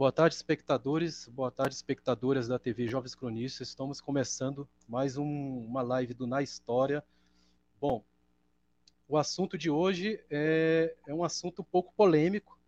Boa 0.00 0.10
tarde, 0.10 0.34
espectadores. 0.34 1.28
Boa 1.28 1.50
tarde, 1.50 1.74
espectadoras 1.74 2.48
da 2.48 2.58
TV 2.58 2.88
Jovens 2.88 3.14
Cronistas. 3.14 3.68
Estamos 3.68 4.00
começando 4.00 4.66
mais 4.88 5.18
um, 5.18 5.26
uma 5.26 5.82
live 5.82 6.14
do 6.14 6.26
Na 6.26 6.40
História. 6.40 7.04
Bom, 7.78 8.02
o 9.06 9.18
assunto 9.18 9.58
de 9.58 9.68
hoje 9.68 10.18
é, 10.30 10.96
é 11.06 11.12
um 11.12 11.22
assunto 11.22 11.60
um 11.60 11.64
pouco 11.66 11.92
polêmico, 11.92 12.58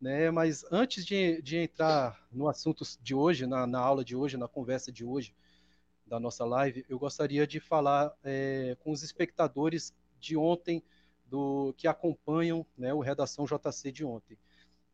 né? 0.00 0.32
Mas 0.32 0.64
antes 0.68 1.06
de, 1.06 1.40
de 1.42 1.58
entrar 1.58 2.20
no 2.32 2.48
assunto 2.48 2.82
de 3.00 3.14
hoje, 3.14 3.46
na, 3.46 3.68
na, 3.68 3.78
aula 3.78 4.04
de 4.04 4.16
hoje, 4.16 4.36
na 4.36 4.48
conversa 4.48 4.90
de 4.90 5.04
hoje 5.04 5.32
da 6.04 6.18
nossa 6.18 6.44
live, 6.44 6.84
eu 6.88 6.98
gostaria 6.98 7.46
de 7.46 7.60
falar 7.60 8.12
é, 8.24 8.76
com 8.80 8.90
os 8.90 9.04
espectadores 9.04 9.94
de 10.18 10.36
ontem, 10.36 10.82
do 11.24 11.72
que 11.76 11.86
acompanham 11.86 12.66
né, 12.76 12.92
o 12.92 12.98
Redação 12.98 13.44
JC 13.44 13.92
de 13.92 14.04
ontem. 14.04 14.36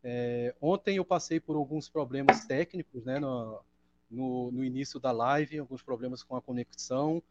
É, 0.03 0.55
ontem 0.59 0.97
eu 0.97 1.05
passei 1.05 1.39
por 1.39 1.55
alguns 1.55 1.87
problemas 1.87 2.45
técnicos, 2.45 3.05
né, 3.05 3.19
no, 3.19 3.61
no, 4.09 4.51
no, 4.51 4.63
início 4.63 4.99
da 4.99 5.11
live, 5.11 5.59
alguns 5.59 5.83
problemas 5.83 6.23
com 6.23 6.35
a 6.35 6.41
conexão, 6.41 7.21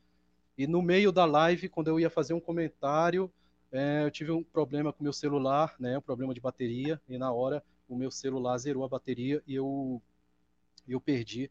e 0.56 0.66
no 0.66 0.80
meio 0.80 1.10
da 1.10 1.24
live, 1.24 1.68
quando 1.68 1.88
eu 1.88 1.98
ia 1.98 2.10
fazer 2.10 2.32
um 2.32 2.40
comentário, 2.40 3.32
é, 3.72 4.04
eu 4.04 4.10
tive 4.10 4.30
um 4.30 4.42
problema 4.42 4.92
com 4.92 5.02
meu 5.02 5.12
celular, 5.12 5.74
né, 5.80 5.98
um 5.98 6.02
problema 6.02 6.32
de 6.32 6.40
bateria, 6.40 7.00
e 7.08 7.18
na 7.18 7.32
hora 7.32 7.62
o 7.88 7.96
meu 7.96 8.10
celular 8.10 8.56
zerou 8.58 8.84
a 8.84 8.88
bateria 8.88 9.42
e 9.46 9.54
eu, 9.54 10.00
eu 10.86 11.00
perdi 11.00 11.50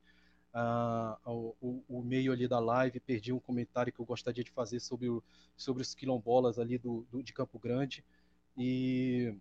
uh, 0.53 1.53
o, 1.61 1.83
o, 1.89 2.01
meio 2.01 2.31
ali 2.31 2.47
da 2.47 2.59
live, 2.59 2.97
perdi 3.01 3.33
um 3.33 3.39
comentário 3.39 3.91
que 3.91 3.99
eu 3.99 4.05
gostaria 4.05 4.43
de 4.43 4.51
fazer 4.51 4.79
sobre, 4.79 5.09
o, 5.09 5.21
sobre 5.57 5.81
os 5.81 5.93
quilombolas 5.93 6.57
ali 6.57 6.77
do, 6.77 7.05
do 7.11 7.21
de 7.21 7.33
Campo 7.33 7.59
Grande, 7.59 8.05
e 8.57 9.35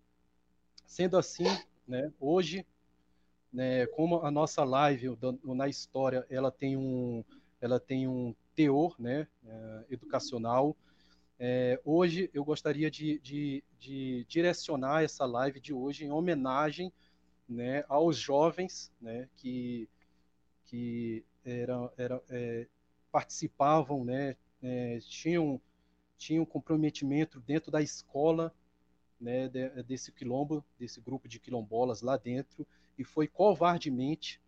Sendo 0.89 1.19
assim, 1.19 1.45
né, 1.89 2.13
hoje, 2.21 2.67
né, 3.53 3.87
como 3.87 4.21
a 4.21 4.31
nossa 4.31 4.63
live 4.63 5.17
na 5.43 5.67
história, 5.67 6.27
ela 6.29 6.51
tem 6.51 6.77
um, 6.77 7.25
ela 7.61 7.81
tem 7.81 8.07
um 8.07 8.35
teor, 8.55 8.95
né, 8.99 9.27
é, 9.47 9.85
educacional. 9.91 10.77
É, 11.41 11.81
hoje 11.85 12.31
eu 12.35 12.45
gostaria 12.45 12.91
de, 12.91 13.19
de, 13.21 13.65
de, 13.79 14.27
direcionar 14.29 15.03
essa 15.03 15.25
live 15.25 15.61
de 15.61 15.73
hoje 15.73 16.05
em 16.05 16.11
homenagem, 16.11 16.93
né, 17.49 17.85
aos 17.89 18.17
jovens, 18.17 18.93
né, 19.01 19.29
que 19.37 19.89
que 20.67 21.25
era, 21.43 21.91
é, 22.29 22.67
participavam, 23.11 24.05
né, 24.05 24.37
é, 24.63 24.99
tinham 25.01 25.59
tinham 26.19 26.45
comprometimento 26.45 27.41
dentro 27.41 27.71
da 27.71 27.81
escola 27.81 28.53
né, 29.21 29.49
desse 29.87 30.13
quilombo, 30.13 30.65
desse 30.79 31.01
grupo 31.01 31.29
de 31.29 31.41
quilombolas 31.41 32.03
lá 32.03 32.17
dentro, 32.17 32.67
e 32.97 33.05
foi 33.05 33.27
covardemente, 33.27 34.41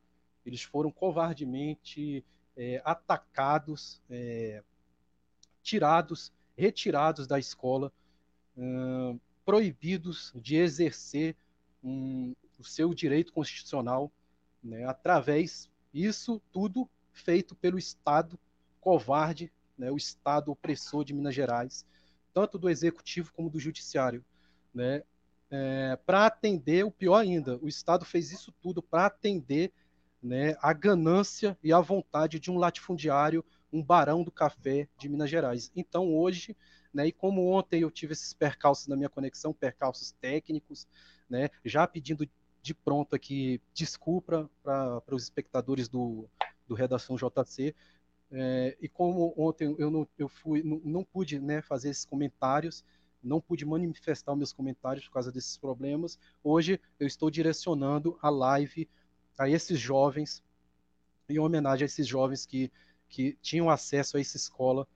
eles 0.44 0.62
foram 0.62 0.90
covardemente 0.90 2.24
é, 2.56 2.80
atacados, 2.84 4.00
é, 4.08 4.62
tirados, 5.62 6.32
retirados 6.56 7.26
da 7.26 7.38
escola, 7.38 7.92
proibidos 9.44 10.32
de 10.34 10.56
exercer 10.56 11.34
um, 11.82 12.34
o 12.58 12.64
seu 12.64 12.92
direito 12.92 13.32
constitucional, 13.32 14.12
né, 14.62 14.84
através 14.84 15.70
isso 15.94 16.42
tudo 16.52 16.88
feito 17.12 17.54
pelo 17.54 17.78
Estado 17.78 18.38
covarde, 18.80 19.50
né, 19.78 19.90
o 19.90 19.96
Estado 19.96 20.50
opressor 20.50 21.04
de 21.04 21.14
Minas 21.14 21.34
Gerais, 21.34 21.86
tanto 22.34 22.58
do 22.58 22.68
executivo 22.68 23.32
como 23.32 23.48
do 23.48 23.58
judiciário 23.58 24.22
né, 24.74 25.02
é, 25.50 25.98
para 26.06 26.26
atender 26.26 26.84
o 26.84 26.90
pior 26.90 27.16
ainda. 27.16 27.58
O 27.58 27.68
Estado 27.68 28.04
fez 28.04 28.30
isso 28.30 28.52
tudo 28.62 28.82
para 28.82 29.06
atender 29.06 29.72
né, 30.22 30.56
a 30.60 30.72
ganância 30.72 31.58
e 31.62 31.72
a 31.72 31.80
vontade 31.80 32.38
de 32.38 32.50
um 32.50 32.58
latifundiário, 32.58 33.44
um 33.72 33.82
barão 33.82 34.22
do 34.22 34.30
café 34.30 34.88
de 34.98 35.08
Minas 35.08 35.30
Gerais. 35.30 35.70
Então, 35.74 36.14
hoje, 36.14 36.56
né, 36.92 37.06
e 37.06 37.12
como 37.12 37.50
ontem 37.50 37.82
eu 37.82 37.90
tive 37.90 38.12
esses 38.12 38.32
percalços 38.34 38.86
na 38.86 38.96
minha 38.96 39.08
conexão, 39.08 39.52
percalços 39.52 40.12
técnicos, 40.20 40.86
né, 41.28 41.48
já 41.64 41.86
pedindo 41.86 42.28
de 42.62 42.74
pronto 42.74 43.16
aqui 43.16 43.60
desculpa 43.72 44.50
para 44.62 45.02
os 45.10 45.22
espectadores 45.22 45.88
do, 45.88 46.28
do 46.68 46.74
Redação 46.74 47.16
JC, 47.16 47.74
é, 48.32 48.76
e 48.80 48.88
como 48.88 49.34
ontem 49.36 49.74
eu 49.78 49.90
não, 49.90 50.06
eu 50.16 50.28
fui, 50.28 50.62
não, 50.62 50.80
não 50.84 51.04
pude 51.04 51.40
né, 51.40 51.60
fazer 51.62 51.90
esses 51.90 52.04
comentários, 52.04 52.84
não 53.22 53.40
pude 53.40 53.64
manifestar 53.64 54.34
meus 54.34 54.52
comentários 54.52 55.06
por 55.06 55.14
causa 55.14 55.30
desses 55.32 55.56
problemas. 55.56 56.18
Hoje 56.42 56.80
eu 56.98 57.06
estou 57.06 57.30
direcionando 57.30 58.18
a 58.20 58.30
live 58.30 58.88
a 59.38 59.48
esses 59.48 59.78
jovens, 59.78 60.42
em 61.28 61.38
homenagem 61.38 61.84
a 61.84 61.86
esses 61.86 62.06
jovens 62.06 62.44
que, 62.44 62.70
que 63.08 63.36
tinham 63.40 63.70
acesso 63.70 64.16
a 64.16 64.20
essa 64.20 64.36
escola 64.36 64.86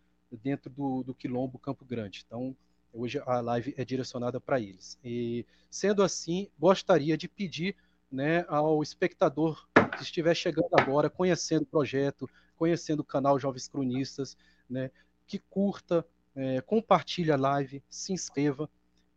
dentro 0.43 0.71
do, 0.71 1.03
do 1.03 1.15
Quilombo 1.15 1.59
Campo 1.59 1.85
Grande. 1.85 2.25
Então, 2.27 2.57
hoje 2.93 3.21
a 3.25 3.41
live 3.41 3.75
é 3.77 3.85
direcionada 3.85 4.41
para 4.41 4.61
eles. 4.61 4.99
E, 5.05 5.47
sendo 5.71 6.03
assim, 6.03 6.49
gostaria 6.59 7.17
de 7.17 7.29
pedir 7.29 7.77
né, 8.11 8.45
ao 8.49 8.83
espectador 8.83 9.67
que 9.97 10.03
estiver 10.03 10.35
chegando 10.35 10.69
agora, 10.73 11.11
conhecendo 11.11 11.63
o 11.63 11.67
projeto, 11.67 12.29
conhecendo 12.57 13.01
o 13.01 13.05
canal 13.05 13.39
Jovens 13.39 13.69
Cronistas, 13.69 14.37
né, 14.69 14.91
que 15.27 15.39
curta, 15.39 16.07
é, 16.35 16.61
compartilhe 16.61 17.31
a 17.31 17.37
live, 17.37 17.83
se 17.89 18.13
inscreva. 18.13 18.69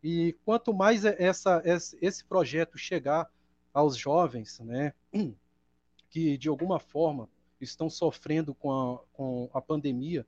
E 0.02 0.36
quanto 0.44 0.72
mais 0.72 1.04
essa, 1.04 1.62
esse 1.64 2.24
projeto 2.24 2.78
chegar 2.78 3.28
aos 3.72 3.96
jovens, 3.96 4.60
né, 4.60 4.92
que 6.08 6.38
de 6.38 6.48
alguma 6.48 6.78
forma 6.78 7.28
estão 7.60 7.90
sofrendo 7.90 8.54
com 8.54 8.70
a, 8.70 8.98
com 9.12 9.50
a 9.52 9.60
pandemia, 9.60 10.26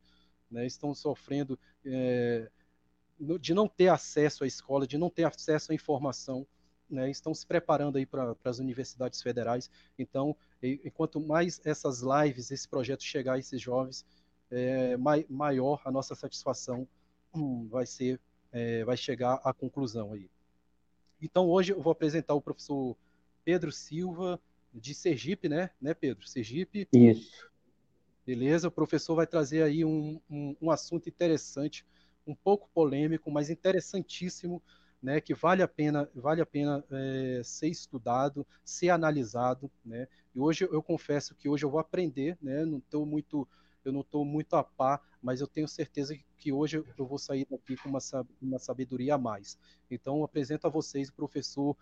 né, 0.50 0.66
estão 0.66 0.94
sofrendo 0.94 1.58
é, 1.84 2.50
de 3.40 3.54
não 3.54 3.68
ter 3.68 3.88
acesso 3.88 4.44
à 4.44 4.46
escola, 4.46 4.86
de 4.86 4.98
não 4.98 5.08
ter 5.08 5.24
acesso 5.24 5.72
à 5.72 5.74
informação, 5.74 6.46
né, 6.88 7.08
estão 7.08 7.32
se 7.32 7.46
preparando 7.46 7.96
aí 7.96 8.04
para 8.04 8.34
as 8.44 8.58
universidades 8.58 9.22
federais. 9.22 9.70
Então, 9.96 10.36
enquanto 10.60 11.20
mais 11.20 11.60
essas 11.64 12.00
lives, 12.00 12.50
esse 12.50 12.68
projeto 12.68 13.04
chegar 13.04 13.34
a 13.34 13.38
esses 13.38 13.60
jovens, 13.60 14.04
é, 14.50 14.96
mai, 14.96 15.24
maior 15.28 15.80
a 15.84 15.90
nossa 15.90 16.14
satisfação 16.14 16.86
hum, 17.34 17.68
vai 17.68 17.86
ser, 17.86 18.20
é, 18.52 18.84
vai 18.84 18.96
chegar 18.96 19.40
à 19.44 19.52
conclusão 19.52 20.12
aí. 20.12 20.28
Então 21.22 21.48
hoje 21.48 21.72
eu 21.72 21.80
vou 21.80 21.92
apresentar 21.92 22.34
o 22.34 22.40
professor 22.40 22.96
Pedro 23.44 23.70
Silva 23.70 24.40
de 24.72 24.94
Sergipe, 24.94 25.48
né, 25.48 25.70
né 25.80 25.94
Pedro? 25.94 26.26
Sergipe. 26.26 26.88
Isso. 26.92 27.50
Beleza, 28.26 28.68
o 28.68 28.70
professor 28.70 29.14
vai 29.14 29.26
trazer 29.26 29.62
aí 29.62 29.84
um, 29.84 30.20
um, 30.30 30.56
um 30.60 30.70
assunto 30.70 31.08
interessante, 31.08 31.84
um 32.26 32.34
pouco 32.34 32.68
polêmico, 32.72 33.30
mas 33.30 33.50
interessantíssimo, 33.50 34.62
né, 35.02 35.20
que 35.20 35.34
vale 35.34 35.62
a 35.62 35.68
pena, 35.68 36.08
vale 36.14 36.40
a 36.40 36.46
pena 36.46 36.84
é, 36.90 37.40
ser 37.42 37.68
estudado, 37.68 38.46
ser 38.64 38.90
analisado, 38.90 39.70
né. 39.84 40.06
E 40.34 40.38
hoje 40.38 40.68
eu 40.70 40.82
confesso 40.82 41.34
que 41.34 41.48
hoje 41.48 41.64
eu 41.64 41.70
vou 41.70 41.80
aprender, 41.80 42.36
né, 42.40 42.64
não 42.64 42.78
estou 42.78 43.04
muito 43.04 43.48
eu 43.84 43.92
não 43.92 44.00
estou 44.00 44.24
muito 44.24 44.54
a 44.54 44.62
par, 44.62 45.00
mas 45.22 45.40
eu 45.40 45.46
tenho 45.46 45.68
certeza 45.68 46.16
que 46.36 46.52
hoje 46.52 46.84
eu 46.98 47.06
vou 47.06 47.18
sair 47.18 47.46
daqui 47.50 47.76
com 47.76 47.88
uma, 47.88 48.58
sabedoria 48.58 49.14
a 49.14 49.18
mais. 49.18 49.58
Então, 49.90 50.22
apresento 50.24 50.66
a 50.66 50.70
vocês 50.70 51.08
o 51.08 51.14
professor 51.14 51.76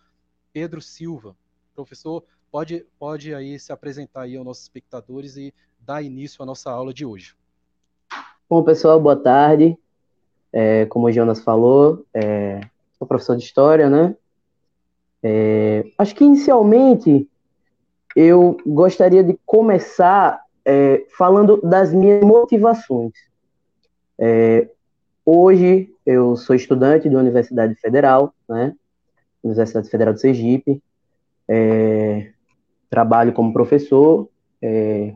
Pedro 0.52 0.81
Silva. 0.81 1.37
Professor, 1.75 2.25
pode, 2.50 2.87
pode 2.99 3.34
aí 3.34 3.58
se 3.58 3.72
apresentar 3.72 4.22
aí 4.22 4.37
aos 4.37 4.44
nossos 4.44 4.64
espectadores 4.64 5.37
e 5.37 5.55
dar 5.81 6.02
início 6.02 6.43
à 6.43 6.46
nossa 6.46 6.70
aula 6.70 6.93
de 6.93 7.05
hoje. 7.05 7.34
Bom, 8.49 8.62
pessoal, 8.62 9.00
boa 9.00 9.17
tarde. 9.17 9.78
É, 10.52 10.87
como 10.87 11.06
o 11.06 11.12
Jonas 11.12 11.40
falou, 11.40 12.06
é, 12.14 12.61
sou 12.99 13.06
professor 13.06 13.37
de 13.37 13.44
História, 13.44 13.90
né? 13.90 14.17
É, 15.22 15.84
acho 15.99 16.14
que 16.14 16.25
inicialmente 16.25 17.28
eu 18.17 18.56
gostaria 18.67 19.22
de 19.22 19.38
começar 19.44 20.43
é, 20.69 21.06
falando 21.17 21.59
das 21.62 21.94
minhas 21.94 22.23
motivações. 22.23 23.15
É, 24.19 24.69
hoje 25.25 25.91
eu 26.05 26.37
sou 26.37 26.55
estudante 26.55 27.09
da 27.09 27.19
Universidade 27.19 27.75
Federal, 27.76 28.35
né? 28.47 28.75
Universidade 29.43 29.88
Federal 29.88 30.12
de 30.12 30.20
Sergipe. 30.20 30.82
É, 31.49 32.32
trabalho 32.91 33.32
como 33.32 33.50
professor 33.50 34.29
é, 34.61 35.15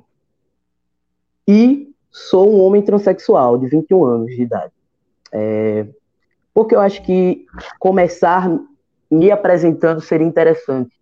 e 1.46 1.92
sou 2.10 2.50
um 2.50 2.60
homem 2.62 2.80
transexual 2.80 3.58
de 3.58 3.66
21 3.66 4.04
anos 4.04 4.34
de 4.34 4.40
idade. 4.40 4.72
É, 5.30 5.86
porque 6.54 6.74
eu 6.74 6.80
acho 6.80 7.02
que 7.02 7.44
começar 7.78 8.50
me 9.10 9.30
apresentando 9.30 10.00
seria 10.00 10.26
interessante. 10.26 10.98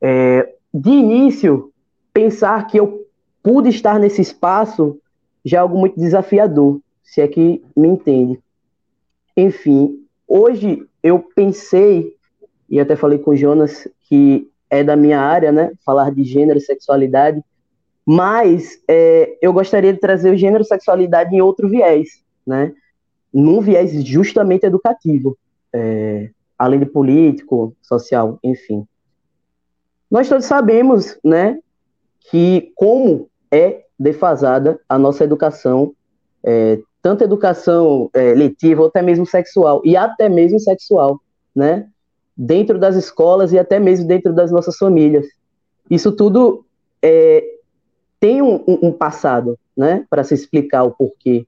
É, 0.00 0.54
de 0.72 0.90
início, 0.90 1.72
pensar 2.12 2.68
que 2.68 2.78
eu 2.78 3.03
pude 3.44 3.68
estar 3.68 4.00
nesse 4.00 4.22
espaço 4.22 4.98
já 5.44 5.58
é 5.58 5.60
algo 5.60 5.78
muito 5.78 6.00
desafiador, 6.00 6.80
se 7.02 7.20
é 7.20 7.28
que 7.28 7.62
me 7.76 7.86
entende. 7.86 8.40
Enfim, 9.36 10.02
hoje 10.26 10.88
eu 11.02 11.18
pensei, 11.18 12.16
e 12.70 12.80
até 12.80 12.96
falei 12.96 13.18
com 13.18 13.32
o 13.32 13.36
Jonas, 13.36 13.86
que 14.08 14.50
é 14.70 14.82
da 14.82 14.96
minha 14.96 15.20
área, 15.20 15.52
né? 15.52 15.72
Falar 15.84 16.10
de 16.10 16.24
gênero 16.24 16.58
e 16.58 16.62
sexualidade, 16.62 17.44
mas 18.06 18.80
é, 18.88 19.36
eu 19.42 19.52
gostaria 19.52 19.92
de 19.92 20.00
trazer 20.00 20.32
o 20.32 20.36
gênero 20.36 20.62
e 20.62 20.66
sexualidade 20.66 21.36
em 21.36 21.42
outro 21.42 21.68
viés, 21.68 22.22
né? 22.46 22.72
Num 23.30 23.60
viés 23.60 23.92
justamente 24.06 24.64
educativo, 24.64 25.36
é, 25.70 26.30
além 26.58 26.80
de 26.80 26.86
político, 26.86 27.76
social, 27.82 28.38
enfim. 28.42 28.86
Nós 30.10 30.28
todos 30.28 30.46
sabemos, 30.46 31.18
né, 31.22 31.58
que 32.30 32.72
como 32.74 33.28
é 33.54 33.84
defasada 33.96 34.80
a 34.88 34.98
nossa 34.98 35.22
educação, 35.22 35.92
é, 36.42 36.80
tanto 37.00 37.22
educação 37.22 38.10
é, 38.12 38.34
letiva, 38.34 38.82
ou 38.82 38.88
até 38.88 39.00
mesmo 39.00 39.24
sexual, 39.24 39.80
e 39.84 39.96
até 39.96 40.28
mesmo 40.28 40.58
sexual, 40.58 41.20
né? 41.54 41.86
Dentro 42.36 42.80
das 42.80 42.96
escolas 42.96 43.52
e 43.52 43.58
até 43.58 43.78
mesmo 43.78 44.08
dentro 44.08 44.32
das 44.32 44.50
nossas 44.50 44.76
famílias. 44.76 45.26
Isso 45.88 46.10
tudo 46.10 46.64
é, 47.00 47.44
tem 48.18 48.42
um, 48.42 48.64
um, 48.66 48.90
passado, 48.90 49.56
né? 49.76 50.04
Para 50.10 50.24
se 50.24 50.34
explicar 50.34 50.82
o 50.82 50.90
porquê. 50.90 51.46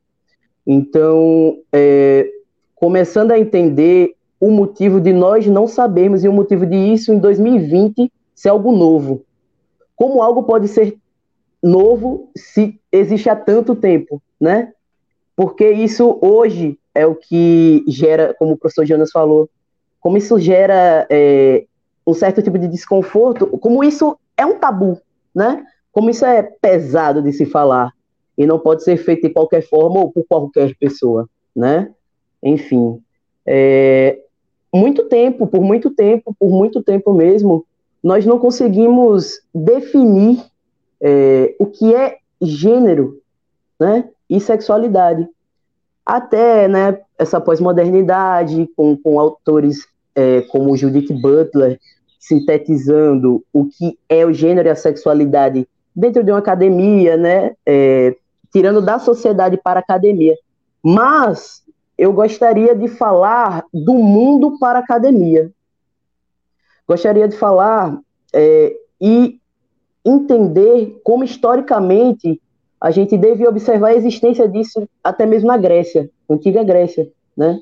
Então, 0.65 1.59
é, 1.73 2.31
começando 2.77 3.33
a 3.33 3.39
entender 3.39 4.15
o 4.39 4.51
motivo 4.51 5.01
de 5.01 5.13
nós 5.13 5.47
não 5.49 5.67
sabermos 5.67 6.23
e 6.23 6.29
o 6.29 6.33
motivo 6.33 6.65
de 6.67 6.77
isso 6.77 7.13
em 7.13 7.19
2020 7.19 8.13
ser 8.33 8.51
algo 8.51 8.71
novo. 8.71 9.25
Como 9.97 10.23
algo 10.23 10.45
pode 10.45 10.69
ser 10.69 10.97
novo 11.63 12.31
se 12.37 12.81
existe 12.91 13.29
há 13.29 13.37
tanto 13.37 13.75
tempo, 13.75 14.23
né? 14.41 14.73
Porque 15.35 15.71
isso 15.71 16.19
hoje 16.23 16.79
é 16.95 17.07
o 17.07 17.15
que 17.15 17.85
gera, 17.87 18.35
como 18.39 18.53
o 18.53 18.57
professor 18.57 18.87
Jonas 18.87 19.11
falou, 19.11 19.49
como 20.01 20.17
isso 20.17 20.39
gera 20.39 21.07
é, 21.11 21.67
um 22.07 22.15
certo 22.15 22.41
tipo 22.41 22.59
de 22.59 22.69
desconforto, 22.69 23.47
como 23.59 23.83
isso 23.83 24.17
é 24.37 24.47
um 24.47 24.59
tabu, 24.59 24.99
né? 25.35 25.65
Como 25.93 26.11
isso 26.11 26.25
é 26.25 26.43
pesado 26.43 27.21
de 27.23 27.33
se 27.33 27.45
falar 27.45 27.93
e 28.37 28.47
não 28.47 28.59
pode 28.59 28.85
ser 28.85 28.97
feito 28.99 29.27
de 29.27 29.33
qualquer 29.33 29.63
forma 29.63 30.01
ou 30.01 30.13
por 30.13 30.25
qualquer 30.29 30.75
pessoa, 30.79 31.29
né? 31.55 31.91
Enfim, 32.43 33.01
é, 33.47 34.19
muito 34.73 35.05
tempo, 35.05 35.47
por 35.47 35.63
muito 35.63 35.91
tempo, 35.91 36.35
por 36.39 36.51
muito 36.51 36.83
tempo 36.83 37.13
mesmo, 37.15 37.65
nós 38.03 38.25
não 38.27 38.39
conseguimos 38.39 39.41
definir 39.55 40.45
é, 41.01 41.55
o 41.59 41.67
que 41.67 41.95
é 41.95 42.19
gênero, 42.41 43.21
né? 43.79 44.09
e 44.29 44.41
sexualidade. 44.41 45.27
Até 46.05 46.69
né, 46.69 47.01
essa 47.19 47.41
pós-modernidade, 47.41 48.69
com, 48.77 48.97
com 48.97 49.19
autores 49.19 49.87
é, 50.15 50.43
como 50.43 50.77
Judith 50.77 51.13
Butler, 51.13 51.81
sintetizando 52.19 53.45
o 53.53 53.67
que 53.67 53.99
é 54.09 54.25
o 54.25 54.33
gênero 54.33 54.69
e 54.69 54.71
a 54.71 54.77
sexualidade 54.77 55.69
dentro 55.95 56.23
de 56.23 56.31
uma 56.31 56.39
academia, 56.39 57.17
né, 57.17 57.55
é, 57.65 58.17
tirando 58.53 58.83
da 58.83 58.99
sociedade 58.99 59.57
para 59.57 59.81
a 59.81 59.83
academia. 59.83 60.37
Mas 60.83 61.63
eu 61.97 62.13
gostaria 62.13 62.75
de 62.75 62.89
falar 62.89 63.65
do 63.73 63.95
mundo 63.95 64.59
para 64.59 64.79
a 64.79 64.83
academia. 64.83 65.51
Gostaria 66.87 67.27
de 67.27 67.37
falar 67.37 67.99
é, 68.33 68.77
e 69.01 69.41
entender 70.07 71.01
como 71.03 71.25
historicamente 71.25 72.41
a 72.81 72.91
gente 72.93 73.19
deve 73.19 73.47
observar 73.47 73.89
a 73.89 73.95
existência 73.97 74.49
disso 74.49 74.89
até 75.03 75.27
mesmo 75.27 75.49
na 75.49 75.57
Grécia, 75.57 76.09
antiga 76.31 76.63
Grécia, 76.63 77.11
né? 77.37 77.59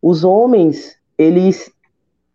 Os 0.00 0.24
homens, 0.24 0.96
eles 1.18 1.70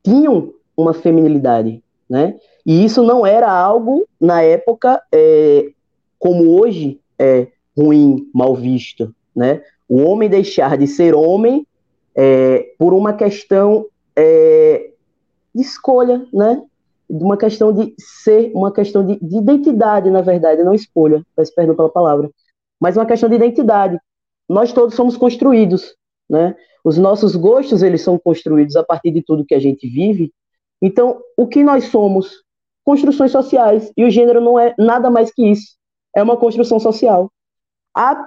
tinham 0.03 0.53
uma 0.77 0.93
feminilidade, 0.93 1.83
né? 2.07 2.35
E 2.65 2.85
isso 2.85 3.01
não 3.03 3.25
era 3.25 3.51
algo, 3.51 4.05
na 4.19 4.41
época, 4.41 5.01
é, 5.11 5.69
como 6.19 6.59
hoje, 6.59 6.99
é 7.17 7.47
ruim, 7.75 8.29
mal 8.33 8.55
visto, 8.55 9.13
né? 9.35 9.63
O 9.87 9.97
homem 10.01 10.29
deixar 10.29 10.77
de 10.77 10.85
ser 10.85 11.15
homem 11.15 11.65
é, 12.15 12.73
por 12.77 12.93
uma 12.93 13.13
questão 13.13 13.87
é, 14.15 14.91
de 15.55 15.61
escolha, 15.61 16.25
né? 16.33 16.61
De 17.09 17.23
uma 17.23 17.38
questão 17.38 17.73
de 17.73 17.94
ser, 17.97 18.51
uma 18.53 18.71
questão 18.71 19.06
de, 19.06 19.17
de 19.19 19.38
identidade, 19.38 20.11
na 20.11 20.21
verdade, 20.21 20.63
não 20.63 20.73
escolha, 20.73 21.25
peço 21.35 21.53
perdão 21.56 21.75
pela 21.75 21.89
palavra, 21.89 22.29
mas 22.79 22.95
uma 22.95 23.06
questão 23.06 23.27
de 23.27 23.35
identidade. 23.35 24.00
Nós 24.47 24.71
todos 24.71 24.95
somos 24.95 25.17
construídos, 25.17 25.95
né? 26.29 26.56
Os 26.83 26.97
nossos 26.97 27.35
gostos, 27.35 27.83
eles 27.83 28.01
são 28.01 28.17
construídos 28.17 28.75
a 28.75 28.83
partir 28.83 29.11
de 29.11 29.21
tudo 29.21 29.45
que 29.45 29.56
a 29.56 29.59
gente 29.59 29.88
vive. 29.88 30.31
Então, 30.81 31.19
o 31.35 31.45
que 31.45 31.63
nós 31.63 31.85
somos? 31.85 32.44
Construções 32.85 33.31
sociais. 33.31 33.91
E 33.97 34.06
o 34.06 34.09
gênero 34.09 34.39
não 34.39 34.57
é 34.57 34.73
nada 34.77 35.09
mais 35.09 35.31
que 35.31 35.45
isso. 35.45 35.75
É 36.15 36.23
uma 36.23 36.38
construção 36.38 36.79
social. 36.79 37.29
A, 37.94 38.23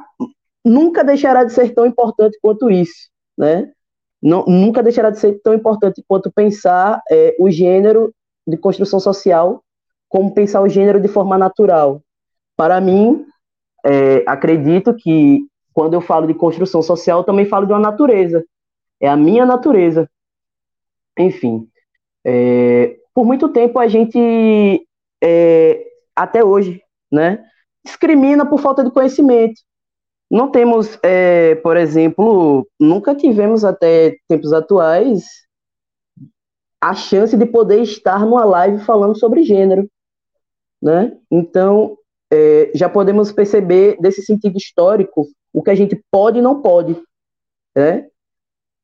nunca 0.64 1.02
deixará 1.02 1.44
de 1.44 1.52
ser 1.52 1.72
tão 1.74 1.86
importante 1.86 2.38
quanto 2.42 2.70
isso, 2.70 3.08
né? 3.38 3.72
Não, 4.22 4.44
nunca 4.44 4.82
deixará 4.82 5.10
de 5.10 5.18
ser 5.18 5.40
tão 5.42 5.54
importante 5.54 6.04
quanto 6.06 6.30
pensar 6.30 7.02
é, 7.10 7.34
o 7.40 7.50
gênero 7.50 8.14
de 8.46 8.56
construção 8.56 9.00
social 9.00 9.62
como 10.08 10.34
pensar 10.34 10.60
o 10.60 10.68
gênero 10.68 11.00
de 11.00 11.08
forma 11.08 11.38
natural. 11.38 12.02
Para 12.56 12.80
mim, 12.80 13.24
é, 13.84 14.22
acredito 14.26 14.94
que 14.94 15.46
quando 15.72 15.94
eu 15.94 16.00
falo 16.00 16.26
de 16.26 16.34
construção 16.34 16.82
social, 16.82 17.20
eu 17.20 17.24
também 17.24 17.46
falo 17.46 17.66
de 17.66 17.72
uma 17.72 17.78
natureza. 17.78 18.44
É 19.00 19.08
a 19.08 19.16
minha 19.16 19.46
natureza. 19.46 20.08
Enfim, 21.18 21.66
é, 22.24 22.98
por 23.14 23.24
muito 23.24 23.48
tempo 23.48 23.78
a 23.78 23.88
gente, 23.88 24.86
é, 25.22 25.84
até 26.14 26.44
hoje, 26.44 26.82
né, 27.10 27.42
discrimina 27.84 28.46
por 28.46 28.60
falta 28.60 28.84
de 28.84 28.90
conhecimento. 28.90 29.60
Não 30.30 30.50
temos, 30.50 30.98
é, 31.02 31.56
por 31.56 31.76
exemplo, 31.76 32.66
nunca 32.80 33.14
tivemos 33.14 33.64
até 33.64 34.16
tempos 34.28 34.52
atuais 34.52 35.24
a 36.82 36.94
chance 36.94 37.36
de 37.36 37.46
poder 37.46 37.80
estar 37.80 38.26
numa 38.26 38.44
live 38.44 38.84
falando 38.84 39.16
sobre 39.16 39.44
gênero, 39.44 39.88
né? 40.82 41.16
Então, 41.30 41.96
é, 42.28 42.72
já 42.74 42.88
podemos 42.88 43.30
perceber 43.30 43.96
desse 44.00 44.20
sentido 44.20 44.56
histórico 44.56 45.28
o 45.52 45.62
que 45.62 45.70
a 45.70 45.76
gente 45.76 46.02
pode 46.10 46.40
e 46.40 46.42
não 46.42 46.60
pode, 46.60 47.00
né? 47.76 48.08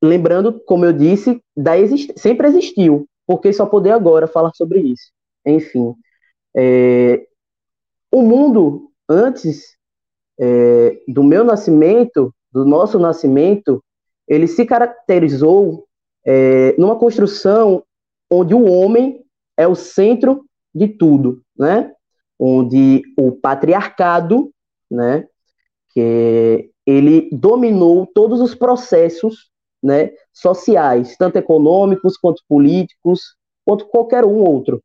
Lembrando, 0.00 0.60
como 0.60 0.84
eu 0.84 0.92
disse, 0.92 1.42
da 1.56 1.76
exist... 1.76 2.12
sempre 2.16 2.46
existiu, 2.46 3.08
porque 3.26 3.52
só 3.52 3.66
poder 3.66 3.90
agora 3.90 4.28
falar 4.28 4.52
sobre 4.54 4.78
isso. 4.78 5.10
Enfim, 5.44 5.92
é, 6.56 7.26
o 8.12 8.22
mundo 8.22 8.92
antes 9.08 9.76
é, 10.38 11.00
do 11.08 11.24
meu 11.24 11.42
nascimento, 11.42 12.32
do 12.52 12.64
nosso 12.64 12.96
nascimento, 12.96 13.82
ele 14.28 14.46
se 14.46 14.64
caracterizou 14.64 15.84
é, 16.24 16.76
numa 16.78 16.96
construção 16.96 17.82
onde 18.30 18.54
o 18.54 18.64
homem 18.64 19.24
é 19.56 19.66
o 19.66 19.74
centro 19.74 20.44
de 20.74 20.88
tudo, 20.88 21.42
né? 21.58 21.92
Onde 22.38 23.02
o 23.16 23.32
patriarcado, 23.32 24.52
né, 24.90 25.26
que 25.90 26.70
ele 26.86 27.28
dominou 27.32 28.06
todos 28.06 28.40
os 28.40 28.54
processos, 28.54 29.50
né, 29.82 30.12
sociais, 30.32 31.16
tanto 31.16 31.36
econômicos 31.36 32.16
quanto 32.16 32.42
políticos, 32.48 33.36
quanto 33.64 33.86
qualquer 33.86 34.24
um 34.24 34.38
outro. 34.38 34.82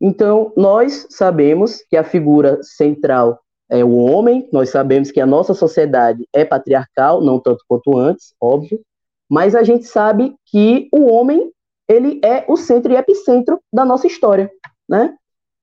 Então, 0.00 0.52
nós 0.56 1.06
sabemos 1.10 1.82
que 1.88 1.96
a 1.96 2.04
figura 2.04 2.58
central 2.62 3.40
é 3.70 3.84
o 3.84 3.96
homem, 3.96 4.48
nós 4.52 4.70
sabemos 4.70 5.10
que 5.10 5.20
a 5.20 5.26
nossa 5.26 5.54
sociedade 5.54 6.26
é 6.32 6.44
patriarcal, 6.44 7.22
não 7.22 7.38
tanto 7.38 7.64
quanto 7.68 7.96
antes, 7.96 8.34
óbvio, 8.40 8.80
mas 9.28 9.54
a 9.54 9.62
gente 9.62 9.84
sabe 9.84 10.34
que 10.46 10.88
o 10.92 11.06
homem 11.06 11.50
ele 11.88 12.20
é 12.24 12.44
o 12.48 12.56
centro 12.56 12.92
e 12.92 12.96
epicentro 12.96 13.60
da 13.72 13.84
nossa 13.84 14.06
história, 14.06 14.50
né? 14.88 15.14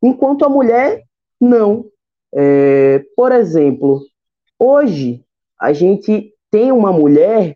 Enquanto 0.01 0.45
a 0.45 0.49
mulher, 0.49 1.03
não. 1.39 1.85
É, 2.33 3.03
por 3.15 3.31
exemplo, 3.31 4.01
hoje 4.57 5.23
a 5.59 5.73
gente 5.73 6.33
tem 6.49 6.71
uma 6.71 6.91
mulher 6.91 7.55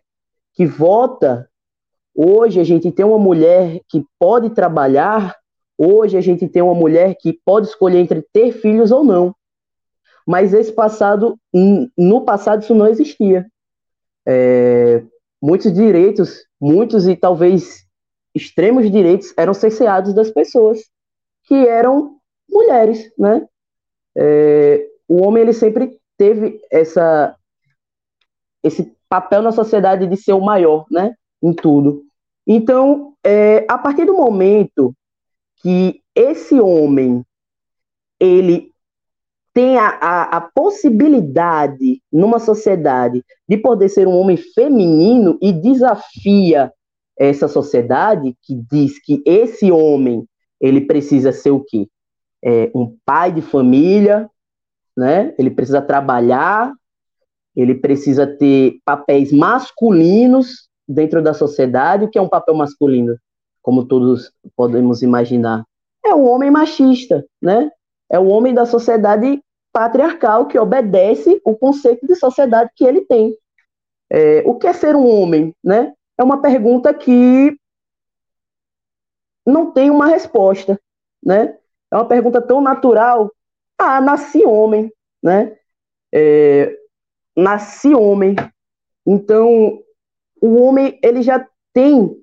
que 0.54 0.66
vota, 0.66 1.48
hoje 2.14 2.60
a 2.60 2.64
gente 2.64 2.90
tem 2.90 3.04
uma 3.04 3.18
mulher 3.18 3.80
que 3.88 4.04
pode 4.18 4.50
trabalhar, 4.50 5.36
hoje 5.78 6.16
a 6.16 6.20
gente 6.20 6.48
tem 6.48 6.62
uma 6.62 6.74
mulher 6.74 7.16
que 7.18 7.38
pode 7.44 7.68
escolher 7.68 7.98
entre 7.98 8.22
ter 8.32 8.52
filhos 8.52 8.90
ou 8.90 9.04
não. 9.04 9.34
Mas 10.26 10.52
esse 10.52 10.72
passado, 10.72 11.38
no 11.96 12.24
passado 12.24 12.62
isso 12.62 12.74
não 12.74 12.88
existia. 12.88 13.46
É, 14.26 15.04
muitos 15.40 15.72
direitos, 15.72 16.44
muitos 16.60 17.06
e 17.06 17.14
talvez 17.14 17.85
extremos 18.36 18.90
direitos 18.90 19.32
eram 19.36 19.54
cerceados 19.54 20.14
das 20.14 20.30
pessoas 20.30 20.80
que 21.44 21.54
eram 21.54 22.18
mulheres, 22.48 23.10
né? 23.18 23.46
É, 24.16 24.86
o 25.08 25.22
homem 25.22 25.42
ele 25.42 25.52
sempre 25.52 25.98
teve 26.16 26.60
essa 26.70 27.34
esse 28.62 28.94
papel 29.08 29.42
na 29.42 29.52
sociedade 29.52 30.06
de 30.06 30.16
ser 30.16 30.32
o 30.32 30.40
maior, 30.40 30.84
né? 30.90 31.14
Em 31.42 31.52
tudo. 31.52 32.04
Então, 32.46 33.14
é, 33.24 33.64
a 33.68 33.78
partir 33.78 34.04
do 34.04 34.14
momento 34.14 34.94
que 35.62 36.00
esse 36.14 36.60
homem 36.60 37.24
ele 38.20 38.72
tem 39.52 39.78
a, 39.78 39.88
a, 39.88 40.22
a, 40.36 40.40
possibilidade 40.40 42.02
numa 42.12 42.38
sociedade 42.38 43.24
de 43.48 43.56
poder 43.56 43.88
ser 43.88 44.06
um 44.06 44.16
homem 44.18 44.36
feminino 44.36 45.38
e 45.40 45.52
desafia 45.52 46.72
essa 47.18 47.48
sociedade 47.48 48.36
que 48.42 48.54
diz 48.54 48.98
que 48.98 49.22
esse 49.24 49.70
homem 49.70 50.26
ele 50.60 50.82
precisa 50.82 51.32
ser 51.32 51.50
o 51.50 51.64
quê? 51.64 51.88
É, 52.44 52.70
um 52.74 52.96
pai 53.04 53.32
de 53.32 53.42
família, 53.42 54.30
né? 54.96 55.34
Ele 55.38 55.50
precisa 55.50 55.82
trabalhar, 55.82 56.72
ele 57.54 57.74
precisa 57.74 58.26
ter 58.26 58.78
papéis 58.84 59.32
masculinos 59.32 60.68
dentro 60.86 61.22
da 61.22 61.34
sociedade. 61.34 62.04
O 62.04 62.10
que 62.10 62.18
é 62.18 62.22
um 62.22 62.28
papel 62.28 62.54
masculino? 62.54 63.16
Como 63.62 63.84
todos 63.84 64.32
podemos 64.54 65.02
imaginar, 65.02 65.64
é 66.04 66.14
um 66.14 66.28
homem 66.28 66.50
machista, 66.50 67.24
né? 67.42 67.70
É 68.08 68.18
o 68.18 68.26
homem 68.26 68.54
da 68.54 68.64
sociedade 68.64 69.42
patriarcal 69.72 70.46
que 70.46 70.58
obedece 70.58 71.40
o 71.44 71.56
conceito 71.56 72.06
de 72.06 72.14
sociedade 72.14 72.70
que 72.76 72.84
ele 72.84 73.00
tem. 73.02 73.36
É, 74.08 74.42
o 74.46 74.54
que 74.54 74.66
é 74.66 74.72
ser 74.72 74.94
um 74.94 75.06
homem, 75.08 75.52
né? 75.62 75.92
É 76.18 76.24
uma 76.24 76.40
pergunta 76.40 76.92
que 76.94 77.56
não 79.46 79.70
tem 79.70 79.90
uma 79.90 80.06
resposta, 80.06 80.80
né? 81.22 81.56
É 81.90 81.96
uma 81.96 82.06
pergunta 82.06 82.40
tão 82.40 82.60
natural. 82.60 83.30
Ah, 83.78 84.00
nasci 84.00 84.44
homem, 84.44 84.92
né? 85.22 85.56
É, 86.12 86.76
nasci 87.36 87.94
homem. 87.94 88.34
Então, 89.06 89.80
o 90.40 90.60
homem 90.62 90.98
ele 91.02 91.22
já 91.22 91.46
tem, 91.72 92.16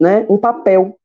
né, 0.00 0.24
um 0.28 0.38
papel. 0.38 0.96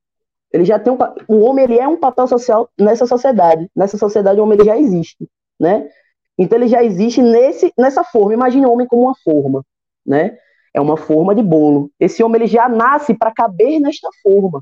Ele 0.51 0.63
já 0.63 0.79
tem 0.79 0.93
um, 0.93 0.97
o 1.27 1.41
homem 1.41 1.65
ele 1.65 1.79
é 1.79 1.87
um 1.87 1.97
papel 1.97 2.27
social 2.27 2.69
nessa 2.79 3.05
sociedade. 3.05 3.69
Nessa 3.75 3.97
sociedade 3.97 4.39
o 4.39 4.43
homem 4.43 4.57
ele 4.57 4.65
já 4.65 4.77
existe, 4.77 5.27
né? 5.59 5.89
Então 6.37 6.57
ele 6.57 6.67
já 6.67 6.83
existe 6.83 7.21
nesse 7.21 7.73
nessa 7.77 8.03
forma. 8.03 8.33
Imagine 8.33 8.65
o 8.65 8.71
homem 8.71 8.87
como 8.87 9.03
uma 9.03 9.15
forma, 9.23 9.65
né? 10.05 10.37
É 10.75 10.81
uma 10.81 10.97
forma 10.97 11.33
de 11.33 11.41
bolo. 11.41 11.89
Esse 11.97 12.21
homem 12.21 12.41
ele 12.41 12.47
já 12.47 12.67
nasce 12.67 13.13
para 13.13 13.31
caber 13.31 13.79
nesta 13.79 14.09
forma, 14.21 14.61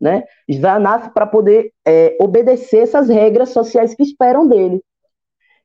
né? 0.00 0.24
Já 0.48 0.76
nasce 0.80 1.10
para 1.10 1.24
poder 1.24 1.70
é, 1.86 2.16
obedecer 2.20 2.78
essas 2.78 3.08
regras 3.08 3.50
sociais 3.50 3.94
que 3.94 4.02
esperam 4.02 4.48
dele. 4.48 4.82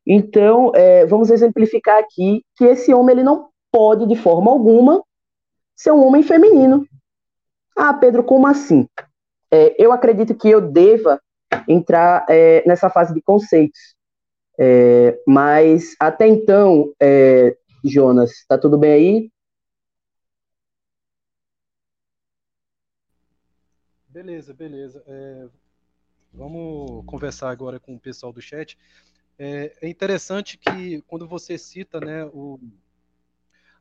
Então, 0.06 0.70
é, 0.72 1.04
vamos 1.04 1.30
exemplificar 1.30 1.98
aqui 1.98 2.44
que 2.56 2.64
esse 2.64 2.94
homem 2.94 3.16
ele 3.16 3.24
não 3.24 3.48
pode, 3.72 4.06
de 4.06 4.14
forma 4.14 4.52
alguma, 4.52 5.02
ser 5.74 5.90
um 5.90 6.06
homem 6.06 6.22
feminino. 6.22 6.86
Ah, 7.76 7.92
Pedro, 7.92 8.22
como 8.22 8.46
assim? 8.46 8.86
É, 9.50 9.74
eu 9.82 9.90
acredito 9.90 10.32
que 10.32 10.48
eu 10.48 10.60
deva 10.60 11.20
entrar 11.66 12.24
é, 12.28 12.62
nessa 12.64 12.88
fase 12.88 13.12
de 13.12 13.20
conceitos. 13.20 13.96
É, 14.60 15.18
mas 15.26 15.96
até 15.98 16.28
então, 16.28 16.92
é, 17.02 17.56
Jonas, 17.84 18.30
tá 18.48 18.56
tudo 18.56 18.78
bem 18.78 18.92
aí? 18.92 19.30
Beleza, 24.18 24.52
beleza. 24.52 25.00
É, 25.06 25.46
vamos 26.32 27.06
conversar 27.06 27.50
agora 27.50 27.78
com 27.78 27.94
o 27.94 28.00
pessoal 28.00 28.32
do 28.32 28.42
chat. 28.42 28.76
É, 29.38 29.72
é 29.80 29.88
interessante 29.88 30.58
que 30.58 31.00
quando 31.02 31.24
você 31.24 31.56
cita 31.56 32.00
né, 32.00 32.24
o, 32.24 32.58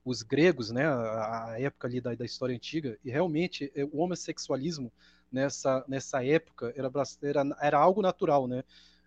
os 0.05 0.21
gregos, 0.21 0.69
né, 0.69 0.85
a, 0.85 1.45
a 1.53 1.59
época 1.59 1.87
ali 1.87 1.99
da, 1.99 2.13
da, 2.13 2.23
história 2.23 2.53
antiga, 2.53 2.99
e 3.03 3.09
realmente 3.09 3.71
é, 3.73 3.83
o 3.85 3.97
homossexualismo 3.97 4.93
nessa, 5.31 5.83
nessa 5.87 6.23
época 6.23 6.71
era, 6.75 6.91
era, 7.23 7.57
era 7.59 7.79
algo 7.79 8.03
natural, 8.03 8.47
né? 8.47 8.63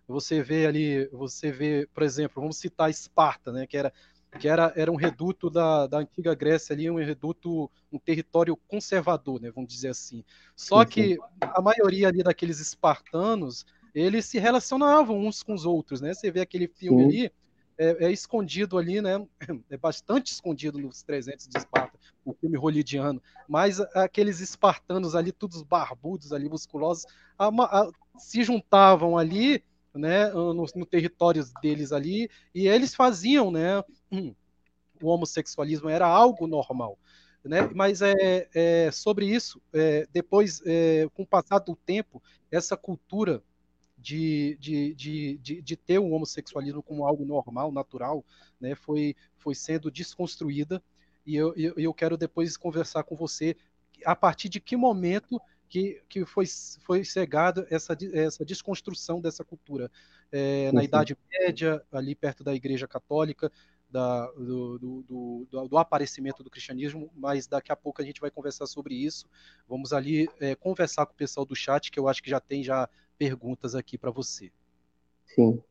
Você 0.09 0.43
vê 0.43 0.67
ali, 0.67 1.07
você 1.13 1.53
vê, 1.53 1.89
por 1.95 2.03
exemplo, 2.03 2.43
vamos 2.43 2.57
citar 2.57 2.91
Esparta, 2.91 3.53
né, 3.53 3.69
que 3.69 3.77
era 3.77 3.93
que 4.39 4.49
era, 4.49 4.73
era 4.77 4.91
um 4.91 4.97
reduto 4.97 5.51
da, 5.51 5.87
da 5.87 5.99
antiga 5.99 6.35
Grécia 6.35 6.73
ali, 6.73 6.91
um 6.91 6.97
reduto, 6.97 7.71
um 7.91 7.99
território 7.99 8.57
conservador, 8.57 9.41
né, 9.41 9.51
vamos 9.51 9.73
dizer 9.73 9.89
assim. 9.89 10.25
Só 10.55 10.85
sim, 10.85 10.87
sim. 10.87 10.93
que 10.93 11.19
a 11.41 11.61
maioria 11.61 12.09
ali 12.09 12.23
daqueles 12.23 12.61
espartanos 12.61 13.67
eles 13.95 14.27
se 14.27 14.39
relacionavam 14.39 15.19
uns 15.19 15.43
com 15.43 15.55
os 15.55 15.65
outros, 15.65 16.01
né? 16.01 16.15
Você 16.15 16.31
vê 16.31 16.41
aquele 16.41 16.69
filme 16.69 17.03
Sim. 17.03 17.09
ali, 17.09 17.33
é, 17.79 18.07
é, 18.07 18.13
escondido 18.13 18.79
ali, 18.79 19.01
né? 19.01 19.27
É 19.71 19.77
bastante 19.77 20.33
escondido 20.33 20.79
nos 20.79 21.03
300 21.03 21.49
de 21.49 21.59
Esparta, 21.59 21.99
o 22.25 22.35
filme 22.35 22.59
holidiano. 22.59 23.23
Mas 23.49 23.81
aqueles 23.95 24.41
espartanos 24.41 25.15
ali, 25.15 25.33
todos 25.33 25.63
barbudos 25.63 26.33
ali, 26.33 26.49
musculosos, 26.49 27.07
a, 27.39 27.49
a, 27.49 27.91
se 28.19 28.43
juntavam 28.43 29.17
ali, 29.17 29.65
né? 29.95 30.31
No, 30.31 30.55
no 30.55 30.87
território 30.87 31.45
deles 31.63 31.93
ali, 31.93 32.31
e 32.55 32.69
eles 32.69 32.95
faziam, 32.95 33.51
né? 33.51 33.83
O 35.03 35.09
homossexualismo 35.09 35.89
era 35.89 36.07
algo 36.07 36.47
normal. 36.47 36.99
Né? 37.43 37.71
Mas 37.75 38.03
é, 38.03 38.49
é 38.55 38.91
sobre 38.91 39.27
isso, 39.27 39.63
é, 39.73 40.07
depois, 40.13 40.61
é, 40.67 41.09
com 41.15 41.23
o 41.23 41.27
passar 41.27 41.59
do 41.59 41.75
tempo, 41.75 42.23
essa 42.51 42.77
cultura 42.77 43.43
de, 43.97 44.57
de, 44.61 44.95
de, 44.95 45.39
de, 45.39 45.63
de 45.63 45.77
ter 45.77 45.99
o 45.99 46.11
homossexualismo 46.11 46.83
como 46.83 47.07
algo 47.07 47.25
normal, 47.25 47.71
natural, 47.71 48.25
né, 48.61 48.75
foi, 48.75 49.15
foi 49.37 49.55
sendo 49.55 49.91
desconstruída. 49.91 50.83
E 51.27 51.37
eu, 51.37 51.55
eu, 51.55 51.75
eu 51.77 51.95
quero 51.95 52.17
depois 52.17 52.57
conversar 52.57 53.05
com 53.05 53.15
você 53.15 53.57
a 54.05 54.17
partir 54.17 54.49
de 54.49 54.61
que 54.61 54.77
momento 54.77 55.41
que, 55.71 56.03
que 56.09 56.27
foi, 56.27 56.45
foi 56.83 57.05
cegado 57.05 57.65
essa, 57.71 57.97
essa 58.13 58.45
desconstrução 58.45 59.21
dessa 59.21 59.45
cultura. 59.45 59.91
É, 60.33 60.71
na 60.73 60.83
Idade 60.83 61.17
Média, 61.31 61.83
ali 61.93 62.15
perto 62.15 62.43
da 62.43 62.53
Igreja 62.53 62.89
Católica, 62.89 63.51
da, 63.89 64.27
do, 64.33 64.79
do, 64.79 65.47
do, 65.49 65.69
do, 65.69 65.79
aparecimento 65.79 66.43
do 66.43 66.51
cristianismo, 66.51 67.11
mas 67.17 67.47
daqui 67.47 67.73
a 67.73 67.77
pouco 67.77 68.03
a 68.03 68.05
gente 68.05 68.21
vai 68.21 68.31
conversar 68.31 68.67
sobre 68.67 68.95
isso. 68.95 69.27
Vamos 69.69 69.93
ali 69.93 70.29
é, 70.41 70.57
conversar 70.57 71.07
com 71.07 71.13
o 71.13 71.17
pessoal 71.17 71.47
do 71.47 71.55
chat, 71.55 71.91
que 71.91 71.99
eu 71.99 72.09
acho 72.09 72.23
que 72.23 72.31
já 72.31 72.41
tem 72.41 72.65
já 72.65 72.89
perguntas 73.17 73.75
aqui 73.75 73.97
para 73.97 74.11
você. 74.11 74.53
Sim. 75.27 75.63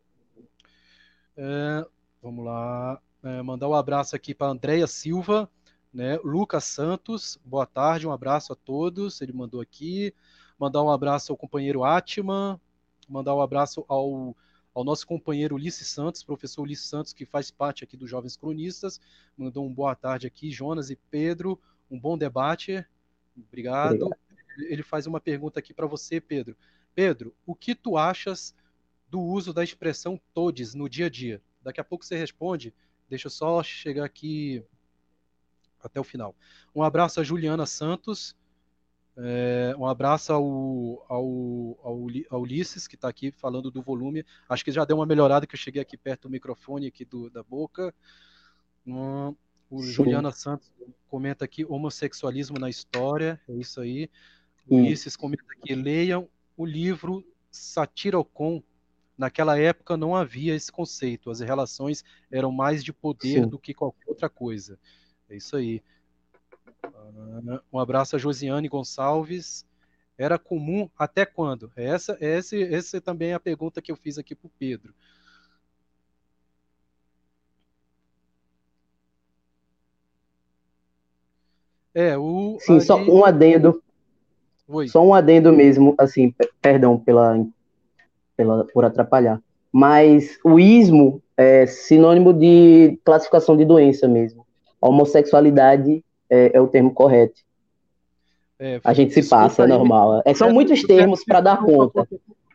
É, 1.35 1.85
vamos 2.21 2.45
lá. 2.45 3.01
É, 3.21 3.41
mandar 3.41 3.67
um 3.67 3.73
abraço 3.73 4.15
aqui 4.15 4.33
para 4.33 4.47
Andréia 4.47 4.87
Silva, 4.87 5.49
né? 5.93 6.17
Lucas 6.23 6.65
Santos, 6.65 7.39
boa 7.43 7.65
tarde, 7.65 8.07
um 8.07 8.11
abraço 8.11 8.53
a 8.53 8.55
todos. 8.55 9.21
Ele 9.21 9.33
mandou 9.33 9.61
aqui. 9.61 10.13
Mandar 10.57 10.83
um 10.83 10.91
abraço 10.91 11.31
ao 11.31 11.37
companheiro 11.37 11.85
Atman, 11.85 12.59
mandar 13.07 13.33
um 13.33 13.41
abraço 13.41 13.85
ao, 13.87 14.35
ao 14.73 14.83
nosso 14.83 15.07
companheiro 15.07 15.55
Ulisses 15.55 15.87
Santos, 15.87 16.21
professor 16.21 16.63
Ulisses 16.63 16.85
Santos, 16.85 17.13
que 17.13 17.25
faz 17.25 17.49
parte 17.49 17.83
aqui 17.83 17.95
dos 17.95 18.09
Jovens 18.09 18.35
Cronistas. 18.35 18.99
Mandou 19.37 19.65
um 19.65 19.73
boa 19.73 19.95
tarde 19.95 20.27
aqui, 20.27 20.51
Jonas 20.51 20.89
e 20.89 20.97
Pedro. 21.09 21.57
Um 21.89 21.97
bom 21.97 22.17
debate. 22.17 22.85
Obrigado. 23.37 24.05
Obrigado. 24.05 24.19
Ele 24.57 24.83
faz 24.83 25.07
uma 25.07 25.21
pergunta 25.21 25.59
aqui 25.59 25.73
para 25.73 25.87
você, 25.87 26.19
Pedro. 26.19 26.57
Pedro, 26.93 27.33
o 27.45 27.55
que 27.55 27.73
tu 27.73 27.97
achas 27.97 28.53
do 29.09 29.21
uso 29.21 29.53
da 29.53 29.63
expressão 29.63 30.19
todes 30.33 30.73
no 30.75 30.89
dia 30.89 31.05
a 31.05 31.09
dia? 31.09 31.41
Daqui 31.63 31.79
a 31.79 31.85
pouco 31.85 32.03
você 32.03 32.17
responde. 32.17 32.73
Deixa 33.07 33.27
eu 33.27 33.31
só 33.31 33.63
chegar 33.63 34.03
aqui 34.03 34.61
até 35.81 35.99
o 35.99 36.03
final. 36.03 36.35
Um 36.75 36.83
abraço 36.83 37.19
a 37.19 37.23
Juliana 37.23 37.65
Santos. 37.65 38.35
É, 39.17 39.75
um 39.77 39.85
abraço 39.85 40.31
ao, 40.31 40.43
ao, 41.09 41.77
ao, 41.83 42.07
ao 42.29 42.41
Ulisses, 42.41 42.87
que 42.87 42.95
está 42.95 43.09
aqui 43.09 43.31
falando 43.31 43.69
do 43.69 43.81
volume. 43.81 44.25
Acho 44.47 44.63
que 44.63 44.71
já 44.71 44.85
deu 44.85 44.97
uma 44.97 45.05
melhorada 45.05 45.45
que 45.45 45.55
eu 45.55 45.59
cheguei 45.59 45.81
aqui 45.81 45.97
perto 45.97 46.23
do 46.23 46.31
microfone 46.31 46.87
aqui 46.87 47.03
do, 47.03 47.29
da 47.29 47.43
boca. 47.43 47.93
Hum, 48.87 49.35
o 49.69 49.81
Sim. 49.81 49.91
Juliana 49.91 50.31
Santos 50.31 50.71
comenta 51.07 51.45
aqui 51.45 51.65
homossexualismo 51.65 52.57
na 52.57 52.69
história. 52.69 53.39
É 53.47 53.53
isso 53.53 53.81
aí. 53.81 54.09
O 54.67 54.77
Ulisses 54.77 55.15
comenta 55.15 55.43
aqui, 55.51 55.75
leiam 55.75 56.29
o 56.55 56.65
livro 56.65 57.25
Satirocon, 57.49 58.61
naquela 59.17 59.59
época 59.59 59.97
não 59.97 60.15
havia 60.15 60.55
esse 60.55 60.71
conceito, 60.71 61.29
as 61.29 61.39
relações 61.39 62.03
eram 62.31 62.51
mais 62.51 62.83
de 62.83 62.93
poder 62.93 63.43
Sim. 63.43 63.47
do 63.47 63.59
que 63.59 63.73
qualquer 63.73 64.07
outra 64.07 64.29
coisa. 64.29 64.79
É 65.29 65.35
isso 65.35 65.55
aí. 65.55 65.81
Ah, 66.83 67.61
um 67.71 67.79
abraço 67.79 68.15
a 68.15 68.19
Josiane 68.19 68.67
Gonçalves. 68.67 69.65
Era 70.17 70.37
comum 70.37 70.89
até 70.97 71.25
quando? 71.25 71.71
Essa, 71.75 72.17
essa, 72.19 72.57
essa 72.57 72.99
também 72.99 73.31
é 73.31 73.33
a 73.35 73.39
pergunta 73.39 73.81
que 73.81 73.91
eu 73.91 73.95
fiz 73.95 74.17
aqui 74.17 74.35
para 74.35 74.47
o 74.47 74.51
Pedro. 74.59 74.93
É, 81.93 82.17
o. 82.17 82.57
Sim, 82.59 82.79
só 82.79 82.97
um 82.97 83.23
adendo. 83.23 83.81
Oi. 84.67 84.87
Só 84.87 85.03
um 85.03 85.13
adendo 85.13 85.51
mesmo, 85.53 85.95
assim, 85.97 86.33
perdão 86.61 86.99
pela, 86.99 87.45
pela, 88.35 88.65
por 88.65 88.85
atrapalhar. 88.85 89.41
Mas 89.71 90.37
o 90.43 90.59
ismo 90.59 91.21
é 91.37 91.65
sinônimo 91.65 92.33
de 92.33 92.99
classificação 93.03 93.55
de 93.55 93.65
doença 93.65 94.07
mesmo. 94.07 94.45
A 94.81 94.87
homossexualidade 94.87 96.03
é, 96.29 96.57
é 96.57 96.61
o 96.61 96.67
termo 96.67 96.93
correto. 96.93 97.41
É, 98.59 98.81
a 98.83 98.93
gente 98.93 99.13
se 99.13 99.27
passa, 99.29 99.63
é 99.63 99.67
normal. 99.67 100.21
É, 100.25 100.33
são 100.33 100.51
muitos 100.51 100.83
termos 100.83 101.23
para 101.23 101.39
dar 101.39 101.63
conta. 101.63 102.07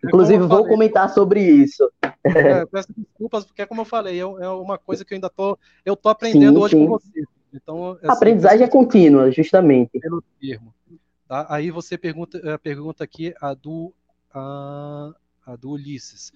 Inclusive, 0.04 0.38
vou 0.40 0.58
falei, 0.58 0.68
comentar 0.68 1.08
sobre 1.08 1.40
isso. 1.40 1.90
É, 2.22 2.64
peço 2.66 2.88
desculpas, 2.94 3.44
porque, 3.44 3.64
como 3.66 3.80
eu 3.80 3.86
falei, 3.86 4.18
é, 4.18 4.22
é 4.22 4.48
uma 4.48 4.76
coisa 4.76 5.04
que 5.04 5.14
eu 5.14 5.16
ainda 5.16 5.30
tô, 5.30 5.58
eu 5.84 5.96
tô 5.96 6.10
aprendendo 6.10 6.58
sim, 6.58 6.64
hoje 6.64 6.76
sim. 6.76 6.86
com 6.86 6.90
você. 6.90 7.24
Então, 7.54 7.92
assim, 7.92 8.08
aprendizagem 8.08 8.66
é 8.66 8.68
contínua, 8.68 9.30
justamente. 9.30 9.98
Pelo 9.98 10.22
termo. 10.40 10.74
Tá? 11.26 11.46
Aí 11.48 11.70
você 11.70 11.96
pergunta, 11.96 12.38
eh, 12.42 12.58
pergunta 12.58 13.04
aqui 13.04 13.32
a 13.40 13.54
do, 13.54 13.94
a, 14.34 15.14
a 15.46 15.56
do 15.56 15.70
Ulisses. 15.70 16.32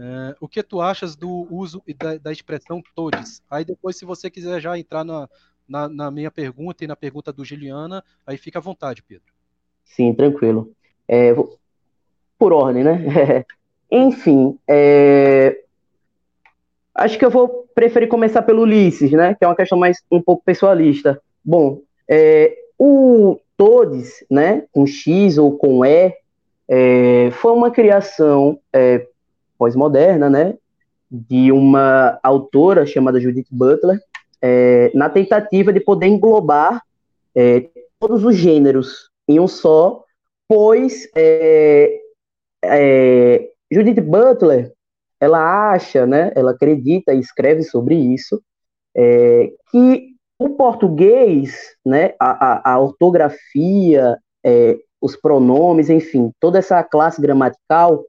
É, 0.00 0.36
o 0.40 0.46
que 0.46 0.62
tu 0.62 0.80
achas 0.80 1.16
do 1.16 1.48
uso 1.50 1.82
da, 1.98 2.16
da, 2.18 2.30
expressão 2.30 2.80
todes? 2.94 3.42
Aí 3.50 3.64
depois, 3.64 3.96
se 3.96 4.04
você 4.04 4.30
quiser 4.30 4.60
já 4.60 4.78
entrar 4.78 5.02
na, 5.02 5.28
na, 5.68 5.88
na, 5.88 6.08
minha 6.08 6.30
pergunta 6.30 6.84
e 6.84 6.86
na 6.86 6.94
pergunta 6.94 7.32
do 7.32 7.44
Giliana, 7.44 8.04
aí 8.24 8.36
fica 8.36 8.60
à 8.60 8.62
vontade, 8.62 9.02
Pedro. 9.02 9.26
Sim, 9.84 10.14
tranquilo. 10.14 10.70
É, 11.08 11.34
por 12.38 12.52
ordem, 12.52 12.84
né? 12.84 13.44
Enfim, 13.90 14.56
é, 14.68 15.64
acho 16.94 17.18
que 17.18 17.24
eu 17.24 17.30
vou 17.30 17.66
preferir 17.74 18.08
começar 18.08 18.42
pelo 18.42 18.62
Ulisses, 18.62 19.10
né? 19.10 19.34
Que 19.34 19.44
é 19.44 19.48
uma 19.48 19.56
questão 19.56 19.76
mais 19.76 20.00
um 20.12 20.22
pouco 20.22 20.44
pessoalista. 20.44 21.20
Bom, 21.44 21.80
é, 22.08 22.56
o 22.78 23.40
Todes, 23.56 24.24
né? 24.30 24.62
Com 24.70 24.86
X 24.86 25.38
ou 25.38 25.58
com 25.58 25.84
E, 25.84 26.14
é, 26.68 27.30
foi 27.32 27.50
uma 27.50 27.72
criação 27.72 28.60
pós-moderna, 29.58 30.30
né? 30.30 30.54
De 31.10 31.50
uma 31.50 32.18
autora 32.22 32.86
chamada 32.86 33.20
Judith 33.20 33.48
Butler, 33.50 33.98
é, 34.40 34.90
na 34.94 35.08
tentativa 35.08 35.72
de 35.72 35.80
poder 35.80 36.06
englobar 36.06 36.82
é, 37.34 37.68
todos 37.98 38.24
os 38.24 38.36
gêneros 38.36 39.10
em 39.26 39.40
um 39.40 39.48
só, 39.48 40.04
pois 40.46 41.08
é, 41.14 41.98
é, 42.64 43.50
Judith 43.70 44.00
Butler 44.00 44.72
ela 45.20 45.72
acha, 45.72 46.06
né, 46.06 46.32
ela 46.34 46.52
acredita 46.52 47.12
e 47.12 47.18
escreve 47.18 47.62
sobre 47.64 47.96
isso, 47.96 48.40
é, 48.96 49.50
que 49.70 50.14
o 50.38 50.50
português, 50.50 51.74
né, 51.84 52.14
a, 52.20 52.70
a, 52.70 52.74
a 52.74 52.78
ortografia, 52.78 54.16
é, 54.44 54.78
os 55.00 55.16
pronomes, 55.16 55.90
enfim, 55.90 56.30
toda 56.40 56.58
essa 56.58 56.82
classe 56.84 57.20
gramatical, 57.20 58.04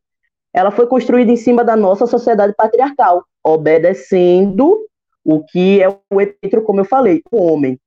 ela 0.54 0.72
foi 0.72 0.88
construída 0.88 1.32
em 1.32 1.36
cima 1.36 1.64
da 1.64 1.76
nossa 1.76 2.06
sociedade 2.06 2.54
patriarcal, 2.56 3.24
obedecendo 3.44 4.86
o 5.24 5.44
que 5.44 5.82
é 5.82 5.88
o 6.10 6.22
epítero, 6.22 6.64
como 6.64 6.80
eu 6.80 6.86
falei, 6.86 7.22
o 7.32 7.38
homem. 7.38 7.80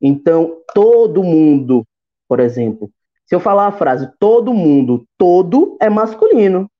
Então, 0.00 0.58
todo 0.74 1.22
mundo, 1.22 1.84
por 2.28 2.40
exemplo, 2.40 2.90
se 3.26 3.34
eu 3.34 3.40
falar 3.40 3.66
a 3.66 3.72
frase 3.72 4.08
todo 4.18 4.54
mundo, 4.54 5.04
todo 5.18 5.76
é 5.80 5.90
masculino. 5.90 6.70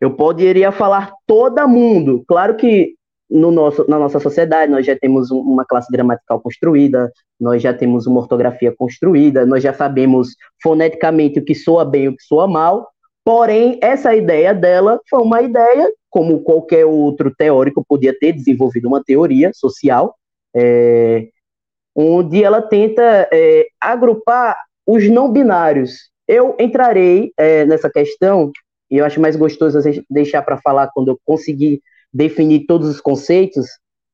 Eu 0.00 0.14
poderia 0.14 0.72
falar 0.72 1.12
todo 1.26 1.68
mundo. 1.68 2.24
Claro 2.26 2.56
que 2.56 2.94
no 3.28 3.50
nosso, 3.50 3.84
na 3.88 3.98
nossa 3.98 4.20
sociedade 4.20 4.70
nós 4.70 4.86
já 4.86 4.96
temos 4.96 5.30
uma 5.30 5.64
classe 5.64 5.90
gramatical 5.90 6.40
construída, 6.40 7.10
nós 7.40 7.60
já 7.60 7.74
temos 7.74 8.06
uma 8.06 8.20
ortografia 8.20 8.74
construída, 8.74 9.44
nós 9.44 9.62
já 9.62 9.74
sabemos 9.74 10.36
foneticamente 10.62 11.40
o 11.40 11.44
que 11.44 11.54
soa 11.54 11.84
bem 11.84 12.04
e 12.04 12.08
o 12.08 12.16
que 12.16 12.22
soa 12.22 12.46
mal. 12.46 12.88
Porém, 13.26 13.76
essa 13.82 14.14
ideia 14.14 14.54
dela 14.54 15.00
foi 15.10 15.20
uma 15.20 15.42
ideia, 15.42 15.92
como 16.08 16.44
qualquer 16.44 16.86
outro 16.86 17.34
teórico 17.34 17.84
podia 17.84 18.16
ter 18.16 18.32
desenvolvido 18.32 18.86
uma 18.86 19.02
teoria 19.02 19.50
social, 19.52 20.14
é, 20.54 21.26
onde 21.92 22.44
ela 22.44 22.62
tenta 22.62 23.28
é, 23.32 23.66
agrupar 23.80 24.56
os 24.86 25.10
não 25.10 25.28
binários. 25.28 26.08
Eu 26.28 26.54
entrarei 26.60 27.32
é, 27.36 27.64
nessa 27.64 27.90
questão 27.90 28.52
e 28.88 28.98
eu 28.98 29.04
acho 29.04 29.20
mais 29.20 29.34
gostoso 29.34 29.80
deixar 30.08 30.42
para 30.42 30.60
falar 30.60 30.88
quando 30.94 31.08
eu 31.08 31.18
conseguir 31.24 31.82
definir 32.14 32.64
todos 32.66 32.88
os 32.88 33.00
conceitos, 33.00 33.66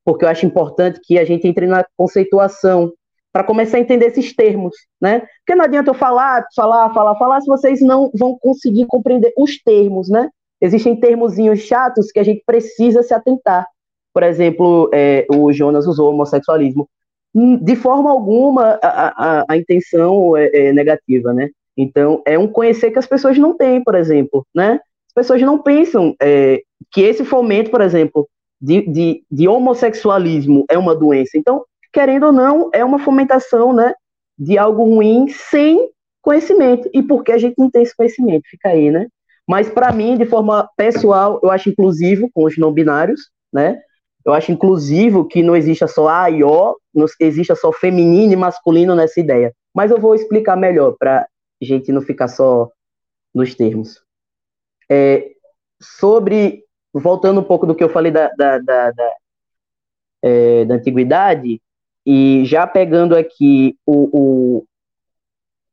porque 0.03 0.25
eu 0.25 0.29
acho 0.29 0.43
importante 0.43 0.99
que 1.03 1.19
a 1.19 1.23
gente 1.23 1.47
entre 1.47 1.67
na 1.67 1.85
conceituação 1.95 2.91
para 3.33 3.43
começar 3.43 3.77
a 3.77 3.79
entender 3.79 4.05
esses 4.05 4.33
termos, 4.35 4.75
né? 5.01 5.21
Porque 5.39 5.55
não 5.55 5.65
adianta 5.65 5.89
eu 5.89 5.95
falar, 5.95 6.45
falar, 6.55 6.93
falar, 6.93 7.15
falar, 7.15 7.41
se 7.41 7.47
vocês 7.47 7.81
não 7.81 8.11
vão 8.13 8.37
conseguir 8.39 8.85
compreender 8.85 9.33
os 9.35 9.61
termos, 9.61 10.07
né? 10.07 10.29
Existem 10.61 10.95
termozinhos 10.95 11.59
chatos 11.61 12.11
que 12.11 12.19
a 12.19 12.23
gente 12.23 12.43
precisa 12.45 13.01
se 13.01 13.11
atentar. 13.11 13.65
Por 14.13 14.21
exemplo, 14.21 14.89
é, 14.93 15.25
o 15.33 15.51
Jonas 15.51 15.87
usou 15.87 16.11
homossexualismo. 16.11 16.87
Hum, 17.33 17.57
de 17.57 17.75
forma 17.75 18.11
alguma 18.11 18.79
a, 18.83 19.39
a, 19.39 19.45
a 19.49 19.57
intenção 19.57 20.37
é, 20.37 20.49
é 20.53 20.71
negativa, 20.71 21.33
né? 21.33 21.49
Então, 21.75 22.21
é 22.25 22.37
um 22.37 22.47
conhecer 22.47 22.91
que 22.91 22.99
as 22.99 23.07
pessoas 23.07 23.37
não 23.39 23.57
têm, 23.57 23.83
por 23.83 23.95
exemplo, 23.95 24.45
né? 24.53 24.79
As 25.07 25.13
pessoas 25.13 25.41
não 25.41 25.57
pensam 25.57 26.15
é, 26.21 26.61
que 26.91 27.01
esse 27.01 27.25
fomento, 27.25 27.71
por 27.71 27.81
exemplo, 27.81 28.27
de, 28.61 28.81
de, 28.87 29.23
de, 29.29 29.47
homossexualismo 29.47 30.65
é 30.69 30.77
uma 30.77 30.95
doença. 30.95 31.37
Então, 31.37 31.65
querendo 31.93 32.25
ou 32.25 32.31
não, 32.31 32.69
é 32.73 32.83
uma 32.83 32.99
fomentação, 32.99 33.71
né, 33.71 33.93
de 34.37 34.57
algo 34.57 34.83
ruim 34.83 35.27
sem 35.29 35.89
conhecimento. 36.21 36.89
E 36.93 37.03
por 37.03 37.23
que 37.23 37.31
a 37.31 37.37
gente 37.37 37.55
não 37.57 37.69
tem 37.69 37.83
esse 37.83 37.95
conhecimento? 37.95 38.49
Fica 38.49 38.69
aí, 38.69 38.89
né? 38.89 39.07
Mas, 39.47 39.69
para 39.69 39.91
mim, 39.91 40.17
de 40.17 40.25
forma 40.25 40.69
pessoal, 40.75 41.39
eu 41.43 41.51
acho 41.51 41.69
inclusivo 41.69 42.29
com 42.33 42.45
os 42.45 42.57
não 42.57 42.71
binários, 42.71 43.29
né? 43.51 43.79
Eu 44.25 44.33
acho 44.33 44.51
inclusivo 44.51 45.27
que 45.27 45.43
não 45.43 45.55
exista 45.55 45.85
só 45.85 46.07
A 46.07 46.29
e 46.29 46.43
O, 46.43 46.77
não 46.93 47.05
exista 47.19 47.55
só 47.55 47.71
feminino 47.73 48.33
e 48.33 48.37
masculino 48.37 48.95
nessa 48.95 49.19
ideia. 49.19 49.53
Mas 49.73 49.91
eu 49.91 49.99
vou 49.99 50.15
explicar 50.15 50.55
melhor 50.55 50.95
para 50.97 51.27
gente 51.61 51.91
não 51.91 52.01
ficar 52.01 52.29
só 52.29 52.71
nos 53.33 53.53
termos. 53.53 54.01
É, 54.89 55.31
sobre, 55.81 56.63
voltando 56.93 57.41
um 57.41 57.43
pouco 57.43 57.65
do 57.65 57.75
que 57.75 57.83
eu 57.83 57.89
falei 57.89 58.11
da, 58.11 58.29
da, 58.29 58.59
da, 58.59 58.91
da, 58.91 59.11
é, 60.21 60.65
da 60.65 60.75
antiguidade, 60.75 61.61
e 62.05 62.43
já 62.45 62.67
pegando 62.67 63.15
aqui 63.15 63.77
o, 63.85 64.09
o, 64.11 64.65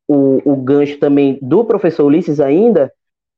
o, 0.07 0.53
o 0.53 0.55
gancho 0.57 0.97
também 0.97 1.37
do 1.41 1.63
professor 1.65 2.05
Ulisses 2.05 2.39
ainda, 2.39 2.91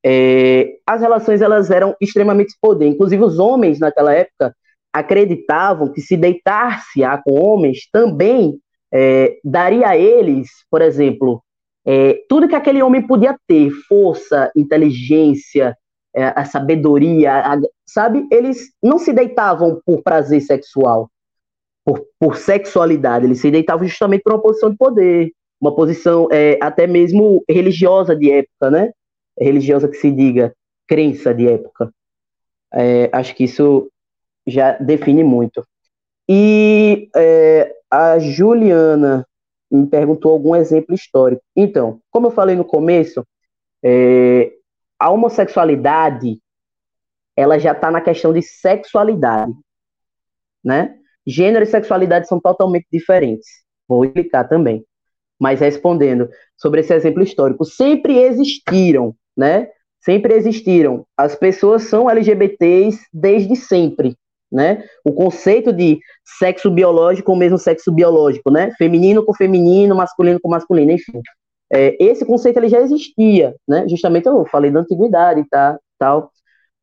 é, 0.06 0.76
as 0.86 1.02
relações 1.02 1.42
elas 1.42 1.72
eram 1.72 1.96
extremamente 2.00 2.56
poder. 2.62 2.88
Inclusive 2.88 3.24
os 3.24 3.40
homens 3.40 3.80
naquela 3.80 4.14
época 4.14 4.56
acreditavam 4.92 5.92
que 5.92 6.02
se 6.02 6.16
deitar-se 6.16 7.02
com 7.24 7.40
homens 7.40 7.90
também 7.92 8.60
é, 8.94 9.38
daria 9.44 9.88
a 9.88 9.98
eles, 9.98 10.50
por 10.70 10.82
exemplo, 10.82 11.44
é, 11.86 12.20
tudo 12.30 12.48
que 12.48 12.56
aquele 12.56 12.84
homem 12.84 13.06
podia 13.06 13.36
ter, 13.48 13.72
força, 13.88 14.52
inteligência, 14.56 15.76
é, 16.16 16.26
a 16.36 16.46
sabedoria, 16.46 17.34
a, 17.40 17.60
sabe? 17.86 18.28
Eles 18.32 18.70
não 18.82 19.00
se 19.00 19.12
deitavam 19.12 19.82
por 19.84 20.04
prazer 20.04 20.42
sexual, 20.42 21.10
por, 21.86 22.06
por, 22.20 22.38
sexualidade, 22.38 23.26
eles 23.26 23.40
se 23.40 23.52
deitavam 23.52 23.88
justamente 23.88 24.22
por 24.22 24.34
uma 24.34 24.42
posição 24.42 24.70
de 24.70 24.78
poder, 24.78 25.32
uma 25.60 25.76
posição 25.76 26.28
é, 26.32 26.58
até 26.62 26.88
mesmo 26.88 27.44
religiosa 27.50 28.16
de 28.16 28.32
época, 28.32 28.72
né? 28.72 28.92
Religiosa 29.40 29.88
que 29.88 29.98
se 29.98 30.12
diga, 30.12 30.54
crença 30.88 31.34
de 31.34 31.48
época. 31.48 31.92
É, 32.74 33.10
acho 33.12 33.36
que 33.36 33.44
isso 33.44 33.90
já 34.48 34.74
define 34.74 35.24
muito. 35.24 35.66
E 36.28 37.10
é, 37.16 37.74
a 37.90 38.18
Juliana 38.20 39.26
me 39.70 39.88
perguntou 39.88 40.32
algum 40.32 40.56
exemplo 40.56 40.94
histórico. 40.94 41.42
Então, 41.56 42.00
como 42.12 42.28
eu 42.28 42.32
falei 42.32 42.56
no 42.56 42.64
começo, 42.64 43.26
é, 43.84 44.54
a 45.00 45.10
homossexualidade 45.10 46.40
ela 47.36 47.58
já 47.58 47.72
está 47.72 47.90
na 47.90 48.00
questão 48.00 48.32
de 48.32 48.42
sexualidade, 48.42 49.54
né? 50.64 50.96
Gênero 51.26 51.64
e 51.64 51.68
sexualidade 51.68 52.28
são 52.28 52.40
totalmente 52.40 52.88
diferentes. 52.92 53.48
Vou 53.88 54.06
explicar 54.06 54.46
também. 54.46 54.86
Mas 55.40 55.60
respondendo 55.60 56.30
sobre 56.58 56.82
esse 56.82 56.94
exemplo 56.94 57.24
histórico, 57.24 57.66
sempre 57.66 58.18
existiram, 58.18 59.16
né? 59.36 59.70
Sempre 60.00 60.34
existiram. 60.34 61.06
As 61.18 61.36
pessoas 61.36 61.84
são 61.84 62.10
LGBTs 62.10 63.00
desde 63.14 63.56
sempre 63.56 64.18
né? 64.54 64.84
O 65.04 65.12
conceito 65.12 65.74
de 65.74 66.00
sexo 66.24 66.70
biológico 66.70 67.32
ou 67.32 67.38
mesmo 67.38 67.58
sexo 67.58 67.92
biológico, 67.92 68.52
né? 68.52 68.72
Feminino 68.78 69.26
com 69.26 69.34
feminino, 69.34 69.96
masculino 69.96 70.40
com 70.40 70.48
masculino, 70.48 70.92
enfim. 70.92 71.20
É, 71.74 71.98
esse 72.00 72.24
conceito 72.24 72.58
ele 72.58 72.70
já 72.70 72.80
existia, 72.80 73.56
né? 73.68 73.88
Justamente 73.90 74.28
eu 74.28 74.46
falei 74.46 74.70
da 74.70 74.82
antiguidade, 74.82 75.44
tá, 75.50 75.80
tal. 75.98 76.30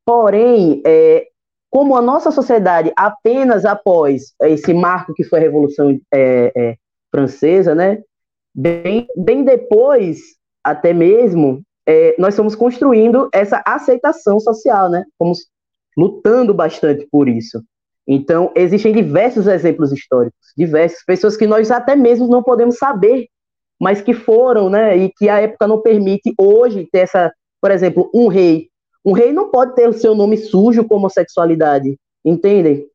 Porém, 0.05 0.83
é, 0.85 1.27
como 1.71 1.97
a 1.97 2.03
nossa 2.03 2.31
sociedade 2.31 2.93
apenas 2.97 3.65
após 3.65 4.35
esse 4.43 4.75
marco 4.75 5.15
que 5.15 5.25
foi 5.25 5.39
a 5.39 5.43
Revolução 5.43 5.97
é, 6.13 6.53
é, 6.57 6.77
Francesa, 7.11 7.75
né? 7.75 8.03
Bem, 8.55 9.07
bem 9.17 9.45
depois, 9.45 10.19
até 10.65 10.93
mesmo, 10.93 11.63
é, 11.87 12.17
nós 12.19 12.37
fomos 12.37 12.55
construindo 12.57 13.29
essa 13.33 13.63
aceitação 13.65 14.41
social, 14.41 14.91
né? 14.91 15.05
Fomos 15.17 15.47
lutando 15.97 16.53
bastante 16.53 17.07
por 17.11 17.29
isso. 17.29 17.63
Então, 18.07 18.51
existem 18.57 18.93
diversos 18.93 19.47
exemplos 19.47 19.93
históricos, 19.93 20.53
diversas 20.57 21.05
pessoas 21.05 21.37
que 21.37 21.47
nós 21.47 21.71
até 21.71 21.95
mesmo 21.95 22.27
não 22.27 22.43
podemos 22.43 22.77
saber, 22.77 23.29
mas 23.81 24.01
que 24.01 24.13
foram, 24.13 24.69
né, 24.69 24.97
e 24.97 25.13
que 25.17 25.29
a 25.29 25.41
época 25.41 25.67
não 25.67 25.81
permite 25.81 26.35
hoje 26.39 26.89
ter 26.91 27.01
essa 27.01 27.33
Por 27.61 27.71
exemplo, 27.71 28.11
um 28.15 28.27
rei. 28.29 28.70
Um 29.05 29.13
rei 29.13 29.33
não 29.33 29.51
pode 29.51 29.75
ter 29.75 29.89
o 29.89 29.93
seu 29.93 30.15
nome 30.15 30.37
sujo 30.37 30.85
com 30.87 30.97
homossexualidade, 30.97 31.99
entendem? 32.25 32.87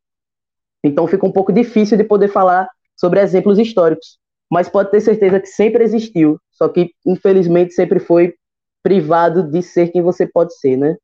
Então 0.83 1.07
fica 1.07 1.25
um 1.25 1.31
pouco 1.31 1.51
difícil 1.51 1.97
de 1.97 2.03
poder 2.03 2.27
falar 2.27 2.67
sobre 2.95 3.19
exemplos 3.19 3.57
históricos, 3.57 4.17
mas 4.49 4.69
pode 4.69 4.91
ter 4.91 5.01
certeza 5.01 5.39
que 5.39 5.47
sempre 5.47 5.83
existiu, 5.83 6.39
só 6.51 6.69
que 6.69 6.91
infelizmente 7.05 7.73
sempre 7.73 7.99
foi 7.99 8.35
privado 8.83 9.43
de 9.49 9.63
ser 9.63 9.89
quem 9.89 10.01
você 10.01 10.27
pode 10.27 10.55
ser, 10.57 10.77
né? 10.77 10.95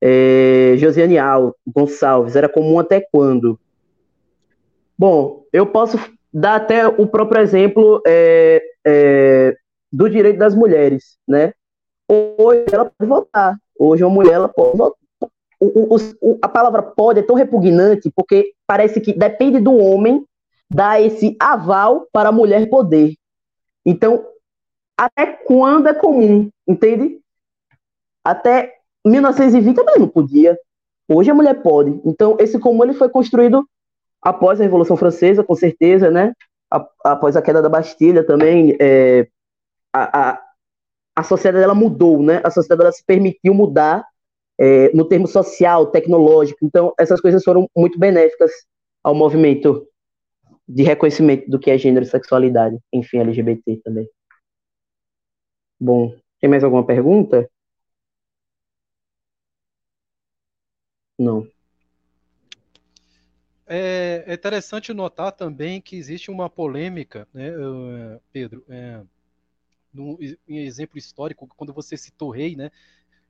É, 0.00 0.74
Josiane 0.78 1.18
Al, 1.18 1.54
Gonçalves, 1.66 2.36
era 2.36 2.48
comum 2.48 2.78
até 2.78 3.00
quando? 3.12 3.58
Bom, 4.96 5.44
eu 5.52 5.66
posso 5.66 5.98
dar 6.32 6.56
até 6.56 6.86
o 6.86 7.06
próprio 7.06 7.42
exemplo 7.42 8.00
é, 8.06 8.62
é, 8.86 9.56
do 9.92 10.08
direito 10.08 10.38
das 10.38 10.54
mulheres, 10.54 11.18
né? 11.26 11.52
Hoje 12.08 12.66
ela 12.72 12.84
pode 12.84 13.08
votar, 13.08 13.58
hoje 13.80 14.04
uma 14.04 14.14
mulher 14.14 14.34
ela 14.34 14.48
pode. 14.48 14.78
O, 15.58 15.94
o, 15.94 15.96
o, 16.20 16.38
a 16.40 16.48
palavra 16.48 16.82
pode 16.82 17.20
é 17.20 17.22
tão 17.22 17.36
repugnante 17.36 18.10
porque 18.14 18.52
parece 18.66 19.00
que 19.00 19.12
depende 19.12 19.58
do 19.58 19.74
homem 19.76 20.24
dar 20.70 21.02
esse 21.02 21.36
aval 21.40 22.06
para 22.12 22.28
a 22.28 22.32
mulher 22.32 22.70
poder. 22.70 23.14
Então, 23.84 24.24
até 24.96 25.26
quando 25.26 25.88
é 25.88 25.94
comum, 25.94 26.50
entende? 26.66 27.18
Até 28.24 28.74
1920 29.04 29.80
a 29.80 29.82
mulher 29.82 29.98
não 29.98 30.08
podia. 30.08 30.58
Hoje 31.08 31.30
a 31.30 31.34
mulher 31.34 31.62
pode. 31.62 32.00
Então, 32.04 32.36
esse 32.38 32.58
comum 32.58 32.84
ele 32.84 32.94
foi 32.94 33.08
construído 33.08 33.66
após 34.22 34.60
a 34.60 34.62
Revolução 34.62 34.96
Francesa, 34.96 35.42
com 35.42 35.54
certeza, 35.54 36.10
né? 36.10 36.32
Após 37.04 37.36
a 37.36 37.42
queda 37.42 37.60
da 37.60 37.68
Bastilha 37.68 38.22
também, 38.24 38.76
é, 38.78 39.26
a, 39.92 40.40
a 41.20 41.22
sociedade 41.22 41.62
ela 41.62 41.74
mudou, 41.74 42.22
né? 42.22 42.40
A 42.42 42.50
sociedade 42.50 42.82
ela 42.82 42.92
se 42.92 43.04
permitiu 43.04 43.52
mudar 43.52 44.06
é, 44.58 44.90
no 44.94 45.04
termo 45.04 45.26
social, 45.26 45.86
tecnológico. 45.90 46.64
Então, 46.64 46.94
essas 46.98 47.20
coisas 47.20 47.44
foram 47.44 47.68
muito 47.76 47.98
benéficas 47.98 48.50
ao 49.04 49.14
movimento 49.14 49.86
de 50.66 50.82
reconhecimento 50.82 51.50
do 51.50 51.58
que 51.58 51.70
é 51.70 51.76
gênero 51.76 52.06
e 52.06 52.08
sexualidade, 52.08 52.78
enfim, 52.90 53.18
LGBT 53.18 53.76
também. 53.84 54.08
Bom, 55.78 56.14
tem 56.40 56.48
mais 56.48 56.64
alguma 56.64 56.86
pergunta? 56.86 57.46
Não. 61.18 61.46
É, 63.66 64.24
é 64.26 64.34
interessante 64.34 64.94
notar 64.94 65.32
também 65.32 65.82
que 65.82 65.96
existe 65.96 66.30
uma 66.30 66.48
polêmica, 66.48 67.28
né, 67.32 67.50
Pedro, 68.32 68.64
é, 68.70 69.02
no, 69.92 70.18
em 70.48 70.58
exemplo 70.58 70.98
histórico, 70.98 71.46
quando 71.56 71.72
você 71.72 71.96
citou 71.96 72.30
rei, 72.30 72.56
né, 72.56 72.70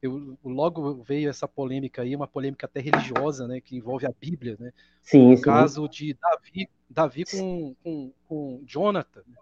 eu, 0.02 0.38
logo 0.44 1.02
veio 1.02 1.28
essa 1.28 1.46
polêmica 1.46 2.02
aí, 2.02 2.16
uma 2.16 2.26
polêmica 2.26 2.66
até 2.66 2.80
religiosa, 2.80 3.46
né, 3.46 3.60
que 3.60 3.76
envolve 3.76 4.06
a 4.06 4.12
Bíblia, 4.18 4.56
né, 4.58 4.72
sim, 5.02 5.34
o 5.34 5.40
caso 5.40 5.88
de 5.88 6.14
Davi, 6.14 6.68
Davi 6.88 7.24
com, 7.24 7.74
com, 7.82 8.12
com 8.26 8.62
Jonathan, 8.66 9.22
né, 9.26 9.36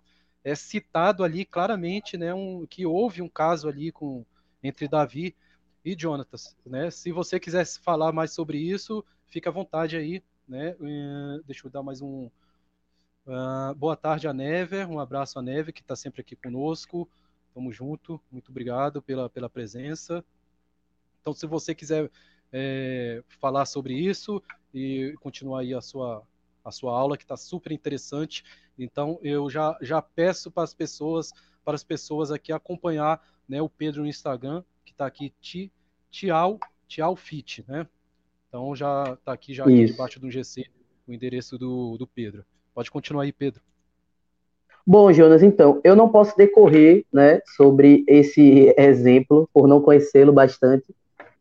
é 0.45 0.55
citado 0.55 1.25
ali 1.25 1.45
claramente, 1.45 2.17
né, 2.17 2.33
um, 2.35 2.67
que 2.67 2.87
houve 2.87 3.23
um 3.23 3.29
caso 3.29 3.69
ali 3.69 3.93
com 3.93 4.25
entre 4.63 4.89
Davi 4.89 5.35
e 5.85 5.97
Jonatas, 5.99 6.57
né? 6.67 6.91
Se 6.91 7.13
você 7.13 7.39
quiser 7.39 7.65
falar 7.67 8.13
mais 8.13 8.33
sobre 8.33 8.59
isso, 8.59 9.05
fica 9.27 9.51
à 9.51 9.53
vontade 9.53 9.97
aí, 9.97 10.23
né? 10.47 10.75
Uh, 10.81 11.43
deixa 11.45 11.67
eu 11.67 11.71
dar 11.71 11.83
mais 11.83 12.03
um 12.03 12.31
uh, 13.29 13.75
boa 13.77 13.97
tarde 13.97 14.27
a 14.27 14.33
Neve, 14.33 14.85
um 14.85 14.99
abraço 14.99 15.39
a 15.39 15.43
Neve 15.43 15.73
que 15.73 15.83
está 15.83 15.95
sempre 15.95 16.23
aqui 16.23 16.35
conosco. 16.35 17.09
Tamo 17.55 17.73
junto, 17.73 18.21
muito 18.31 18.51
obrigado 18.51 19.01
pela, 19.01 19.29
pela 19.31 19.49
presença. 19.49 20.25
Então, 21.21 21.33
se 21.33 21.47
você 21.47 21.75
quiser 21.75 22.11
é, 22.53 23.23
falar 23.41 23.67
sobre 23.67 23.95
isso 23.95 24.43
e 24.73 25.15
continuar 25.21 25.61
aí 25.61 25.75
a 25.75 25.81
sua 25.81 26.27
a 26.65 26.71
sua 26.71 26.93
aula 26.93 27.17
que 27.17 27.25
está 27.25 27.37
super 27.37 27.73
interessante. 27.73 28.45
Então 28.79 29.19
eu 29.23 29.49
já, 29.49 29.77
já 29.81 30.03
peço 30.03 30.51
para 30.51 30.65
as 30.65 30.75
pessoas 30.75 31.33
para 31.65 31.75
as 31.75 31.85
pessoas 31.85 32.31
aqui 32.31 32.53
acompanhar 32.53 33.23
né, 33.49 33.61
o 33.61 33.69
Pedro 33.69 34.03
no 34.03 34.09
Instagram 34.09 34.63
que 34.85 34.93
está 34.93 35.07
aqui 35.07 35.33
Tial 36.11 36.59
Tial 36.87 37.17
Fit, 37.17 37.65
né? 37.67 37.87
Então 38.49 38.75
já 38.75 39.15
está 39.15 39.33
aqui 39.33 39.55
já 39.55 39.65
aqui 39.65 39.87
debaixo 39.87 40.21
do 40.21 40.31
GC 40.31 40.71
o 41.07 41.13
endereço 41.13 41.57
do, 41.59 41.97
do 41.97 42.07
Pedro. 42.07 42.45
Pode 42.79 42.93
continuar 42.93 43.25
aí, 43.25 43.33
Pedro. 43.33 43.61
Bom, 44.87 45.13
Jonas, 45.13 45.43
então, 45.43 45.81
eu 45.83 45.97
não 45.97 46.09
posso 46.09 46.37
decorrer 46.37 47.05
né, 47.13 47.41
sobre 47.57 48.05
esse 48.07 48.73
exemplo, 48.79 49.51
por 49.53 49.67
não 49.67 49.83
conhecê-lo 49.83 50.33
bastante. 50.33 50.95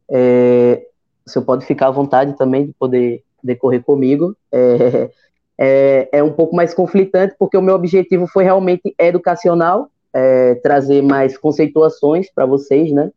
É, 0.09 0.87
o 1.23 1.29
senhor 1.29 1.45
pode 1.45 1.63
ficar 1.63 1.89
à 1.89 1.91
vontade 1.91 2.35
também 2.35 2.65
de 2.65 2.73
poder 2.73 3.23
decorrer 3.43 3.83
comigo. 3.83 4.35
É, 4.51 5.11
é, 5.59 6.09
é, 6.11 6.23
um 6.23 6.33
pouco 6.33 6.55
mais 6.55 6.73
conflitante, 6.73 7.35
porque 7.37 7.55
o 7.55 7.61
meu 7.61 7.75
objetivo 7.75 8.25
foi 8.25 8.43
realmente 8.43 8.95
educacional, 8.97 9.91
é, 10.11 10.55
trazer 10.55 11.03
mais 11.03 11.37
conceituações 11.37 12.31
para 12.33 12.47
vocês, 12.47 12.91
né? 12.91 13.11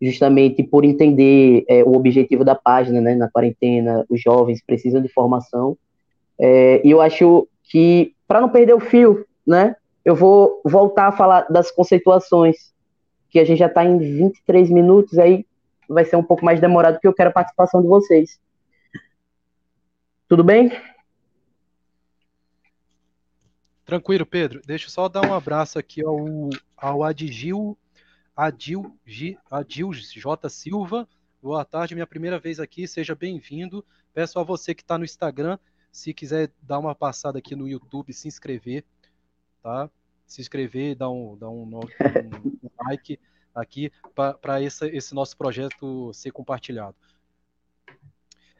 Justamente 0.00 0.62
por 0.62 0.84
entender 0.84 1.64
é, 1.66 1.82
o 1.82 1.96
objetivo 1.96 2.44
da 2.44 2.54
página, 2.54 3.00
né? 3.00 3.16
Na 3.16 3.28
quarentena, 3.28 4.06
os 4.08 4.22
jovens 4.22 4.62
precisam 4.64 5.02
de 5.02 5.08
formação. 5.08 5.76
É, 6.38 6.86
e 6.86 6.90
eu 6.90 7.00
acho 7.00 7.48
que, 7.64 8.14
para 8.26 8.40
não 8.40 8.48
perder 8.48 8.74
o 8.74 8.80
fio, 8.80 9.26
né? 9.46 9.74
Eu 10.04 10.14
vou 10.14 10.60
voltar 10.64 11.08
a 11.08 11.12
falar 11.12 11.42
das 11.50 11.70
conceituações, 11.70 12.72
que 13.30 13.38
a 13.38 13.44
gente 13.44 13.58
já 13.58 13.66
está 13.66 13.84
em 13.84 13.98
23 13.98 14.70
minutos, 14.70 15.18
aí 15.18 15.44
vai 15.88 16.04
ser 16.04 16.16
um 16.16 16.22
pouco 16.22 16.44
mais 16.44 16.60
demorado, 16.60 16.94
porque 16.94 17.08
eu 17.08 17.14
quero 17.14 17.30
a 17.30 17.32
participação 17.32 17.82
de 17.82 17.88
vocês. 17.88 18.38
Tudo 20.28 20.44
bem? 20.44 20.70
Tranquilo, 23.84 24.26
Pedro. 24.26 24.60
Deixa 24.66 24.86
eu 24.86 24.90
só 24.90 25.08
dar 25.08 25.26
um 25.26 25.32
abraço 25.32 25.78
aqui 25.78 26.04
ao, 26.04 26.26
ao 26.76 27.02
Adil, 27.02 27.76
Adil 28.36 28.94
J. 29.06 30.48
Silva. 30.50 31.08
Boa 31.42 31.64
tarde, 31.64 31.94
minha 31.94 32.06
primeira 32.06 32.38
vez 32.38 32.60
aqui, 32.60 32.86
seja 32.86 33.14
bem-vindo. 33.14 33.82
Peço 34.12 34.38
a 34.38 34.42
você 34.42 34.74
que 34.74 34.82
está 34.82 34.98
no 34.98 35.04
Instagram, 35.04 35.58
se 35.90 36.12
quiser 36.14 36.50
dar 36.62 36.78
uma 36.78 36.94
passada 36.94 37.38
aqui 37.38 37.56
no 37.56 37.68
YouTube, 37.68 38.12
se 38.12 38.28
inscrever, 38.28 38.84
tá? 39.62 39.90
Se 40.26 40.40
inscrever, 40.40 40.94
dar 40.94 41.10
um, 41.10 41.36
dar 41.36 41.48
um, 41.48 41.62
um, 41.62 41.80
um 42.64 42.70
like 42.86 43.18
aqui 43.54 43.90
para 44.14 44.62
esse, 44.62 44.86
esse 44.88 45.14
nosso 45.14 45.36
projeto 45.36 46.12
ser 46.12 46.30
compartilhado. 46.30 46.96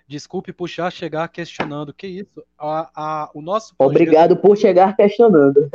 Desculpe 0.07 0.53
puxar, 0.53 0.91
chegar 0.91 1.29
questionando. 1.29 1.93
Que 1.93 2.07
isso? 2.07 2.43
A, 2.59 2.91
a, 2.95 3.31
o 3.35 3.43
nosso 3.43 3.77
projeto... 3.77 4.01
Obrigado 4.01 4.37
por 4.38 4.57
chegar 4.57 4.97
questionando. 4.97 5.69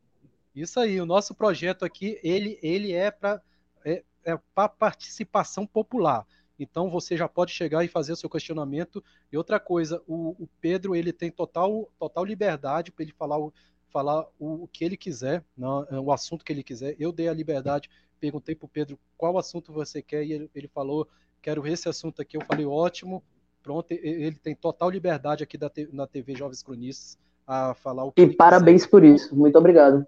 isso 0.54 0.78
aí, 0.78 1.00
o 1.00 1.06
nosso 1.06 1.34
projeto 1.34 1.84
aqui, 1.84 2.20
ele, 2.22 2.58
ele 2.62 2.92
é 2.92 3.10
para 3.10 3.40
é, 3.84 4.02
é 4.24 4.38
para 4.54 4.68
participação 4.68 5.66
popular. 5.66 6.26
Então 6.58 6.90
você 6.90 7.16
já 7.16 7.28
pode 7.28 7.52
chegar 7.52 7.84
e 7.84 7.88
fazer 7.88 8.12
o 8.12 8.16
seu 8.16 8.28
questionamento. 8.28 9.02
E 9.32 9.36
outra 9.36 9.60
coisa, 9.60 10.02
o, 10.06 10.30
o 10.38 10.48
Pedro 10.60 10.96
ele 10.96 11.12
tem 11.12 11.30
total, 11.30 11.88
total 11.98 12.24
liberdade 12.24 12.90
para 12.90 13.04
ele 13.04 13.12
falar, 13.12 13.38
o, 13.38 13.52
falar 13.88 14.26
o, 14.38 14.64
o, 14.64 14.68
que 14.68 14.84
ele 14.84 14.96
quiser, 14.96 15.44
não, 15.56 15.82
né, 15.82 15.98
o 15.98 16.10
assunto 16.10 16.44
que 16.44 16.52
ele 16.52 16.62
quiser. 16.62 16.96
Eu 16.98 17.12
dei 17.12 17.28
a 17.28 17.34
liberdade, 17.34 17.88
perguntei 18.18 18.54
para 18.54 18.66
o 18.66 18.68
Pedro 18.68 18.98
qual 19.16 19.38
assunto 19.38 19.72
você 19.72 20.02
quer 20.02 20.24
e 20.24 20.32
ele, 20.32 20.50
ele 20.54 20.68
falou 20.68 21.06
quero 21.40 21.66
esse 21.66 21.88
assunto 21.88 22.20
aqui. 22.20 22.36
Eu 22.36 22.44
falei 22.44 22.66
ótimo, 22.66 23.22
pronto, 23.62 23.92
ele 23.92 24.36
tem 24.36 24.54
total 24.54 24.90
liberdade 24.90 25.42
aqui 25.44 25.56
da, 25.56 25.70
na 25.92 26.06
TV 26.06 26.34
Jovens 26.34 26.62
Cronistas 26.62 27.18
a 27.46 27.74
falar 27.74 28.04
o 28.04 28.12
que 28.12 28.22
E 28.22 28.34
parabéns 28.34 28.82
quiser. 28.82 28.90
por 28.90 29.04
isso, 29.04 29.34
muito 29.34 29.56
obrigado. 29.56 30.06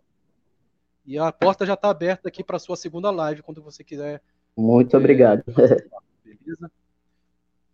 E 1.06 1.18
a 1.18 1.32
porta 1.32 1.64
já 1.64 1.74
está 1.74 1.88
aberta 1.88 2.28
aqui 2.28 2.44
para 2.44 2.58
sua 2.58 2.76
segunda 2.76 3.10
live, 3.10 3.42
quando 3.42 3.62
você 3.62 3.82
quiser. 3.82 4.22
Muito 4.56 4.94
é, 4.94 4.98
obrigado. 4.98 5.42
Beleza? 6.38 6.70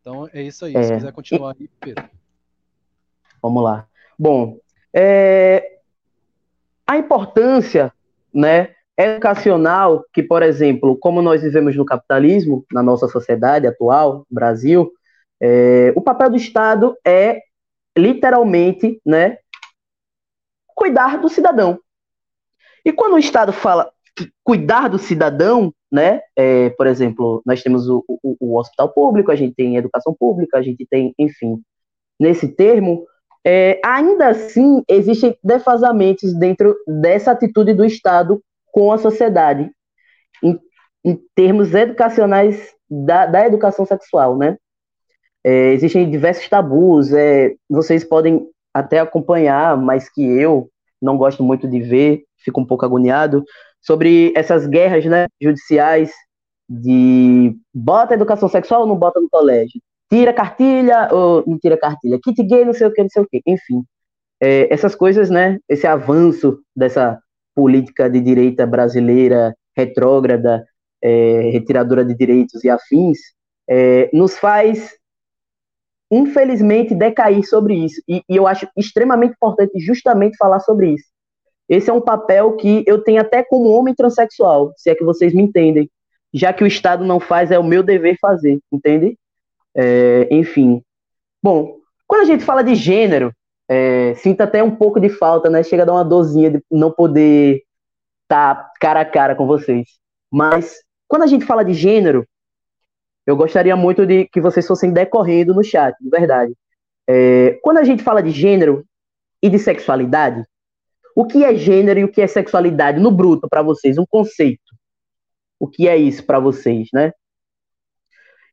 Então 0.00 0.28
é 0.32 0.42
isso 0.42 0.64
aí. 0.64 0.76
É, 0.76 0.82
Se 0.82 0.94
quiser 0.94 1.12
continuar 1.12 1.54
aí, 1.58 1.68
Pedro. 1.80 2.08
Vamos 3.42 3.62
lá. 3.62 3.86
Bom, 4.18 4.58
é, 4.92 5.80
a 6.86 6.96
importância, 6.96 7.92
né, 8.32 8.74
educacional 8.96 10.04
que, 10.12 10.22
por 10.22 10.42
exemplo, 10.42 10.96
como 10.96 11.20
nós 11.20 11.42
vivemos 11.42 11.76
no 11.76 11.84
capitalismo, 11.84 12.64
na 12.72 12.82
nossa 12.82 13.06
sociedade 13.08 13.66
atual, 13.66 14.26
Brasil, 14.30 14.90
é, 15.40 15.92
o 15.94 16.00
papel 16.00 16.30
do 16.30 16.36
Estado 16.36 16.96
é 17.04 17.42
literalmente, 17.96 19.00
né, 19.04 19.38
cuidar 20.74 21.18
do 21.18 21.28
cidadão. 21.28 21.78
E 22.84 22.92
quando 22.92 23.14
o 23.14 23.18
Estado 23.18 23.52
fala 23.52 23.92
cuidar 24.42 24.88
do 24.88 24.98
cidadão, 24.98 25.72
né, 25.92 26.20
é, 26.34 26.70
por 26.70 26.86
exemplo, 26.86 27.42
nós 27.44 27.62
temos 27.62 27.88
o, 27.88 28.04
o, 28.08 28.36
o, 28.40 28.58
hospital 28.58 28.88
público, 28.92 29.30
a 29.30 29.36
gente 29.36 29.54
tem 29.54 29.76
educação 29.76 30.14
pública, 30.18 30.58
a 30.58 30.62
gente 30.62 30.86
tem, 30.88 31.14
enfim, 31.18 31.60
nesse 32.18 32.48
termo, 32.48 33.06
é, 33.44 33.80
ainda 33.84 34.28
assim 34.28 34.82
existem 34.88 35.36
defasamentos 35.42 36.34
dentro 36.34 36.74
dessa 36.86 37.30
atitude 37.30 37.74
do 37.74 37.84
Estado 37.84 38.42
com 38.72 38.92
a 38.92 38.98
sociedade. 38.98 39.70
em 41.04 41.16
termos 41.34 41.72
educacionais 41.72 42.74
da, 42.90 43.26
da 43.26 43.46
educação 43.46 43.86
sexual, 43.86 44.36
né? 44.36 44.56
É, 45.44 45.72
existem 45.72 46.10
diversos 46.10 46.48
tabus, 46.48 47.12
é, 47.12 47.54
vocês 47.70 48.02
podem 48.02 48.44
até 48.74 48.98
acompanhar, 48.98 49.76
mas 49.76 50.08
que 50.08 50.22
eu 50.22 50.68
não 51.00 51.16
gosto 51.16 51.44
muito 51.44 51.68
de 51.68 51.80
ver, 51.80 52.24
fico 52.38 52.60
um 52.60 52.66
pouco 52.66 52.84
agoniado, 52.84 53.44
sobre 53.86 54.32
essas 54.34 54.66
guerras 54.66 55.04
né, 55.04 55.26
judiciais 55.40 56.12
de 56.68 57.56
bota 57.72 58.14
educação 58.14 58.48
sexual 58.48 58.80
ou 58.82 58.86
não 58.86 58.96
bota 58.96 59.20
no 59.20 59.28
colégio, 59.30 59.80
tira 60.10 60.32
cartilha 60.32 61.08
ou 61.12 61.44
não 61.46 61.58
tira 61.58 61.78
cartilha, 61.78 62.18
kit 62.22 62.42
gay, 62.42 62.64
não 62.64 62.72
sei 62.72 62.88
o 62.88 62.92
que, 62.92 63.02
não 63.02 63.08
sei 63.08 63.22
o 63.22 63.26
que, 63.26 63.40
enfim. 63.46 63.84
É, 64.42 64.72
essas 64.72 64.94
coisas, 64.94 65.30
né, 65.30 65.58
esse 65.68 65.86
avanço 65.86 66.58
dessa 66.74 67.18
política 67.54 68.10
de 68.10 68.20
direita 68.20 68.66
brasileira 68.66 69.54
retrógrada, 69.76 70.64
é, 71.02 71.50
retiradora 71.50 72.04
de 72.04 72.14
direitos 72.14 72.64
e 72.64 72.68
afins, 72.68 73.18
é, 73.68 74.10
nos 74.12 74.36
faz, 74.36 74.96
infelizmente, 76.10 76.94
decair 76.94 77.44
sobre 77.46 77.74
isso. 77.74 78.02
E, 78.08 78.22
e 78.28 78.36
eu 78.36 78.46
acho 78.46 78.68
extremamente 78.76 79.32
importante 79.32 79.78
justamente 79.78 80.36
falar 80.36 80.60
sobre 80.60 80.94
isso. 80.94 81.15
Esse 81.68 81.90
é 81.90 81.92
um 81.92 82.00
papel 82.00 82.52
que 82.56 82.84
eu 82.86 83.02
tenho 83.02 83.20
até 83.20 83.42
como 83.42 83.70
homem 83.70 83.94
transexual, 83.94 84.72
se 84.76 84.90
é 84.90 84.94
que 84.94 85.04
vocês 85.04 85.34
me 85.34 85.42
entendem. 85.42 85.90
Já 86.32 86.52
que 86.52 86.62
o 86.62 86.66
Estado 86.66 87.04
não 87.04 87.18
faz, 87.18 87.50
é 87.50 87.58
o 87.58 87.64
meu 87.64 87.82
dever 87.82 88.16
fazer, 88.20 88.60
entende? 88.70 89.18
É, 89.74 90.28
enfim. 90.30 90.82
Bom, 91.42 91.76
quando 92.06 92.22
a 92.22 92.24
gente 92.24 92.44
fala 92.44 92.62
de 92.62 92.74
gênero, 92.74 93.32
é, 93.68 94.14
sinto 94.16 94.42
até 94.42 94.62
um 94.62 94.74
pouco 94.74 95.00
de 95.00 95.08
falta, 95.08 95.50
né? 95.50 95.62
Chega 95.62 95.82
a 95.82 95.86
dar 95.86 95.94
uma 95.94 96.04
dorzinha 96.04 96.50
de 96.50 96.62
não 96.70 96.90
poder 96.90 97.62
estar 98.22 98.54
tá 98.54 98.72
cara 98.80 99.00
a 99.00 99.04
cara 99.04 99.34
com 99.34 99.46
vocês. 99.46 99.88
Mas 100.30 100.76
quando 101.08 101.22
a 101.22 101.26
gente 101.26 101.44
fala 101.44 101.64
de 101.64 101.74
gênero, 101.74 102.26
eu 103.26 103.36
gostaria 103.36 103.74
muito 103.74 104.06
de 104.06 104.26
que 104.26 104.40
vocês 104.40 104.66
fossem 104.66 104.92
decorrendo 104.92 105.52
no 105.52 105.64
chat, 105.64 105.96
de 106.00 106.08
verdade. 106.08 106.54
É, 107.08 107.58
quando 107.62 107.78
a 107.78 107.84
gente 107.84 108.02
fala 108.02 108.22
de 108.22 108.30
gênero 108.30 108.84
e 109.42 109.48
de 109.48 109.58
sexualidade, 109.58 110.44
o 111.16 111.24
que 111.24 111.42
é 111.42 111.54
gênero 111.54 111.98
e 111.98 112.04
o 112.04 112.12
que 112.12 112.20
é 112.20 112.26
sexualidade 112.26 113.00
no 113.00 113.10
bruto 113.10 113.48
para 113.48 113.62
vocês? 113.62 113.96
Um 113.96 114.04
conceito. 114.04 114.76
O 115.58 115.66
que 115.66 115.88
é 115.88 115.96
isso 115.96 116.22
para 116.22 116.38
vocês, 116.38 116.88
né? 116.92 117.10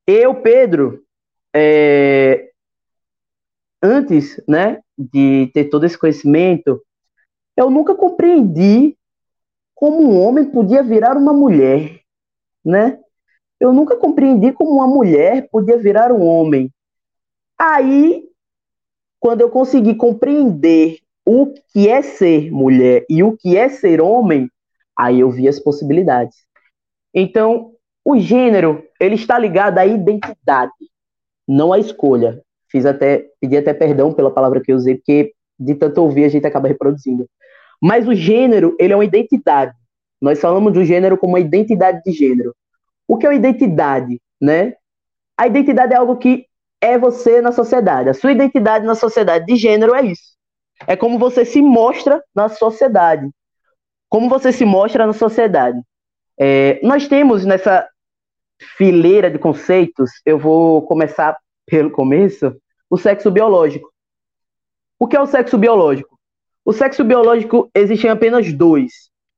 Eu, 0.08 0.42
Pedro, 0.42 1.04
é, 1.54 2.52
antes, 3.82 4.42
né, 4.48 4.80
de 4.98 5.52
ter 5.54 5.66
todo 5.66 5.86
esse 5.86 5.98
conhecimento, 5.98 6.82
eu 7.58 7.70
nunca 7.70 7.94
compreendi 7.94 8.98
como 9.76 10.02
um 10.02 10.18
homem 10.22 10.46
podia 10.46 10.82
virar 10.82 11.18
uma 11.18 11.34
mulher, 11.34 12.00
né? 12.64 12.98
Eu 13.60 13.74
nunca 13.74 13.98
compreendi 13.98 14.54
como 14.54 14.72
uma 14.72 14.88
mulher 14.88 15.50
podia 15.52 15.78
virar 15.78 16.14
um 16.14 16.26
homem. 16.26 16.72
Aí, 17.58 18.24
quando 19.20 19.42
eu 19.42 19.50
consegui 19.50 19.96
compreender 19.96 21.03
o 21.26 21.54
que 21.72 21.88
é 21.88 22.02
ser 22.02 22.52
mulher 22.52 23.06
e 23.10 23.24
o 23.24 23.36
que 23.38 23.56
é 23.56 23.70
ser 23.70 24.02
homem, 24.02 24.50
aí 24.98 25.22
eu 25.22 25.30
vi 25.32 25.48
as 25.48 25.60
possibilidades. 25.60 26.38
Então, 27.14 27.72
o 28.04 28.20
gênero, 28.20 28.84
ele 29.00 29.16
está 29.16 29.38
ligado 29.38 29.78
à 29.78 29.86
identidade, 29.86 30.72
não 31.48 31.72
à 31.72 31.80
escolha. 31.80 32.42
Fiz 32.70 32.86
até, 32.86 33.26
pedi 33.40 33.56
até 33.56 33.74
perdão 33.74 34.12
pela 34.12 34.32
palavra 34.32 34.62
que 34.62 34.72
eu 34.72 34.76
usei, 34.76 34.96
porque 34.96 35.32
de 35.60 35.76
tanto 35.76 36.02
ouvir 36.02 36.26
a 36.26 36.30
gente 36.30 36.46
acaba 36.46 36.68
reproduzindo. 36.68 37.28
Mas 37.82 38.08
o 38.08 38.16
gênero, 38.16 38.76
ele 38.80 38.94
é 38.94 38.96
uma 38.96 39.06
identidade. 39.06 39.74
Nós 40.22 40.40
falamos 40.40 40.74
do 40.74 40.84
gênero 40.84 41.18
como 41.18 41.34
uma 41.34 41.40
identidade 41.40 42.02
de 42.04 42.12
gênero. 42.12 42.56
O 43.08 43.18
que 43.18 43.26
é 43.26 43.30
uma 43.30 43.36
identidade, 43.36 44.22
né? 44.42 44.74
A 45.38 45.48
identidade 45.48 45.94
é 45.94 45.98
algo 45.98 46.18
que 46.18 46.46
é 46.82 46.98
você 46.98 47.42
na 47.42 47.52
sociedade. 47.52 48.10
A 48.10 48.14
sua 48.14 48.32
identidade 48.32 48.86
na 48.86 48.96
sociedade 48.96 49.46
de 49.46 49.56
gênero 49.56 49.94
é 49.94 50.06
isso. 50.06 50.34
É 50.88 50.96
como 50.96 51.18
você 51.18 51.46
se 51.46 51.62
mostra 51.62 52.22
na 52.36 52.50
sociedade. 52.50 53.30
Como 54.10 54.30
você 54.30 54.52
se 54.52 54.66
mostra 54.66 55.08
na 55.08 55.14
sociedade. 55.14 55.80
É, 56.40 56.80
nós 56.84 57.08
temos 57.08 57.46
nessa 57.46 57.88
fileira 58.78 59.30
de 59.30 59.38
conceitos, 59.38 60.12
eu 60.26 60.38
vou 60.38 60.82
começar 60.84 61.38
pelo 61.66 61.92
começo, 61.92 62.56
o 62.90 62.98
sexo 62.98 63.32
biológico. 63.32 63.92
O 65.00 65.08
que 65.08 65.16
é 65.16 65.22
o 65.22 65.28
sexo 65.28 65.58
biológico? 65.58 66.18
O 66.66 66.72
sexo 66.72 67.04
biológico 67.04 67.70
existem 67.76 68.10
apenas 68.10 68.54
dois. 68.54 68.92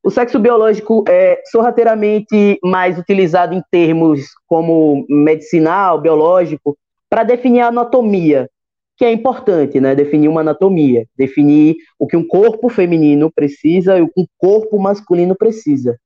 O 0.03 0.11
sexo 0.11 0.37
biológico 0.37 1.03
é 1.07 1.41
sorrateiramente 1.47 2.59
mais 2.63 2.99
utilizado 2.99 3.55
em 3.55 3.63
termos 3.71 4.27
como 4.45 5.05
medicinal, 5.09 5.99
biológico, 5.99 6.77
para 7.09 7.23
definir 7.23 7.61
a 7.61 7.67
anatomia, 7.67 8.47
que 8.97 9.05
é 9.05 9.11
importante, 9.11 9.79
né? 9.79 9.93
Definir 9.93 10.27
uma 10.27 10.41
anatomia, 10.41 11.05
definir 11.17 11.75
o 11.99 12.07
que 12.07 12.15
um 12.15 12.25
corpo 12.25 12.69
feminino 12.69 13.31
precisa 13.33 13.97
e 13.97 14.01
o 14.01 14.07
que 14.07 14.21
um 14.21 14.27
corpo 14.37 14.79
masculino 14.79 15.35
precisa. 15.35 15.99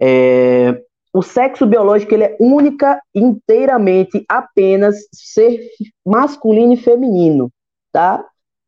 É... 0.00 0.82
O 1.12 1.22
sexo 1.22 1.66
biológico 1.66 2.12
ele 2.12 2.24
é 2.24 2.36
única, 2.38 3.00
inteiramente, 3.14 4.24
apenas 4.28 4.96
ser 5.12 5.58
masculino 6.04 6.74
e 6.74 6.76
feminino, 6.76 7.50
tá? 7.90 8.22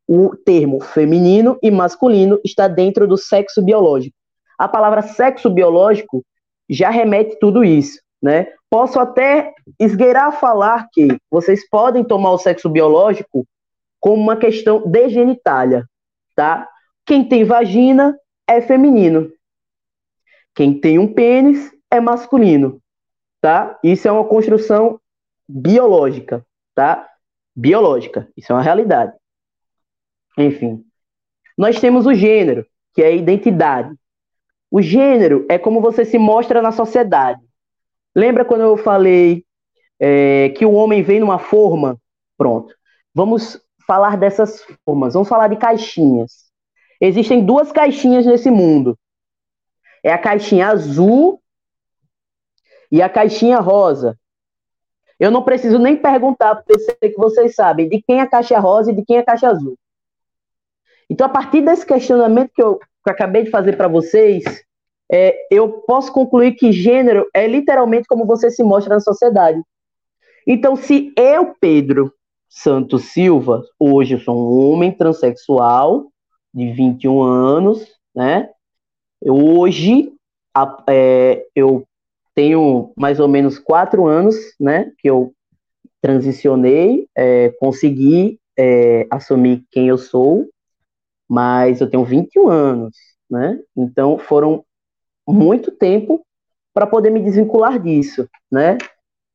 o 0.08 0.34
termo 0.34 0.80
feminino 0.80 1.58
e 1.62 1.70
masculino 1.70 2.40
está 2.42 2.66
dentro 2.66 3.06
do 3.06 3.18
sexo 3.18 3.62
biológico. 3.62 4.16
A 4.58 4.66
palavra 4.66 5.02
sexo 5.02 5.50
biológico 5.50 6.24
já 6.68 6.88
remete 6.88 7.38
tudo 7.38 7.62
isso, 7.62 8.00
né? 8.20 8.48
Posso 8.70 9.00
até 9.00 9.54
esgueirar 9.78 10.26
a 10.26 10.32
falar 10.32 10.88
que 10.92 11.18
vocês 11.30 11.68
podem 11.68 12.04
tomar 12.04 12.32
o 12.32 12.38
sexo 12.38 12.68
biológico 12.68 13.46
como 13.98 14.22
uma 14.22 14.36
questão 14.36 14.86
de 14.86 15.08
genitália, 15.08 15.86
tá? 16.34 16.68
Quem 17.06 17.26
tem 17.26 17.44
vagina 17.44 18.18
é 18.46 18.60
feminino. 18.60 19.32
Quem 20.54 20.78
tem 20.78 20.98
um 20.98 21.12
pênis 21.12 21.70
é 21.90 22.00
masculino, 22.00 22.80
tá? 23.40 23.78
Isso 23.82 24.06
é 24.06 24.12
uma 24.12 24.24
construção 24.24 25.00
biológica, 25.48 26.44
tá? 26.74 27.08
Biológica, 27.56 28.28
isso 28.36 28.52
é 28.52 28.54
uma 28.54 28.62
realidade. 28.62 29.12
Enfim. 30.36 30.84
Nós 31.56 31.80
temos 31.80 32.06
o 32.06 32.14
gênero, 32.14 32.66
que 32.94 33.02
é 33.02 33.06
a 33.06 33.12
identidade. 33.12 33.94
O 34.70 34.82
gênero 34.82 35.46
é 35.48 35.58
como 35.58 35.80
você 35.80 36.04
se 36.04 36.18
mostra 36.18 36.60
na 36.60 36.70
sociedade. 36.70 37.40
Lembra 38.18 38.44
quando 38.44 38.62
eu 38.62 38.76
falei 38.76 39.44
é, 40.00 40.48
que 40.48 40.66
o 40.66 40.72
homem 40.72 41.04
vem 41.04 41.20
numa 41.20 41.38
forma? 41.38 41.96
Pronto. 42.36 42.74
Vamos 43.14 43.64
falar 43.86 44.16
dessas 44.16 44.66
formas. 44.84 45.14
Vamos 45.14 45.28
falar 45.28 45.46
de 45.46 45.54
caixinhas. 45.54 46.50
Existem 47.00 47.46
duas 47.46 47.70
caixinhas 47.70 48.26
nesse 48.26 48.50
mundo. 48.50 48.98
É 50.02 50.12
a 50.12 50.18
caixinha 50.18 50.66
azul 50.66 51.40
e 52.90 53.00
a 53.00 53.08
caixinha 53.08 53.60
rosa. 53.60 54.18
Eu 55.20 55.30
não 55.30 55.44
preciso 55.44 55.78
nem 55.78 55.96
perguntar, 55.96 56.56
porque 56.56 56.76
sei 56.76 57.10
que 57.10 57.16
vocês 57.16 57.54
sabem 57.54 57.88
de 57.88 58.02
quem 58.02 58.18
é 58.18 58.22
a 58.22 58.28
caixa 58.28 58.58
rosa 58.58 58.90
e 58.90 58.96
de 58.96 59.04
quem 59.04 59.18
é 59.18 59.20
a 59.20 59.24
caixa 59.24 59.48
azul. 59.48 59.78
Então, 61.08 61.24
a 61.24 61.30
partir 61.30 61.60
desse 61.60 61.86
questionamento 61.86 62.50
que 62.52 62.62
eu, 62.62 62.78
que 62.78 62.84
eu 63.06 63.12
acabei 63.12 63.44
de 63.44 63.50
fazer 63.50 63.76
para 63.76 63.86
vocês, 63.86 64.42
é, 65.10 65.46
eu 65.50 65.68
posso 65.86 66.12
concluir 66.12 66.52
que 66.52 66.72
gênero 66.72 67.26
é 67.34 67.46
literalmente 67.46 68.06
como 68.06 68.26
você 68.26 68.50
se 68.50 68.62
mostra 68.62 68.94
na 68.94 69.00
sociedade. 69.00 69.60
Então, 70.46 70.76
se 70.76 71.12
eu, 71.16 71.54
Pedro 71.60 72.12
Santos 72.48 73.04
Silva, 73.04 73.62
hoje 73.78 74.18
sou 74.18 74.36
um 74.36 74.70
homem 74.70 74.92
transexual 74.92 76.06
de 76.52 76.72
21 76.72 77.22
anos, 77.22 77.86
né? 78.14 78.48
Eu, 79.20 79.34
hoje 79.34 80.12
a, 80.54 80.84
é, 80.88 81.46
eu 81.54 81.84
tenho 82.34 82.92
mais 82.96 83.20
ou 83.20 83.28
menos 83.28 83.58
quatro 83.58 84.06
anos, 84.06 84.36
né? 84.58 84.90
Que 84.98 85.10
eu 85.10 85.32
transicionei, 86.00 87.06
é, 87.16 87.50
consegui 87.60 88.38
é, 88.58 89.06
assumir 89.10 89.64
quem 89.70 89.88
eu 89.88 89.98
sou, 89.98 90.48
mas 91.28 91.80
eu 91.80 91.90
tenho 91.90 92.04
21 92.04 92.48
anos, 92.48 92.96
né? 93.30 93.60
Então 93.76 94.18
foram 94.18 94.64
muito 95.32 95.70
tempo 95.70 96.24
para 96.72 96.86
poder 96.86 97.10
me 97.10 97.20
desvincular 97.20 97.78
disso, 97.78 98.26
né? 98.50 98.78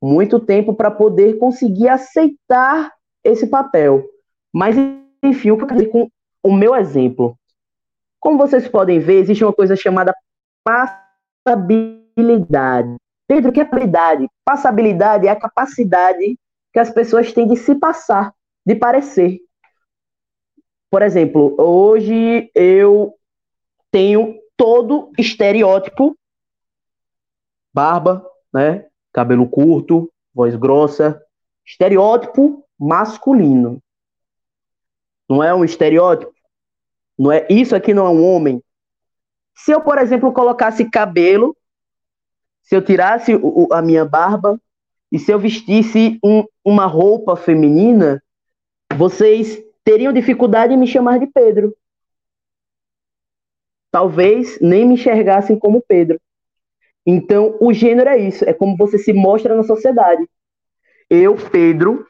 Muito 0.01 0.39
tempo 0.39 0.73
para 0.73 0.89
poder 0.89 1.37
conseguir 1.37 1.87
aceitar 1.87 2.91
esse 3.23 3.47
papel. 3.47 4.03
Mas 4.51 4.75
enfim, 5.23 5.51
o 5.51 5.57
que 5.57 5.63
eu 5.63 5.67
quero 5.67 5.79
dizer 5.79 5.91
com 5.91 6.09
o 6.41 6.51
meu 6.53 6.75
exemplo? 6.75 7.37
Como 8.19 8.37
vocês 8.37 8.67
podem 8.67 8.99
ver, 8.99 9.19
existe 9.19 9.43
uma 9.43 9.53
coisa 9.53 9.75
chamada 9.75 10.15
passabilidade. 11.45 12.95
Pedro, 13.27 13.51
que 13.51 13.59
é 13.59 13.63
habilidade? 13.63 14.27
Passabilidade 14.43 15.27
é 15.27 15.29
a 15.29 15.39
capacidade 15.39 16.37
que 16.73 16.79
as 16.79 16.89
pessoas 16.89 17.31
têm 17.31 17.47
de 17.47 17.55
se 17.55 17.75
passar, 17.75 18.33
de 18.65 18.75
parecer. 18.75 19.39
Por 20.89 21.01
exemplo, 21.01 21.55
hoje 21.57 22.49
eu 22.55 23.13
tenho 23.91 24.42
todo 24.63 25.11
estereótipo, 25.17 26.17
barba, 27.73 28.25
né? 28.53 28.85
Cabelo 29.11 29.45
curto, 29.45 30.09
voz 30.33 30.55
grossa, 30.55 31.21
estereótipo 31.65 32.65
masculino. 32.79 33.83
Não 35.29 35.43
é 35.43 35.53
um 35.53 35.65
estereótipo? 35.65 36.33
Não 37.19 37.29
é 37.29 37.45
isso 37.49 37.75
aqui 37.75 37.93
não 37.93 38.05
é 38.05 38.09
um 38.09 38.23
homem. 38.23 38.63
Se 39.53 39.73
eu, 39.73 39.81
por 39.81 39.97
exemplo, 39.97 40.31
colocasse 40.31 40.89
cabelo, 40.89 41.53
se 42.61 42.73
eu 42.73 42.81
tirasse 42.81 43.35
o, 43.35 43.67
a 43.69 43.81
minha 43.81 44.05
barba 44.05 44.57
e 45.11 45.19
se 45.19 45.29
eu 45.29 45.39
vestisse 45.39 46.17
um, 46.23 46.45
uma 46.63 46.85
roupa 46.85 47.35
feminina, 47.35 48.23
vocês 48.95 49.61
teriam 49.83 50.13
dificuldade 50.13 50.73
em 50.73 50.77
me 50.77 50.87
chamar 50.87 51.19
de 51.19 51.27
Pedro. 51.27 51.75
Talvez 53.93 54.59
nem 54.59 54.87
me 54.87 54.95
enxergassem 54.95 55.55
como 55.55 55.83
Pedro. 55.87 56.19
Então, 57.05 57.55
o 57.61 57.71
gênero 57.71 58.09
é 58.09 58.17
isso, 58.17 58.43
é 58.43 58.51
como 58.51 58.75
você 58.75 58.97
se 58.97 59.13
mostra 59.13 59.55
na 59.55 59.61
sociedade. 59.61 60.27
Eu, 61.07 61.35
Pedro, 61.35 62.03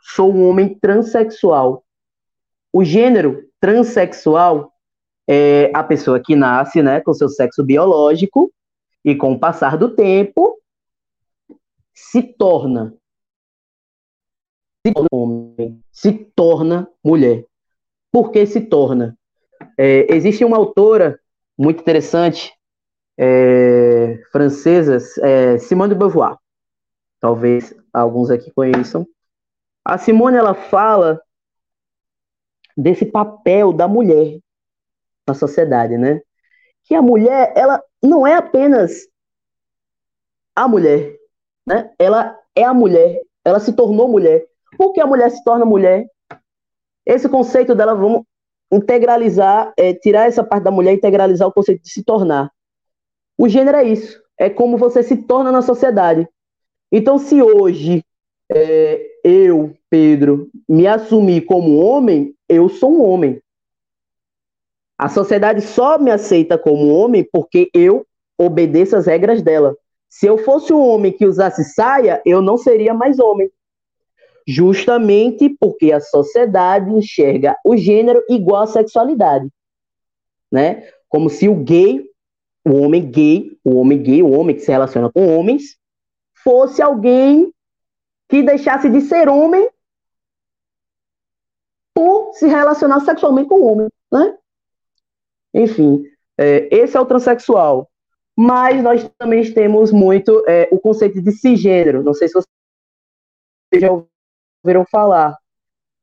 sou 0.00 0.32
um 0.32 0.48
homem 0.48 0.78
transexual. 0.78 1.84
O 2.72 2.82
gênero 2.82 3.44
transexual 3.60 4.72
é 5.28 5.70
a 5.74 5.84
pessoa 5.84 6.18
que 6.18 6.34
nasce 6.34 6.82
né, 6.82 7.02
com 7.02 7.12
seu 7.12 7.28
sexo 7.28 7.62
biológico 7.62 8.50
e, 9.04 9.14
com 9.14 9.32
o 9.32 9.38
passar 9.38 9.76
do 9.76 9.94
tempo, 9.94 10.58
se 11.92 12.22
torna 12.22 12.96
se 14.86 14.94
torna 14.94 15.08
homem, 15.12 15.82
se 15.92 16.12
torna 16.12 16.88
mulher. 17.04 17.44
Por 18.10 18.30
que 18.30 18.46
se 18.46 18.60
torna? 18.62 19.18
É, 19.76 20.14
existe 20.14 20.44
uma 20.44 20.56
autora 20.56 21.20
muito 21.56 21.80
interessante, 21.80 22.52
é, 23.18 24.18
francesa, 24.30 24.98
é, 25.22 25.58
Simone 25.58 25.94
de 25.94 25.98
Beauvoir. 25.98 26.36
Talvez 27.20 27.74
alguns 27.92 28.30
aqui 28.30 28.50
conheçam. 28.52 29.06
A 29.84 29.96
Simone 29.98 30.36
ela 30.36 30.54
fala 30.54 31.20
desse 32.76 33.06
papel 33.06 33.72
da 33.72 33.88
mulher 33.88 34.38
na 35.26 35.34
sociedade, 35.34 35.96
né? 35.96 36.20
Que 36.84 36.94
a 36.94 37.02
mulher, 37.02 37.52
ela 37.56 37.82
não 38.02 38.26
é 38.26 38.34
apenas 38.34 39.08
a 40.54 40.68
mulher, 40.68 41.16
né? 41.66 41.92
Ela 41.98 42.38
é 42.54 42.64
a 42.64 42.74
mulher, 42.74 43.20
ela 43.44 43.60
se 43.60 43.72
tornou 43.72 44.08
mulher. 44.08 44.46
Por 44.76 44.92
que 44.92 45.00
a 45.00 45.06
mulher 45.06 45.30
se 45.30 45.42
torna 45.42 45.64
mulher? 45.64 46.06
Esse 47.04 47.28
conceito 47.28 47.74
dela, 47.74 47.94
vamos 47.94 48.24
integralizar, 48.70 49.72
é, 49.76 49.94
tirar 49.94 50.26
essa 50.26 50.42
parte 50.42 50.64
da 50.64 50.70
mulher 50.70 50.92
integralizar 50.92 51.46
o 51.48 51.52
conceito 51.52 51.82
de 51.82 51.90
se 51.90 52.02
tornar. 52.02 52.50
O 53.38 53.48
gênero 53.48 53.76
é 53.76 53.84
isso, 53.84 54.20
é 54.38 54.48
como 54.50 54.76
você 54.76 55.02
se 55.02 55.16
torna 55.16 55.52
na 55.52 55.62
sociedade. 55.62 56.28
Então, 56.90 57.18
se 57.18 57.42
hoje 57.42 58.04
é, 58.50 59.06
eu, 59.24 59.76
Pedro, 59.90 60.48
me 60.68 60.86
assumir 60.86 61.42
como 61.42 61.76
homem, 61.76 62.34
eu 62.48 62.68
sou 62.68 62.92
um 62.92 63.04
homem. 63.04 63.40
A 64.98 65.08
sociedade 65.08 65.60
só 65.60 65.98
me 65.98 66.10
aceita 66.10 66.56
como 66.56 66.88
homem 66.88 67.28
porque 67.30 67.68
eu 67.74 68.06
obedeço 68.38 68.96
as 68.96 69.06
regras 69.06 69.42
dela. 69.42 69.76
Se 70.08 70.26
eu 70.26 70.38
fosse 70.38 70.72
um 70.72 70.80
homem 70.80 71.12
que 71.12 71.26
usasse 71.26 71.64
saia, 71.64 72.22
eu 72.24 72.40
não 72.40 72.56
seria 72.56 72.94
mais 72.94 73.18
homem. 73.18 73.50
Justamente 74.46 75.48
porque 75.58 75.90
a 75.90 76.00
sociedade 76.00 76.90
enxerga 76.92 77.56
o 77.64 77.76
gênero 77.76 78.22
igual 78.28 78.62
à 78.62 78.66
sexualidade. 78.66 79.48
Né? 80.50 80.88
Como 81.08 81.28
se 81.28 81.48
o 81.48 81.56
gay, 81.56 82.08
o 82.64 82.80
homem 82.80 83.10
gay, 83.10 83.58
o 83.64 83.76
homem 83.76 84.00
gay, 84.00 84.22
o 84.22 84.30
homem 84.30 84.54
que 84.54 84.62
se 84.62 84.70
relaciona 84.70 85.10
com 85.10 85.36
homens, 85.36 85.76
fosse 86.44 86.80
alguém 86.80 87.52
que 88.28 88.42
deixasse 88.42 88.88
de 88.88 89.00
ser 89.00 89.28
homem 89.28 89.68
por 91.92 92.32
se 92.34 92.46
relacionar 92.46 93.00
sexualmente 93.00 93.48
com 93.48 93.62
homem, 93.62 93.88
né? 94.12 94.36
Enfim, 95.54 96.04
é, 96.38 96.68
esse 96.70 96.96
é 96.96 97.00
o 97.00 97.06
transexual. 97.06 97.90
Mas 98.36 98.82
nós 98.82 99.08
também 99.16 99.50
temos 99.52 99.90
muito 99.90 100.44
é, 100.46 100.68
o 100.70 100.78
conceito 100.78 101.22
de 101.22 101.32
cisgênero. 101.32 102.02
Não 102.02 102.12
sei 102.12 102.28
se 102.28 102.34
vocês 102.34 102.46
já 103.80 103.90
ouviram 103.90 104.15
falar. 104.90 105.36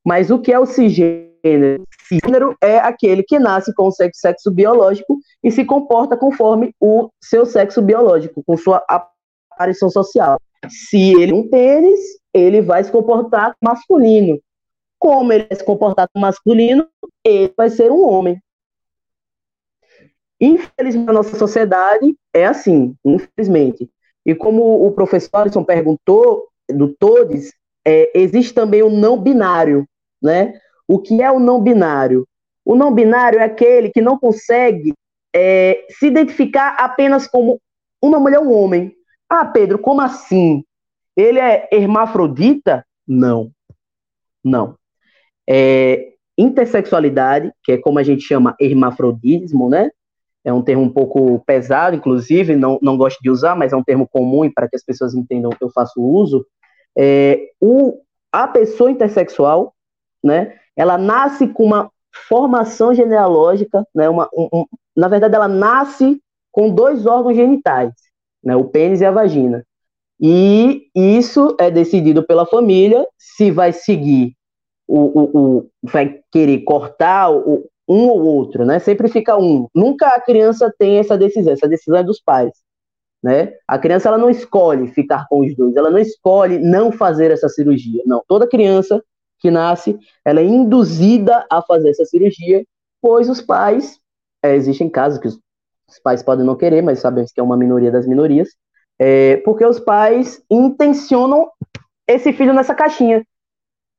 Mas 0.06 0.30
o 0.30 0.40
que 0.40 0.52
é 0.52 0.60
o 0.60 0.66
cisgênero? 0.66 1.84
Cisgênero 2.08 2.56
é 2.62 2.78
aquele 2.78 3.24
que 3.24 3.40
nasce 3.40 3.74
com 3.74 3.88
o 3.88 3.92
sexo, 3.92 4.52
biológico 4.52 5.18
e 5.44 5.52
se 5.52 5.66
comporta 5.66 6.18
conforme 6.18 6.74
o 6.80 7.10
seu 7.22 7.46
sexo 7.46 7.82
biológico, 7.82 8.44
com 8.46 8.58
sua 8.58 8.84
aparição 8.88 9.90
social. 9.90 10.40
Se 10.70 11.14
ele 11.22 11.32
é 11.32 11.36
um 11.36 11.50
pênis, 11.50 12.00
ele 12.34 12.62
vai 12.62 12.84
se 12.84 12.92
comportar 12.92 13.56
masculino. 13.62 14.40
Como 15.00 15.32
ele 15.34 15.46
vai 15.48 15.58
se 15.58 15.64
comportar 15.64 16.08
masculino, 16.16 16.88
ele 17.24 17.54
vai 17.56 17.70
ser 17.70 17.92
um 17.92 18.08
homem. 18.08 18.42
Infelizmente, 20.40 21.06
na 21.06 21.14
nossa 21.14 21.38
sociedade 21.38 22.16
é 22.34 22.46
assim, 22.46 22.96
infelizmente. 23.06 23.90
E 24.26 24.34
como 24.36 24.86
o 24.86 24.92
professor 24.92 25.38
Alisson 25.38 25.64
perguntou, 25.64 26.48
do 26.70 26.94
Todes, 26.94 27.54
é, 27.86 28.12
existe 28.18 28.54
também 28.54 28.82
o 28.84 28.90
não 28.90 29.18
binário, 29.18 29.88
né? 30.22 30.60
O 30.88 31.00
que 31.00 31.22
é 31.22 31.32
o 31.32 31.40
não 31.40 31.62
binário? 31.62 32.28
O 32.66 32.76
não 32.76 32.94
binário 32.94 33.40
é 33.40 33.44
aquele 33.44 33.90
que 33.90 34.02
não 34.02 34.18
consegue 34.18 34.94
é, 35.36 35.86
se 35.90 36.08
identificar 36.08 36.76
apenas 36.80 37.28
como 37.28 37.60
uma 38.02 38.20
mulher 38.20 38.40
ou 38.40 38.46
um 38.46 38.54
homem. 38.54 38.94
Ah, 39.30 39.46
Pedro, 39.46 39.80
como 39.80 40.02
assim? 40.02 40.64
Ele 41.16 41.40
é 41.40 41.68
hermafrodita? 41.72 42.86
Não. 43.08 43.52
Não. 44.44 44.78
É, 45.48 46.14
intersexualidade, 46.38 47.52
que 47.64 47.74
é 47.74 47.78
como 47.78 48.00
a 48.00 48.04
gente 48.04 48.22
chama 48.22 48.56
hermafrodismo, 48.60 49.70
né? 49.70 49.90
É 50.44 50.52
um 50.52 50.62
termo 50.62 50.84
um 50.84 50.90
pouco 50.90 51.40
pesado, 51.46 51.96
inclusive, 51.96 52.56
não, 52.56 52.78
não 52.82 52.98
gosto 52.98 53.20
de 53.22 53.30
usar, 53.30 53.56
mas 53.56 53.72
é 53.72 53.76
um 53.78 53.84
termo 53.84 54.08
comum 54.08 54.50
para 54.54 54.68
que 54.68 54.76
as 54.76 54.84
pessoas 54.84 55.14
entendam 55.14 55.52
que 55.52 55.64
eu 55.64 55.70
faço 55.70 56.02
uso. 56.02 56.46
É, 56.98 57.50
o, 57.62 58.00
a 58.32 58.48
pessoa 58.48 58.92
intersexual, 58.92 59.74
né? 60.24 60.58
Ela 60.76 60.98
nasce 60.98 61.48
com 61.48 61.64
uma 61.64 61.92
formação 62.28 62.94
genealógica, 62.94 63.86
né? 63.94 64.10
Uma, 64.10 64.30
um, 64.36 64.66
na 64.96 65.08
verdade, 65.08 65.36
ela 65.36 65.48
nasce 65.48 66.22
com 66.52 66.70
dois 66.70 67.06
órgãos 67.06 67.36
genitais, 67.36 67.92
né, 68.44 68.56
o 68.56 68.66
pênis 68.66 69.02
e 69.02 69.06
a 69.06 69.12
vagina. 69.12 69.66
E 70.22 70.88
isso 70.96 71.56
é 71.60 71.72
decidido 71.72 72.24
pela 72.24 72.46
família 72.46 73.06
se 73.18 73.50
vai 73.52 73.74
seguir 73.74 74.36
o, 74.88 75.00
o, 75.00 75.38
o 75.38 75.70
vai 75.82 76.22
querer 76.32 76.60
cortar 76.60 77.32
o, 77.32 77.68
um 77.90 78.08
ou 78.08 78.24
outro, 78.24 78.64
né? 78.66 78.80
Sempre 78.80 79.10
fica 79.10 79.36
um. 79.36 79.68
Nunca 79.74 80.08
a 80.08 80.22
criança 80.22 80.74
tem 80.78 81.00
essa 81.00 81.18
decisão, 81.18 81.54
essa 81.54 81.68
decisão 81.68 81.98
é 81.98 82.04
dos 82.04 82.22
pais, 82.22 82.52
né? 83.24 83.54
A 83.68 83.80
criança 83.80 84.10
ela 84.10 84.18
não 84.18 84.30
escolhe 84.30 84.88
ficar 84.88 85.28
com 85.30 85.40
os 85.40 85.56
dois, 85.56 85.76
ela 85.76 85.90
não 85.90 86.00
escolhe 86.00 86.60
não 86.60 86.92
fazer 86.92 87.32
essa 87.32 87.48
cirurgia. 87.48 88.04
Não, 88.06 88.22
toda 88.28 88.48
criança 88.48 89.04
que 89.40 89.50
nasce, 89.50 89.98
ela 90.26 90.40
é 90.40 90.46
induzida 90.46 91.46
a 91.50 91.62
fazer 91.62 91.90
essa 91.90 92.06
cirurgia, 92.06 92.66
pois 93.02 93.30
os 93.30 93.42
pais, 93.42 94.00
é, 94.42 94.56
existem 94.56 94.90
casos 94.90 95.20
que 95.20 95.28
os 95.28 95.40
os 95.94 96.00
pais 96.00 96.24
podem 96.24 96.46
não 96.46 96.56
querer, 96.56 96.82
mas 96.82 97.00
sabemos 97.00 97.32
que 97.32 97.40
é 97.40 97.44
uma 97.44 97.58
minoria 97.58 97.92
das 97.92 98.08
minorias. 98.08 98.50
É, 99.00 99.38
porque 99.38 99.66
os 99.66 99.80
pais 99.80 100.44
intencionam 100.50 101.50
esse 102.08 102.34
filho 102.34 102.54
nessa 102.54 102.74
caixinha. 102.74 103.26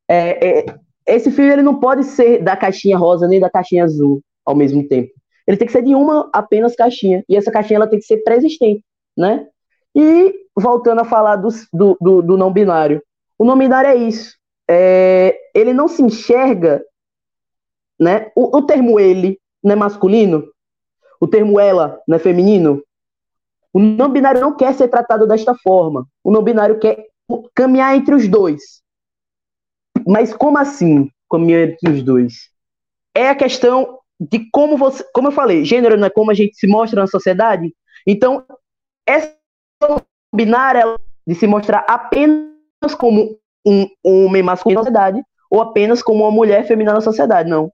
É, 0.09 0.59
é, 0.61 0.67
esse 1.07 1.31
filho 1.31 1.53
ele 1.53 1.63
não 1.63 1.79
pode 1.79 2.05
ser 2.05 2.43
da 2.43 2.57
caixinha 2.57 2.97
rosa 2.97 3.29
nem 3.29 3.41
da 3.41 3.51
caixinha 3.51 3.85
azul 3.85 4.21
ao 4.45 4.55
mesmo 4.55 4.87
tempo. 4.87 5.11
Ele 5.47 5.57
tem 5.57 5.67
que 5.67 5.73
ser 5.73 5.83
de 5.83 5.95
uma 5.95 6.29
apenas 6.33 6.75
caixinha. 6.75 7.23
E 7.29 7.37
essa 7.37 7.51
caixinha 7.51 7.77
ela 7.77 7.87
tem 7.87 7.99
que 7.99 8.07
ser 8.07 8.19
pré-existente, 8.19 8.83
né? 9.17 9.47
E 9.95 10.35
voltando 10.57 11.01
a 11.01 11.05
falar 11.05 11.37
do, 11.37 11.49
do, 11.73 11.97
do, 12.01 12.23
do 12.23 12.37
não 12.37 12.53
binário. 12.53 13.03
O 13.39 13.45
não 13.45 13.57
binário 13.59 13.91
é 13.91 13.97
isso. 13.97 14.37
É, 14.69 15.37
ele 15.55 15.73
não 15.73 15.89
se 15.89 16.03
enxerga, 16.03 16.83
né? 17.99 18.31
O, 18.35 18.59
o 18.59 18.63
termo 18.63 18.99
ele, 18.99 19.39
né, 19.63 19.75
masculino, 19.75 20.49
o 21.21 21.27
termo 21.27 21.59
ela 21.61 22.01
não 22.07 22.17
é 22.17 22.19
feminino? 22.19 22.83
O 23.73 23.81
não 23.81 24.11
binário 24.11 24.41
não 24.41 24.57
quer 24.57 24.73
ser 24.75 24.89
tratado 24.89 25.27
desta 25.27 25.55
forma. 25.55 26.07
O 26.23 26.31
não 26.31 26.43
binário 26.43 26.79
quer 26.79 27.07
caminhar 27.55 27.97
entre 27.97 28.15
os 28.15 28.29
dois. 28.29 28.83
Mas 30.07 30.35
como 30.35 30.59
assim 30.59 31.11
caminhar 31.31 31.63
entre 31.63 31.91
os 31.91 32.03
dois? 32.03 32.51
É 33.15 33.29
a 33.29 33.35
questão 33.35 33.99
de 34.21 34.49
como 34.51 34.77
você, 34.77 35.05
como 35.13 35.29
eu 35.29 35.33
falei, 35.33 35.65
gênero 35.65 35.97
não 35.97 36.07
é 36.07 36.11
como 36.11 36.31
a 36.31 36.35
gente 36.35 36.57
se 36.57 36.67
mostra 36.67 37.01
na 37.01 37.07
sociedade. 37.07 37.75
Então, 38.07 38.45
essa 39.07 39.37
binária 40.35 40.97
de 41.27 41.35
se 41.35 41.47
mostrar 41.47 41.85
apenas 41.89 42.95
como 42.99 43.39
um 43.67 43.89
homem 44.03 44.43
masculino 44.43 44.81
na 44.81 44.85
sociedade 44.85 45.23
ou 45.51 45.61
apenas 45.61 46.03
como 46.03 46.25
uma 46.25 46.31
mulher 46.31 46.67
feminina 46.67 46.95
na 46.95 47.01
sociedade, 47.01 47.49
não. 47.49 47.73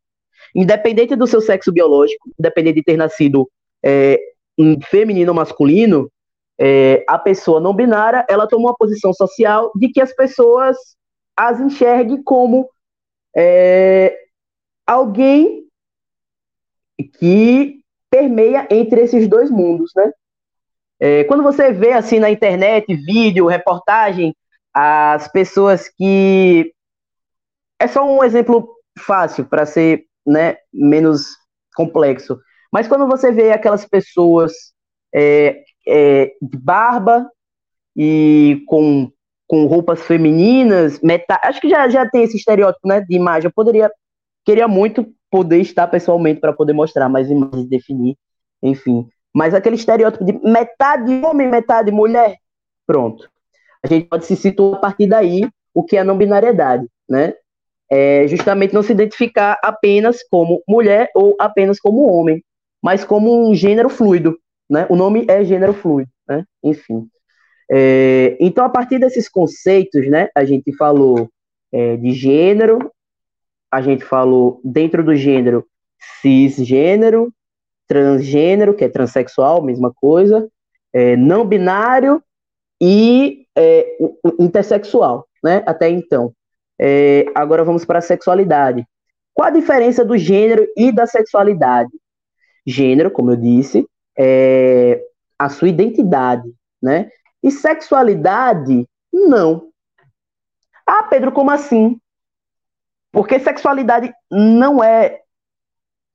Independente 0.55 1.16
do 1.16 1.26
seu 1.26 1.41
sexo 1.41 1.72
biológico, 1.72 2.31
independente 2.39 2.76
de 2.76 2.85
ter 2.85 2.97
nascido 2.97 3.49
é, 3.85 4.18
um 4.59 4.81
feminino 4.81 5.31
ou 5.31 5.37
masculino, 5.37 6.11
é, 6.59 7.03
a 7.09 7.18
pessoa 7.18 7.61
não 7.61 7.74
binária, 7.74 8.26
ela 8.28 8.47
toma 8.47 8.68
uma 8.68 8.76
posição 8.76 9.12
social 9.12 9.72
de 9.74 9.89
que 9.89 10.01
as 10.01 10.12
pessoas 10.12 10.76
as 11.37 11.59
enxerguem 11.59 12.22
como 12.22 12.68
é, 13.35 14.14
alguém 14.87 15.64
que 17.18 17.81
permeia 18.11 18.68
entre 18.70 19.01
esses 19.01 19.26
dois 19.26 19.51
mundos, 19.51 19.93
né? 19.97 20.12
É, 21.01 21.24
quando 21.24 21.42
você 21.42 21.72
vê 21.72 21.92
assim 21.92 22.18
na 22.18 22.30
internet, 22.30 22.94
vídeo, 22.94 23.46
reportagem, 23.46 24.34
as 24.72 25.26
pessoas 25.28 25.88
que 25.88 26.72
é 27.78 27.86
só 27.86 28.05
um 28.05 28.22
exemplo 28.22 28.68
fácil 28.98 29.46
para 29.46 29.64
ser 29.64 30.05
né, 30.26 30.57
menos 30.72 31.28
complexo. 31.74 32.38
Mas 32.70 32.86
quando 32.86 33.07
você 33.07 33.32
vê 33.32 33.51
aquelas 33.51 33.86
pessoas 33.86 34.53
é, 35.14 35.62
é, 35.88 36.32
de 36.40 36.59
barba 36.59 37.28
e 37.96 38.62
com, 38.66 39.11
com 39.46 39.66
roupas 39.66 40.03
femininas, 40.03 41.01
meta... 41.01 41.40
acho 41.42 41.61
que 41.61 41.68
já, 41.68 41.88
já 41.88 42.09
tem 42.09 42.22
esse 42.22 42.36
estereótipo 42.36 42.86
né, 42.86 43.01
de 43.01 43.16
imagem. 43.16 43.46
Eu 43.48 43.53
poderia, 43.53 43.90
queria 44.44 44.68
muito 44.68 45.07
poder 45.30 45.61
estar 45.61 45.86
pessoalmente 45.86 46.40
para 46.40 46.53
poder 46.53 46.72
mostrar 46.74 47.09
mais 47.09 47.30
imagens, 47.30 47.68
definir, 47.68 48.16
enfim. 48.62 49.09
Mas 49.35 49.55
aquele 49.55 49.76
estereótipo 49.76 50.24
de 50.24 50.33
metade 50.33 51.22
homem, 51.24 51.49
metade 51.49 51.91
mulher, 51.91 52.37
pronto. 52.87 53.28
A 53.83 53.87
gente 53.87 54.09
pode 54.09 54.26
se 54.26 54.37
situar 54.37 54.78
a 54.78 54.81
partir 54.81 55.07
daí 55.07 55.49
o 55.72 55.85
que 55.85 55.97
é 55.97 56.01
a 56.01 56.05
não 56.05 56.18
binariedade, 56.18 56.87
né? 57.09 57.35
É 57.91 58.26
justamente 58.28 58.74
não 58.74 58.83
se 58.83 58.93
identificar 58.93 59.59
apenas 59.62 60.22
como 60.28 60.62
mulher 60.68 61.11
ou 61.14 61.37
apenas 61.41 61.81
como 61.81 62.03
homem, 62.03 62.45
mas 62.83 63.05
como 63.05 63.49
um 63.49 63.55
gênero 63.55 63.89
fluido, 63.89 64.39
né? 64.68 64.87
O 64.89 64.97
nome 64.97 65.24
é 65.28 65.45
gênero 65.45 65.72
fluido, 65.72 66.11
né? 66.28 66.45
Enfim. 66.62 67.09
É, 67.70 68.37
então, 68.41 68.64
a 68.64 68.68
partir 68.68 68.99
desses 68.99 69.28
conceitos, 69.28 70.09
né, 70.09 70.28
a 70.37 70.45
gente 70.45 70.74
falou 70.76 71.31
é, 71.72 71.97
de 71.97 72.11
gênero, 72.12 72.91
a 73.70 73.81
gente 73.81 74.05
falou 74.05 74.61
dentro 74.64 75.05
do 75.05 75.14
gênero 75.14 75.64
cisgênero, 76.20 77.33
transgênero, 77.91 78.72
que 78.72 78.84
é 78.84 78.88
transexual, 78.88 79.61
mesma 79.61 79.93
coisa, 79.93 80.49
é, 80.93 81.16
não 81.16 81.45
binário 81.45 82.22
e 82.80 83.49
é, 83.59 83.99
intersexual, 84.38 85.26
né? 85.43 85.64
Até 85.66 85.91
então. 85.91 86.32
É, 86.80 87.26
agora 87.34 87.64
vamos 87.64 87.84
para 87.84 87.99
a 87.99 88.03
sexualidade. 88.03 88.86
Qual 89.34 89.49
a 89.49 89.51
diferença 89.51 90.05
do 90.05 90.16
gênero 90.16 90.68
e 90.76 90.93
da 90.93 91.05
sexualidade? 91.05 91.91
Gênero, 92.64 93.11
como 93.11 93.32
eu 93.32 93.36
disse, 93.36 93.84
é 94.16 95.03
a 95.36 95.49
sua 95.49 95.68
identidade, 95.68 96.49
né? 96.80 97.11
E 97.43 97.51
sexualidade, 97.51 98.86
não. 99.12 99.68
Ah, 100.86 101.03
Pedro, 101.03 101.32
como 101.32 101.51
assim? 101.51 101.99
Porque 103.11 103.41
sexualidade 103.41 104.12
não 104.30 104.82
é 104.84 105.22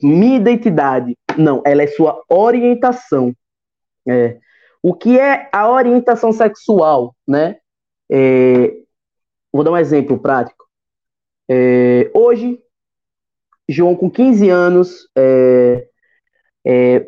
minha 0.01 0.37
identidade. 0.37 1.17
Não, 1.37 1.61
ela 1.65 1.83
é 1.83 1.87
sua 1.87 2.21
orientação. 2.29 3.33
É. 4.07 4.37
O 4.81 4.93
que 4.93 5.19
é 5.19 5.49
a 5.51 5.69
orientação 5.69 6.31
sexual, 6.31 7.15
né? 7.27 7.57
É, 8.11 8.71
vou 9.51 9.63
dar 9.63 9.71
um 9.71 9.77
exemplo 9.77 10.19
prático. 10.19 10.65
É, 11.49 12.11
hoje, 12.13 12.59
João, 13.67 13.95
com 13.95 14.09
15 14.09 14.49
anos, 14.49 15.09
é, 15.15 15.87
é, 16.65 17.07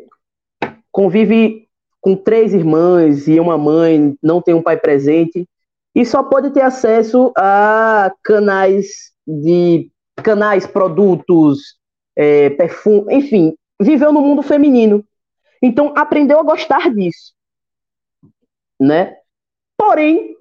convive 0.90 1.68
com 2.00 2.16
três 2.16 2.54
irmãs 2.54 3.28
e 3.28 3.38
uma 3.38 3.58
mãe, 3.58 4.16
não 4.22 4.40
tem 4.40 4.54
um 4.54 4.62
pai 4.62 4.76
presente, 4.76 5.48
e 5.94 6.04
só 6.04 6.22
pode 6.22 6.50
ter 6.50 6.62
acesso 6.62 7.32
a 7.36 8.12
canais 8.22 9.12
de 9.26 9.90
canais, 10.16 10.66
produtos, 10.66 11.76
é, 12.16 12.50
perfume, 12.50 13.14
enfim, 13.14 13.54
viveu 13.80 14.12
no 14.12 14.20
mundo 14.20 14.42
feminino. 14.42 15.04
Então 15.62 15.92
aprendeu 15.96 16.38
a 16.38 16.42
gostar 16.42 16.92
disso, 16.94 17.34
né? 18.80 19.16
Porém, 19.76 20.36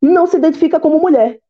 não 0.00 0.26
se 0.26 0.36
identifica 0.36 0.78
como 0.78 1.00
mulher. 1.00 1.40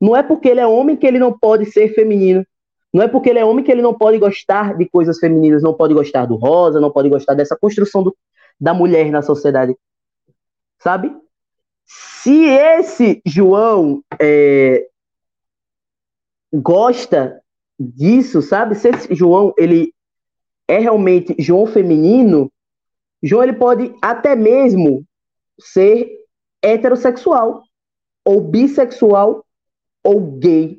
Não 0.00 0.16
é 0.16 0.22
porque 0.22 0.48
ele 0.48 0.60
é 0.60 0.66
homem 0.66 0.96
que 0.96 1.06
ele 1.06 1.18
não 1.18 1.36
pode 1.36 1.66
ser 1.66 1.94
feminino. 1.94 2.44
Não 2.92 3.02
é 3.02 3.08
porque 3.08 3.30
ele 3.30 3.38
é 3.38 3.44
homem 3.44 3.64
que 3.64 3.70
ele 3.70 3.82
não 3.82 3.94
pode 3.94 4.18
gostar 4.18 4.76
de 4.76 4.88
coisas 4.88 5.18
femininas, 5.18 5.62
não 5.62 5.74
pode 5.74 5.94
gostar 5.94 6.26
do 6.26 6.36
rosa, 6.36 6.80
não 6.80 6.90
pode 6.90 7.08
gostar 7.08 7.34
dessa 7.34 7.56
construção 7.56 8.02
do, 8.02 8.16
da 8.58 8.74
mulher 8.74 9.10
na 9.10 9.22
sociedade. 9.22 9.76
Sabe? 10.78 11.14
Se 11.84 12.44
esse 12.44 13.22
João 13.24 14.02
é, 14.20 14.88
gosta 16.52 17.39
disso, 17.80 18.42
sabe? 18.42 18.74
Se 18.74 18.90
esse 18.90 19.14
João 19.14 19.54
ele 19.56 19.94
é 20.68 20.78
realmente 20.78 21.34
João 21.38 21.66
feminino, 21.66 22.52
João 23.22 23.42
ele 23.42 23.54
pode 23.54 23.94
até 24.02 24.36
mesmo 24.36 25.04
ser 25.58 26.08
heterossexual 26.62 27.62
ou 28.24 28.42
bissexual 28.42 29.44
ou 30.04 30.20
gay, 30.38 30.78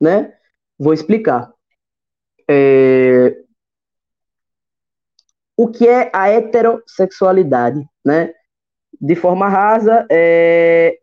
né? 0.00 0.32
Vou 0.78 0.94
explicar. 0.94 1.52
É... 2.48 3.36
O 5.56 5.68
que 5.68 5.88
é 5.88 6.08
a 6.14 6.28
heterossexualidade, 6.28 7.84
né? 8.04 8.32
De 9.00 9.16
forma 9.16 9.48
rasa, 9.48 10.06
é 10.10 10.98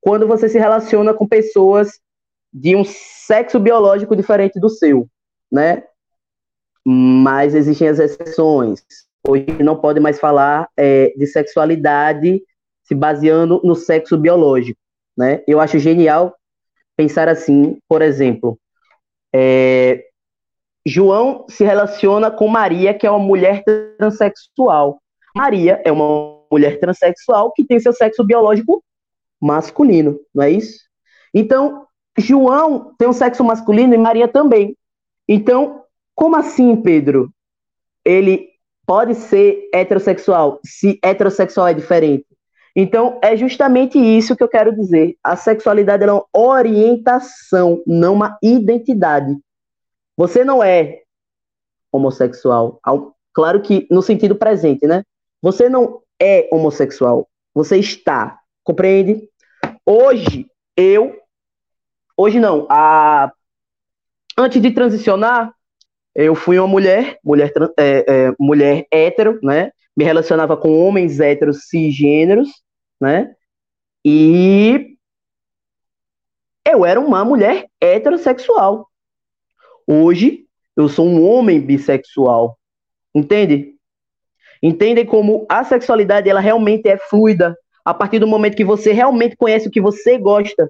quando 0.00 0.26
você 0.26 0.48
se 0.48 0.58
relaciona 0.58 1.12
com 1.12 1.28
pessoas 1.28 2.00
de 2.52 2.74
um 2.74 2.84
sexo 2.84 3.58
biológico 3.58 4.16
diferente 4.16 4.58
do 4.58 4.68
seu, 4.68 5.08
né? 5.50 5.84
Mas 6.84 7.54
existem 7.54 7.88
as 7.88 7.98
exceções. 7.98 8.82
Hoje 9.26 9.46
não 9.62 9.76
pode 9.76 10.00
mais 10.00 10.18
falar 10.18 10.68
é, 10.76 11.12
de 11.16 11.26
sexualidade 11.26 12.42
se 12.82 12.94
baseando 12.94 13.60
no 13.62 13.74
sexo 13.74 14.16
biológico, 14.16 14.80
né? 15.16 15.42
Eu 15.46 15.60
acho 15.60 15.78
genial 15.78 16.34
pensar 16.96 17.28
assim, 17.28 17.78
por 17.88 18.02
exemplo, 18.02 18.58
é, 19.32 20.04
João 20.84 21.46
se 21.48 21.64
relaciona 21.64 22.30
com 22.30 22.48
Maria, 22.48 22.92
que 22.92 23.06
é 23.06 23.10
uma 23.10 23.24
mulher 23.24 23.62
transexual. 23.98 25.00
Maria 25.34 25.80
é 25.84 25.92
uma 25.92 26.40
mulher 26.50 26.80
transexual 26.80 27.52
que 27.52 27.64
tem 27.64 27.78
seu 27.78 27.92
sexo 27.92 28.24
biológico 28.24 28.82
masculino, 29.40 30.18
não 30.34 30.44
é 30.44 30.50
isso? 30.50 30.80
Então, 31.32 31.86
João 32.20 32.94
tem 32.96 33.08
um 33.08 33.12
sexo 33.12 33.42
masculino 33.42 33.94
e 33.94 33.98
Maria 33.98 34.28
também. 34.28 34.76
Então, 35.28 35.82
como 36.14 36.36
assim, 36.36 36.76
Pedro? 36.76 37.32
Ele 38.04 38.48
pode 38.86 39.14
ser 39.14 39.68
heterossexual 39.72 40.60
se 40.64 40.98
heterossexual 41.02 41.68
é 41.68 41.74
diferente. 41.74 42.26
Então, 42.74 43.18
é 43.22 43.36
justamente 43.36 43.98
isso 43.98 44.36
que 44.36 44.42
eu 44.42 44.48
quero 44.48 44.74
dizer. 44.74 45.16
A 45.22 45.36
sexualidade 45.36 46.04
é 46.04 46.12
uma 46.12 46.24
orientação, 46.32 47.82
não 47.86 48.14
uma 48.14 48.38
identidade. 48.42 49.36
Você 50.16 50.44
não 50.44 50.62
é 50.62 51.02
homossexual. 51.92 52.80
Claro 53.32 53.60
que 53.60 53.86
no 53.90 54.02
sentido 54.02 54.36
presente, 54.36 54.86
né? 54.86 55.04
Você 55.42 55.68
não 55.68 56.00
é 56.20 56.48
homossexual. 56.52 57.28
Você 57.54 57.76
está. 57.78 58.38
Compreende? 58.62 59.28
Hoje, 59.84 60.46
eu 60.76 61.19
Hoje 62.22 62.38
não. 62.38 62.66
A... 62.68 63.32
Antes 64.36 64.60
de 64.60 64.70
transicionar, 64.72 65.54
eu 66.14 66.34
fui 66.34 66.58
uma 66.58 66.68
mulher, 66.68 67.18
mulher, 67.24 67.50
é, 67.78 68.04
é, 68.06 68.32
mulher 68.38 68.86
hétero, 68.90 69.40
né? 69.42 69.72
Me 69.96 70.04
relacionava 70.04 70.54
com 70.54 70.86
homens 70.86 71.18
héteros 71.18 71.64
cisgêneros, 71.68 72.50
né? 73.00 73.34
E 74.04 74.98
eu 76.62 76.84
era 76.84 77.00
uma 77.00 77.24
mulher 77.24 77.66
heterossexual. 77.80 78.86
Hoje, 79.86 80.44
eu 80.76 80.90
sou 80.90 81.06
um 81.06 81.26
homem 81.26 81.58
bissexual. 81.58 82.58
Entende? 83.14 83.76
Entendem 84.62 85.06
como 85.06 85.46
a 85.48 85.64
sexualidade 85.64 86.28
ela 86.28 86.40
realmente 86.40 86.86
é 86.86 86.98
fluida 86.98 87.56
a 87.82 87.94
partir 87.94 88.18
do 88.18 88.26
momento 88.26 88.58
que 88.58 88.64
você 88.64 88.92
realmente 88.92 89.36
conhece 89.36 89.68
o 89.68 89.70
que 89.70 89.80
você 89.80 90.18
gosta 90.18 90.68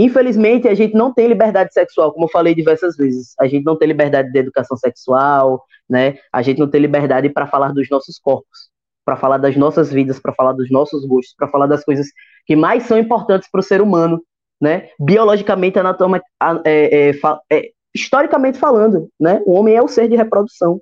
Infelizmente, 0.00 0.68
a 0.68 0.74
gente 0.74 0.94
não 0.94 1.12
tem 1.12 1.26
liberdade 1.26 1.72
sexual, 1.72 2.12
como 2.12 2.26
eu 2.26 2.30
falei 2.30 2.54
diversas 2.54 2.96
vezes. 2.96 3.34
A 3.40 3.48
gente 3.48 3.64
não 3.64 3.76
tem 3.76 3.88
liberdade 3.88 4.30
de 4.30 4.38
educação 4.38 4.76
sexual, 4.76 5.64
né? 5.90 6.18
A 6.32 6.40
gente 6.40 6.60
não 6.60 6.70
tem 6.70 6.80
liberdade 6.80 7.28
para 7.28 7.48
falar 7.48 7.72
dos 7.72 7.90
nossos 7.90 8.16
corpos, 8.16 8.70
para 9.04 9.16
falar 9.16 9.38
das 9.38 9.56
nossas 9.56 9.92
vidas, 9.92 10.20
para 10.20 10.32
falar 10.32 10.52
dos 10.52 10.70
nossos 10.70 11.04
gostos, 11.04 11.34
para 11.36 11.48
falar 11.48 11.66
das 11.66 11.84
coisas 11.84 12.06
que 12.46 12.54
mais 12.54 12.84
são 12.84 12.96
importantes 12.96 13.50
para 13.50 13.58
o 13.58 13.62
ser 13.62 13.82
humano, 13.82 14.22
né? 14.60 14.88
Biologicamente, 15.00 15.80
anatoma, 15.80 16.22
é, 16.64 17.10
é, 17.10 17.12
é, 17.50 17.70
historicamente 17.92 18.56
falando, 18.56 19.10
né? 19.18 19.42
O 19.46 19.54
homem 19.54 19.74
é 19.74 19.82
o 19.82 19.88
ser 19.88 20.08
de 20.08 20.14
reprodução. 20.14 20.80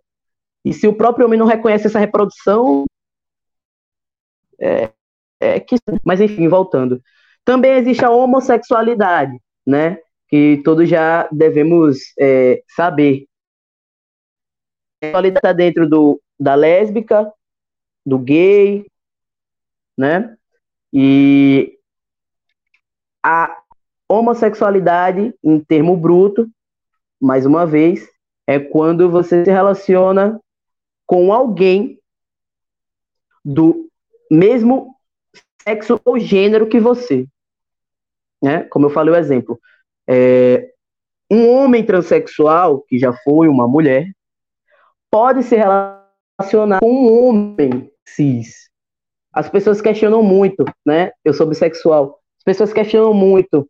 E 0.62 0.74
se 0.74 0.86
o 0.86 0.94
próprio 0.94 1.24
homem 1.24 1.38
não 1.38 1.46
reconhece 1.46 1.86
essa 1.86 1.98
reprodução, 1.98 2.84
é, 4.60 4.90
é 5.40 5.58
que. 5.58 5.76
Mas 6.04 6.20
enfim, 6.20 6.48
voltando. 6.48 7.00
Também 7.46 7.74
existe 7.74 8.04
a 8.04 8.10
homossexualidade, 8.10 9.40
né? 9.64 9.98
Que 10.28 10.60
todos 10.64 10.88
já 10.88 11.28
devemos 11.30 11.96
é, 12.18 12.60
saber. 12.74 13.28
A 15.00 15.06
sexualidade 15.06 15.38
está 15.38 15.52
dentro 15.52 15.88
do, 15.88 16.20
da 16.38 16.56
lésbica, 16.56 17.32
do 18.04 18.18
gay, 18.18 18.84
né? 19.96 20.36
E 20.92 21.78
a 23.22 23.56
homossexualidade, 24.08 25.32
em 25.40 25.60
termo 25.60 25.96
bruto, 25.96 26.50
mais 27.20 27.46
uma 27.46 27.64
vez, 27.64 28.10
é 28.44 28.58
quando 28.58 29.08
você 29.08 29.44
se 29.44 29.50
relaciona 29.52 30.40
com 31.06 31.32
alguém 31.32 32.00
do 33.44 33.88
mesmo 34.28 34.96
sexo 35.62 36.00
ou 36.04 36.18
gênero 36.18 36.68
que 36.68 36.80
você. 36.80 37.28
Né? 38.42 38.64
Como 38.64 38.86
eu 38.86 38.90
falei 38.90 39.14
o 39.14 39.16
exemplo. 39.16 39.58
É, 40.08 40.70
um 41.30 41.48
homem 41.48 41.84
transexual, 41.84 42.82
que 42.82 42.98
já 42.98 43.12
foi 43.12 43.48
uma 43.48 43.66
mulher, 43.66 44.06
pode 45.10 45.42
se 45.42 45.56
relacionar 45.56 46.80
com 46.80 46.90
um 46.90 47.28
homem 47.28 47.90
cis. 48.06 48.66
As 49.32 49.48
pessoas 49.48 49.80
questionam 49.80 50.22
muito, 50.22 50.64
né? 50.84 51.10
Eu 51.24 51.34
sou 51.34 51.46
bissexual. 51.46 52.18
As 52.38 52.44
pessoas 52.44 52.72
questionam 52.72 53.12
muito 53.12 53.68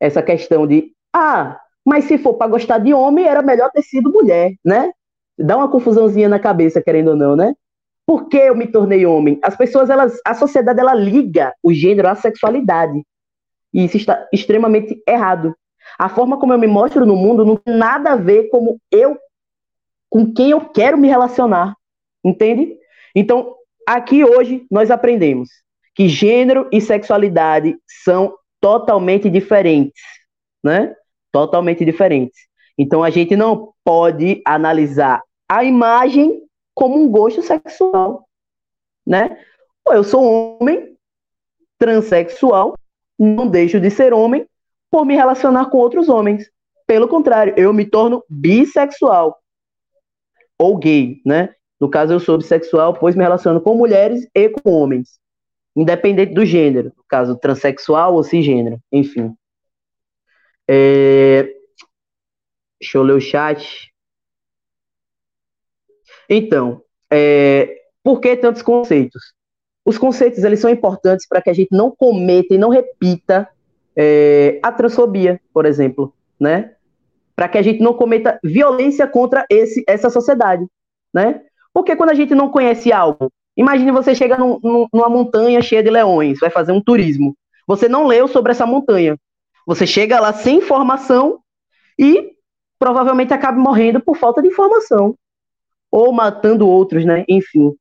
essa 0.00 0.22
questão 0.22 0.66
de, 0.66 0.92
ah, 1.14 1.60
mas 1.84 2.04
se 2.06 2.18
for 2.18 2.34
para 2.34 2.50
gostar 2.50 2.78
de 2.78 2.94
homem, 2.94 3.26
era 3.26 3.42
melhor 3.42 3.70
ter 3.70 3.82
sido 3.82 4.10
mulher, 4.10 4.54
né? 4.64 4.90
Dá 5.38 5.56
uma 5.56 5.70
confusãozinha 5.70 6.28
na 6.28 6.38
cabeça, 6.38 6.82
querendo 6.82 7.08
ou 7.08 7.16
não, 7.16 7.36
né? 7.36 7.54
Por 8.06 8.28
que 8.28 8.36
eu 8.36 8.56
me 8.56 8.66
tornei 8.66 9.06
homem? 9.06 9.38
As 9.42 9.56
pessoas, 9.56 9.90
elas, 9.90 10.18
a 10.26 10.34
sociedade, 10.34 10.80
ela 10.80 10.94
liga 10.94 11.52
o 11.62 11.72
gênero 11.72 12.08
à 12.08 12.14
sexualidade. 12.14 13.02
E 13.74 13.84
isso 13.84 13.96
está 13.96 14.26
extremamente 14.32 15.02
errado. 15.06 15.54
A 15.98 16.08
forma 16.08 16.38
como 16.38 16.52
eu 16.52 16.58
me 16.58 16.66
mostro 16.66 17.04
no 17.04 17.16
mundo 17.16 17.44
não 17.44 17.56
tem 17.56 17.76
nada 17.76 18.12
a 18.12 18.16
ver 18.16 18.48
como 18.48 18.80
eu, 18.90 19.18
com 20.08 20.32
quem 20.32 20.52
eu 20.52 20.60
quero 20.70 20.96
me 20.96 21.08
relacionar. 21.08 21.76
Entende? 22.24 22.78
Então, 23.14 23.54
aqui 23.86 24.24
hoje 24.24 24.64
nós 24.70 24.90
aprendemos 24.90 25.50
que 25.94 26.08
gênero 26.08 26.68
e 26.72 26.80
sexualidade 26.80 27.76
são 28.02 28.36
totalmente 28.60 29.28
diferentes, 29.28 30.02
né? 30.62 30.94
Totalmente 31.30 31.84
diferentes. 31.84 32.48
Então 32.76 33.04
a 33.04 33.10
gente 33.10 33.36
não 33.36 33.72
pode 33.84 34.42
analisar 34.44 35.22
a 35.48 35.62
imagem 35.62 36.42
como 36.74 36.96
um 36.96 37.08
gosto 37.08 37.42
sexual, 37.42 38.26
né? 39.06 39.38
Eu 39.86 40.02
sou 40.02 40.58
homem 40.58 40.96
transexual, 41.78 42.74
não 43.18 43.48
deixo 43.48 43.80
de 43.80 43.90
ser 43.90 44.12
homem 44.12 44.46
por 44.90 45.04
me 45.04 45.14
relacionar 45.14 45.66
com 45.66 45.78
outros 45.78 46.08
homens. 46.08 46.50
Pelo 46.86 47.08
contrário, 47.08 47.54
eu 47.56 47.72
me 47.72 47.84
torno 47.84 48.24
bissexual 48.28 49.38
ou 50.58 50.76
gay, 50.78 51.20
né? 51.24 51.54
No 51.80 51.90
caso, 51.90 52.12
eu 52.12 52.20
sou 52.20 52.38
bissexual, 52.38 52.94
pois 52.94 53.16
me 53.16 53.22
relaciono 53.22 53.60
com 53.60 53.74
mulheres 53.74 54.26
e 54.34 54.48
com 54.48 54.70
homens, 54.70 55.18
independente 55.74 56.32
do 56.32 56.46
gênero, 56.46 56.92
no 56.96 57.04
caso, 57.08 57.36
transexual 57.36 58.14
ou 58.14 58.22
cisgênero, 58.22 58.78
enfim. 58.92 59.34
É... 60.68 61.42
Deixa 62.80 62.98
eu 62.98 63.02
ler 63.02 63.14
o 63.14 63.20
chat. 63.20 63.92
Então, 66.28 66.82
é... 67.10 67.88
por 68.02 68.20
que 68.20 68.36
tantos 68.36 68.62
conceitos? 68.62 69.33
Os 69.84 69.98
conceitos 69.98 70.42
eles 70.42 70.60
são 70.60 70.70
importantes 70.70 71.26
para 71.28 71.42
que 71.42 71.50
a 71.50 71.52
gente 71.52 71.68
não 71.70 71.90
cometa 71.90 72.54
e 72.54 72.58
não 72.58 72.70
repita 72.70 73.48
é... 73.96 74.58
a 74.62 74.72
transfobia, 74.72 75.40
por 75.52 75.66
exemplo, 75.66 76.12
né? 76.40 76.72
Para 77.36 77.48
que 77.48 77.58
a 77.58 77.62
gente 77.62 77.80
não 77.80 77.94
cometa 77.94 78.38
violência 78.42 79.06
contra 79.06 79.44
esse, 79.50 79.84
essa 79.86 80.08
sociedade, 80.08 80.64
né? 81.12 81.42
Porque 81.72 81.96
quando 81.96 82.10
a 82.10 82.14
gente 82.14 82.34
não 82.34 82.48
conhece 82.48 82.92
algo, 82.92 83.30
imagine 83.56 83.90
você 83.90 84.14
chega 84.14 84.38
num, 84.38 84.58
numa 84.92 85.08
montanha 85.08 85.60
cheia 85.60 85.82
de 85.82 85.90
leões, 85.90 86.38
vai 86.38 86.50
fazer 86.50 86.72
um 86.72 86.80
turismo. 86.80 87.36
Você 87.66 87.88
não 87.88 88.06
leu 88.06 88.28
sobre 88.28 88.52
essa 88.52 88.66
montanha. 88.66 89.18
Você 89.66 89.86
chega 89.86 90.20
lá 90.20 90.32
sem 90.32 90.58
informação 90.58 91.40
e 91.98 92.32
provavelmente 92.78 93.32
acaba 93.32 93.58
morrendo 93.58 94.00
por 94.00 94.16
falta 94.16 94.42
de 94.42 94.48
informação. 94.48 95.16
Ou 95.90 96.12
matando 96.12 96.68
outros, 96.68 97.04
né? 97.04 97.24
Enfim. 97.28 97.74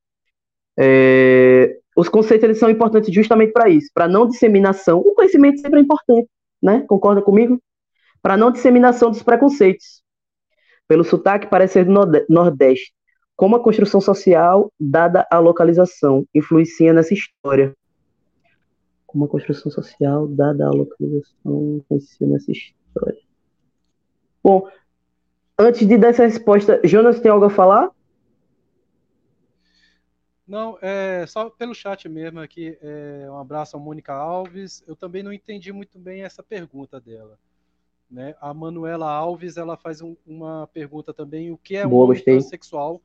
É... 0.77 1.77
Os 1.95 2.09
conceitos 2.09 2.43
eles 2.43 2.57
são 2.57 2.69
importantes 2.69 3.13
justamente 3.13 3.53
para 3.53 3.69
isso, 3.69 3.89
para 3.93 4.07
não 4.07 4.27
disseminação. 4.27 4.99
O 4.99 5.13
conhecimento 5.13 5.59
sempre 5.59 5.79
é 5.79 5.83
importante, 5.83 6.27
né? 6.61 6.83
Concorda 6.87 7.21
comigo? 7.21 7.61
Para 8.21 8.37
não 8.37 8.51
disseminação 8.51 9.11
dos 9.11 9.21
preconceitos. 9.21 10.01
Pelo 10.87 11.03
sotaque, 11.03 11.47
parece 11.47 11.73
ser 11.73 11.85
do 11.85 11.93
Nordeste 12.29 12.93
como 13.35 13.55
a 13.55 13.59
construção 13.63 13.99
social, 13.99 14.71
dada 14.79 15.27
a 15.29 15.39
localização, 15.39 16.25
influencia 16.33 16.93
nessa 16.93 17.13
história. 17.13 17.75
Como 19.05 19.25
a 19.25 19.27
construção 19.27 19.71
social, 19.71 20.27
dada 20.27 20.65
a 20.65 20.71
localização, 20.71 21.77
influencia 21.77 22.27
nessa 22.27 22.51
história. 22.51 23.19
Bom, 24.43 24.67
antes 25.57 25.87
de 25.87 25.97
dar 25.97 26.09
essa 26.09 26.25
resposta, 26.25 26.79
Jonas 26.83 27.19
tem 27.19 27.31
algo 27.31 27.45
a 27.45 27.49
falar? 27.49 27.89
Não, 30.47 30.77
é 30.81 31.25
só 31.25 31.49
pelo 31.49 31.73
chat 31.73 32.07
mesmo 32.09 32.39
aqui. 32.39 32.77
É, 32.81 33.27
um 33.29 33.37
abraço 33.37 33.77
a 33.77 33.79
Mônica 33.79 34.13
Alves. 34.13 34.83
Eu 34.85 34.95
também 34.95 35.23
não 35.23 35.31
entendi 35.31 35.71
muito 35.71 35.97
bem 35.97 36.23
essa 36.23 36.43
pergunta 36.43 36.99
dela. 36.99 37.39
Né? 38.11 38.35
A 38.39 38.53
Manuela 38.53 39.09
Alves 39.09 39.57
ela 39.57 39.77
faz 39.77 40.01
um, 40.01 40.15
uma 40.27 40.67
pergunta 40.67 41.13
também: 41.13 41.51
o 41.51 41.57
que 41.57 41.75
é 41.75 41.87
Boa, 41.87 42.13
um 42.13 42.19
transexual? 42.19 43.01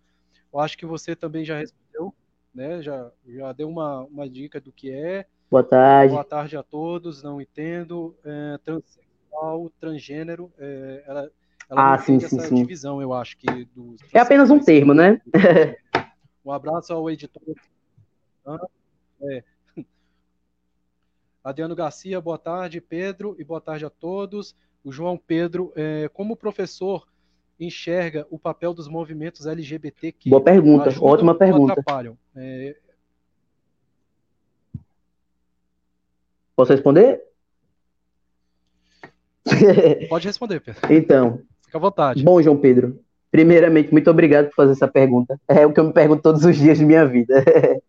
Eu 0.52 0.58
acho 0.60 0.76
que 0.76 0.84
você 0.84 1.14
também 1.14 1.44
já 1.44 1.58
respondeu, 1.58 2.12
né? 2.54 2.82
Já, 2.82 3.10
já 3.26 3.52
deu 3.52 3.68
uma, 3.68 4.02
uma 4.02 4.28
dica 4.28 4.60
do 4.60 4.72
que 4.72 4.90
é. 4.90 5.24
Boa 5.50 5.62
tarde. 5.62 6.12
Boa 6.12 6.24
tarde 6.24 6.56
a 6.56 6.62
todos. 6.62 7.22
Não 7.22 7.40
entendo. 7.40 8.14
É, 8.24 8.58
transexual, 8.64 9.70
transgênero. 9.80 10.52
É, 10.58 11.04
ela, 11.06 11.30
ela 11.70 11.94
ah, 11.94 11.98
sim, 11.98 12.18
sim, 12.18 12.40
sim. 12.40 12.54
divisão, 12.56 13.00
eu 13.00 13.12
acho 13.12 13.38
que. 13.38 13.46
Dos, 13.74 14.00
é 14.12 14.18
apenas 14.18 14.50
um 14.50 14.58
termo, 14.58 14.92
né? 14.92 15.20
um 16.48 16.52
abraço 16.52 16.94
ao 16.94 17.10
editor. 17.10 17.42
É. 19.20 19.44
Adriano 21.44 21.76
Garcia, 21.76 22.18
boa 22.20 22.38
tarde, 22.38 22.80
Pedro, 22.80 23.36
e 23.38 23.44
boa 23.44 23.60
tarde 23.60 23.84
a 23.84 23.90
todos. 23.90 24.56
O 24.82 24.90
João 24.90 25.18
Pedro, 25.18 25.72
é, 25.76 26.08
como 26.08 26.34
professor, 26.34 27.06
enxerga 27.60 28.26
o 28.30 28.38
papel 28.38 28.72
dos 28.72 28.88
movimentos 28.88 29.44
LGBT 29.44 30.12
que 30.12 30.30
Boa 30.30 30.42
pergunta, 30.42 30.88
ótima 31.02 31.34
pergunta. 31.34 31.72
atrapalham? 31.72 32.16
É... 32.34 32.76
Posso 36.56 36.72
responder? 36.72 37.22
Pode 40.08 40.26
responder, 40.26 40.60
Pedro. 40.60 40.80
Então. 40.90 41.42
Fica 41.62 41.76
à 41.76 41.80
vontade. 41.80 42.22
Bom, 42.22 42.40
João 42.40 42.58
Pedro. 42.58 43.04
Primeiramente, 43.30 43.92
muito 43.92 44.10
obrigado 44.10 44.46
por 44.46 44.54
fazer 44.54 44.72
essa 44.72 44.88
pergunta. 44.88 45.38
É 45.46 45.66
o 45.66 45.72
que 45.72 45.80
eu 45.80 45.84
me 45.84 45.92
pergunto 45.92 46.22
todos 46.22 46.44
os 46.44 46.56
dias 46.56 46.78
de 46.78 46.84
minha 46.84 47.06
vida. 47.06 47.44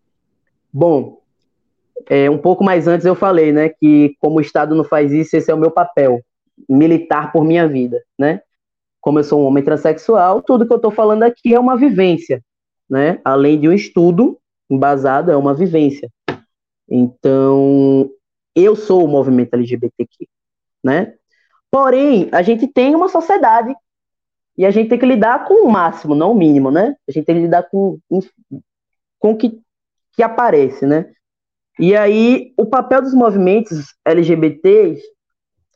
Bom, 0.71 1.21
é, 2.07 2.29
um 2.29 2.37
pouco 2.37 2.63
mais 2.63 2.87
antes 2.87 3.05
eu 3.05 3.15
falei, 3.15 3.51
né, 3.51 3.69
que 3.69 4.15
como 4.19 4.37
o 4.37 4.41
Estado 4.41 4.75
não 4.75 4.83
faz 4.83 5.11
isso, 5.11 5.35
esse 5.35 5.49
é 5.49 5.53
o 5.53 5.59
meu 5.59 5.71
papel, 5.71 6.21
militar 6.67 7.31
por 7.31 7.43
minha 7.43 7.67
vida, 7.67 8.01
né? 8.17 8.41
como 9.01 9.19
eu 9.19 9.23
sou 9.23 9.41
um 9.41 9.45
homem 9.45 9.63
transexual, 9.63 10.41
tudo 10.41 10.65
que 10.65 10.73
eu 10.73 10.77
estou 10.77 10.91
falando 10.91 11.23
aqui 11.23 11.53
é 11.53 11.59
uma 11.59 11.77
vivência, 11.77 12.43
né? 12.89 13.19
Além 13.23 13.59
de 13.59 13.67
um 13.67 13.73
estudo 13.73 14.37
embasado, 14.69 15.31
é 15.31 15.37
uma 15.37 15.53
vivência. 15.53 16.09
Então, 16.87 18.09
eu 18.55 18.75
sou 18.75 19.05
o 19.05 19.07
movimento 19.07 19.53
LGBTQ, 19.53 20.27
né? 20.83 21.13
Porém, 21.71 22.29
a 22.31 22.41
gente 22.41 22.67
tem 22.67 22.95
uma 22.95 23.09
sociedade 23.09 23.73
e 24.59 24.65
a 24.65 24.71
gente 24.71 24.89
tem 24.89 24.99
que 24.99 25.05
lidar 25.05 25.45
com 25.47 25.65
o 25.65 25.71
máximo, 25.71 26.13
não 26.13 26.33
o 26.33 26.35
mínimo, 26.35 26.69
né? 26.69 26.93
A 27.07 27.11
gente 27.13 27.23
tem 27.23 27.35
que 27.35 27.43
lidar 27.43 27.63
com, 27.69 27.97
com 29.17 29.31
o 29.31 29.37
que, 29.37 29.57
que 30.11 30.21
aparece, 30.21 30.85
né? 30.85 31.13
E 31.79 31.95
aí, 31.95 32.53
o 32.57 32.65
papel 32.65 33.01
dos 33.01 33.13
movimentos 33.13 33.95
LGBT, 34.03 34.97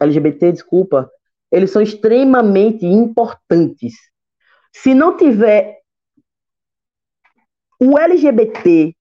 LGBT, 0.02 0.52
desculpa, 0.52 1.10
eles 1.50 1.72
são 1.72 1.82
extremamente 1.82 2.86
importantes. 2.86 3.94
Se 4.74 4.94
não 4.94 5.16
tiver 5.16 5.80
o 7.80 7.98
LGBT 7.98 8.94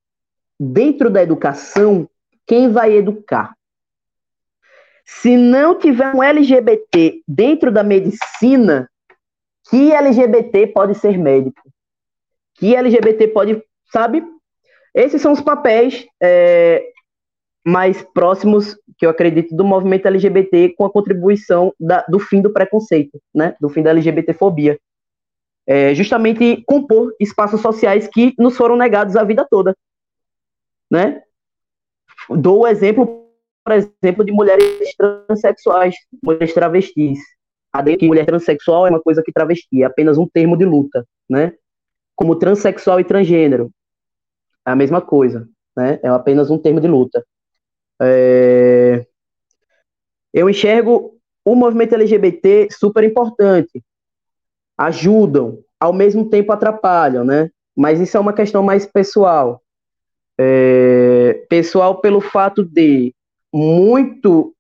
dentro 0.61 1.11
da 1.11 1.25
educação, 1.25 2.09
quem 2.47 2.71
vai 2.71 2.93
educar? 2.93 3.53
Se 5.05 5.37
não 5.37 5.77
tiver 5.77 6.15
um 6.15 6.23
LGBT 6.23 7.21
dentro 7.27 7.73
da 7.73 7.83
medicina, 7.83 8.89
que 9.71 9.93
LGBT 9.93 10.69
pode 10.69 10.95
ser 10.95 11.17
médico? 11.19 11.63
que 12.63 12.77
LGBT 12.77 13.27
pode, 13.29 13.63
sabe? 13.93 14.25
Esses 14.95 15.21
são 15.21 15.33
os 15.33 15.41
papéis 15.41 16.07
é, 16.23 16.85
mais 17.67 18.03
próximos, 18.15 18.79
que 18.97 19.07
eu 19.07 19.11
acredito, 19.11 19.57
do 19.57 19.65
movimento 19.65 20.07
LGBT 20.07 20.75
com 20.77 20.85
a 20.85 20.93
contribuição 20.93 21.75
da, 21.81 22.03
do 22.09 22.21
fim 22.21 22.41
do 22.41 22.53
preconceito, 22.53 23.21
né? 23.35 23.57
Do 23.61 23.69
fim 23.69 23.83
da 23.83 23.91
LGBTfobia. 23.91 24.79
É, 25.67 25.93
justamente 25.93 26.63
compor 26.67 27.13
espaços 27.19 27.61
sociais 27.61 28.09
que 28.09 28.33
nos 28.39 28.57
foram 28.57 28.77
negados 28.77 29.17
a 29.17 29.25
vida 29.25 29.45
toda, 29.49 29.77
né? 30.89 31.21
Dou 32.29 32.61
o 32.61 32.67
exemplo, 32.67 33.27
por 33.65 33.73
exemplo, 33.73 34.25
de 34.25 34.31
mulheres 34.31 34.95
transexuais, 34.97 35.97
mulheres 36.23 36.55
travestis. 36.55 37.19
A 37.73 37.83
que 37.83 38.07
mulher 38.07 38.27
transexual 38.27 38.87
é 38.87 38.91
uma 38.91 39.01
coisa 39.01 39.23
que 39.23 39.33
travesti, 39.33 39.83
é 39.83 39.87
apenas 39.87 40.19
um 40.19 40.29
termo 40.29 40.57
de 40.57 40.65
luta, 40.65 41.07
né? 41.29 41.55
Como 42.15 42.37
transexual 42.37 43.01
e 43.01 43.05
transgênero, 43.05 43.71
é 44.67 44.71
a 44.71 44.77
mesma 44.77 45.01
coisa, 45.01 45.49
né? 45.77 45.99
É 46.03 46.09
apenas 46.09 46.51
um 46.51 46.59
termo 46.59 46.81
de 46.81 46.87
luta. 46.87 47.25
É... 48.01 49.07
Eu 50.33 50.51
enxergo 50.51 51.19
o 51.45 51.55
movimento 51.55 51.95
LGBT 51.95 52.69
super 52.71 53.05
importante. 53.05 53.83
Ajudam, 54.77 55.59
ao 55.81 55.93
mesmo 55.93 56.29
tempo 56.29 56.53
atrapalham, 56.53 57.25
né? 57.25 57.51
Mas 57.75 58.01
isso 58.01 58.17
é 58.17 58.21
uma 58.21 58.33
questão 58.33 58.63
mais 58.63 58.85
pessoal. 58.85 59.63
É... 60.39 61.47
Pessoal 61.49 62.01
pelo 62.01 62.21
fato 62.21 62.65
de 62.65 63.15
muito 63.53 64.55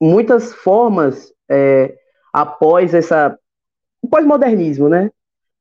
muitas 0.00 0.54
formas 0.54 1.32
é, 1.50 1.96
após 2.32 2.94
essa 2.94 3.38
o 4.02 4.08
pós-modernismo, 4.08 4.88
né? 4.88 5.10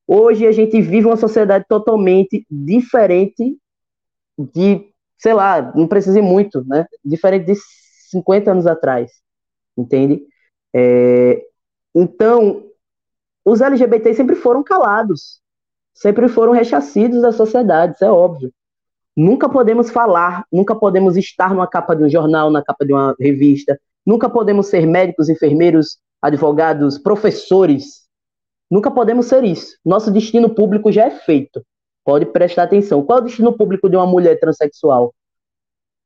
Hoje 0.07 0.47
a 0.47 0.51
gente 0.51 0.81
vive 0.81 1.07
uma 1.07 1.17
sociedade 1.17 1.65
totalmente 1.67 2.45
diferente 2.49 3.57
de 4.38 4.88
sei 5.17 5.33
lá, 5.33 5.73
não 5.75 5.88
precisa 5.88 6.21
muito, 6.21 6.63
né? 6.65 6.85
Diferente 7.03 7.45
de 7.47 7.55
50 8.09 8.51
anos 8.51 8.67
atrás, 8.67 9.11
entende? 9.77 10.21
É, 10.73 11.43
então, 11.95 12.63
os 13.43 13.61
LGBTs 13.61 14.15
sempre 14.15 14.35
foram 14.35 14.63
calados, 14.63 15.41
sempre 15.93 16.27
foram 16.27 16.53
rechacidos 16.53 17.21
da 17.21 17.31
sociedade, 17.31 17.95
isso 17.95 18.05
é 18.05 18.11
óbvio. 18.11 18.53
Nunca 19.15 19.49
podemos 19.49 19.89
falar, 19.89 20.45
nunca 20.51 20.75
podemos 20.75 21.17
estar 21.17 21.49
numa 21.49 21.67
capa 21.67 21.95
de 21.95 22.03
um 22.03 22.09
jornal, 22.09 22.51
na 22.51 22.63
capa 22.63 22.85
de 22.85 22.93
uma 22.93 23.15
revista, 23.19 23.79
nunca 24.08 24.30
podemos 24.30 24.68
ser 24.68 24.88
médicos, 24.88 25.28
enfermeiros, 25.28 25.97
advogados, 26.22 26.97
professores. 26.97 28.08
Nunca 28.72 28.89
podemos 28.89 29.26
ser 29.26 29.43
isso. 29.43 29.78
Nosso 29.84 30.10
destino 30.10 30.49
público 30.55 30.91
já 30.91 31.05
é 31.05 31.12
feito. 31.12 31.62
Pode 32.05 32.26
prestar 32.28 32.64
atenção. 32.64 33.03
Qual 33.03 33.20
é 33.20 33.22
o 33.22 33.26
destino 33.26 33.55
público 33.55 33.89
de 33.89 33.97
uma 33.97 34.08
mulher 34.08 34.39
transexual? 34.39 35.14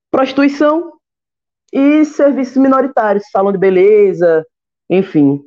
Prostituição 0.10 0.94
e 1.72 2.04
serviços 2.04 2.58
minoritários, 2.58 3.30
salão 3.32 3.52
de 3.52 3.60
beleza, 3.60 4.46
enfim. 4.90 5.40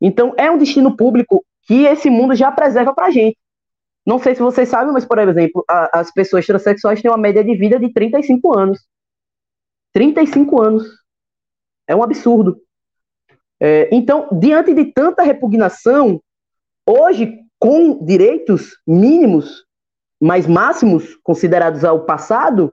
Então, 0.00 0.34
é 0.36 0.50
um 0.50 0.58
destino 0.58 0.94
público 0.94 1.42
que 1.62 1.86
esse 1.86 2.10
mundo 2.10 2.34
já 2.34 2.52
preserva 2.52 2.94
pra 2.94 3.10
gente. 3.10 3.38
Não 4.04 4.18
sei 4.18 4.34
se 4.34 4.42
vocês 4.42 4.68
sabem, 4.68 4.92
mas, 4.92 5.04
por 5.04 5.18
exemplo, 5.18 5.64
a, 5.68 6.00
as 6.00 6.12
pessoas 6.12 6.44
transexuais 6.44 7.00
têm 7.00 7.10
uma 7.10 7.16
média 7.16 7.42
de 7.42 7.54
vida 7.54 7.78
de 7.78 7.92
35 7.92 8.58
anos. 8.58 8.80
35 9.92 10.60
anos. 10.60 11.01
É 11.86 11.94
um 11.94 12.02
absurdo. 12.02 12.60
É, 13.60 13.88
então, 13.92 14.28
diante 14.32 14.74
de 14.74 14.86
tanta 14.86 15.22
repugnação, 15.22 16.20
hoje, 16.86 17.38
com 17.58 18.04
direitos 18.04 18.76
mínimos, 18.86 19.64
mais 20.20 20.46
máximos 20.46 21.16
considerados 21.22 21.84
ao 21.84 22.04
passado, 22.04 22.72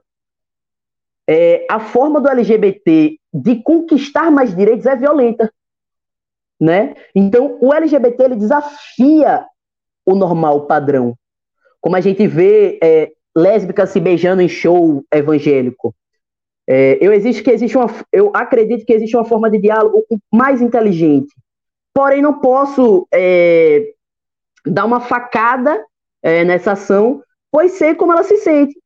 é, 1.28 1.64
a 1.70 1.78
forma 1.78 2.20
do 2.20 2.28
LGBT 2.28 3.16
de 3.32 3.62
conquistar 3.62 4.30
mais 4.30 4.54
direitos 4.54 4.86
é 4.86 4.96
violenta, 4.96 5.52
né? 6.60 6.94
Então, 7.14 7.56
o 7.60 7.72
LGBT 7.72 8.24
ele 8.24 8.36
desafia 8.36 9.46
o 10.04 10.16
normal 10.16 10.66
padrão, 10.66 11.16
como 11.80 11.94
a 11.94 12.00
gente 12.00 12.26
vê 12.26 12.80
é, 12.82 13.12
lésbicas 13.36 13.90
se 13.90 14.00
beijando 14.00 14.42
em 14.42 14.48
show 14.48 15.04
evangélico. 15.12 15.94
É, 16.72 16.98
eu 17.00 17.12
existe 17.12 17.42
que 17.42 17.50
existe 17.50 17.76
uma, 17.76 17.88
eu 18.12 18.30
acredito 18.32 18.86
que 18.86 18.92
existe 18.92 19.16
uma 19.16 19.24
forma 19.24 19.50
de 19.50 19.58
diálogo 19.58 20.04
mais 20.32 20.62
inteligente. 20.62 21.34
Porém, 21.92 22.22
não 22.22 22.38
posso 22.38 23.08
é, 23.12 23.92
dar 24.64 24.84
uma 24.84 25.00
facada 25.00 25.84
é, 26.22 26.44
nessa 26.44 26.72
ação 26.72 27.22
pois 27.50 27.72
sei 27.72 27.94
como 27.94 28.12
ela 28.12 28.22
se 28.22 28.36
sente. 28.38 28.78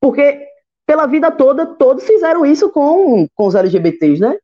Porque 0.00 0.46
pela 0.86 1.06
vida 1.06 1.30
toda, 1.30 1.66
todos 1.66 2.04
fizeram 2.04 2.44
isso 2.44 2.70
com, 2.70 3.26
com 3.34 3.46
os 3.46 3.54
LGBTs, 3.54 4.20
né? 4.20 4.36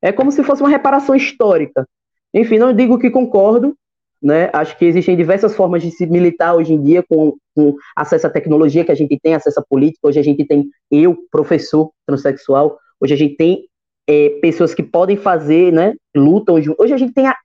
É 0.00 0.12
como 0.12 0.32
se 0.32 0.42
fosse 0.42 0.62
uma 0.62 0.70
reparação 0.70 1.14
histórica. 1.14 1.86
Enfim, 2.32 2.58
não 2.58 2.72
digo 2.72 2.98
que 2.98 3.10
concordo, 3.10 3.76
né? 4.22 4.48
Acho 4.52 4.76
que 4.78 4.84
existem 4.84 5.16
diversas 5.16 5.54
formas 5.54 5.82
de 5.82 5.90
se 5.90 6.06
militar 6.06 6.54
hoje 6.54 6.72
em 6.72 6.82
dia 6.82 7.02
com, 7.02 7.36
com 7.54 7.76
acesso 7.96 8.26
à 8.26 8.30
tecnologia 8.30 8.84
que 8.84 8.92
a 8.92 8.94
gente 8.94 9.18
tem, 9.20 9.34
acesso 9.34 9.60
à 9.60 9.62
política. 9.62 10.08
Hoje 10.08 10.18
a 10.18 10.22
gente 10.22 10.44
tem 10.44 10.68
eu, 10.90 11.16
professor 11.30 11.90
transexual. 12.06 12.78
Hoje 13.00 13.14
a 13.14 13.16
gente 13.16 13.36
tem 13.36 13.68
é, 14.06 14.30
pessoas 14.40 14.74
que 14.74 14.82
podem 14.82 15.16
fazer, 15.16 15.72
né? 15.72 15.94
Lutam. 16.14 16.56
Hoje 16.78 16.92
a 16.92 16.96
gente 16.96 17.12
tem 17.12 17.26
a, 17.26 17.36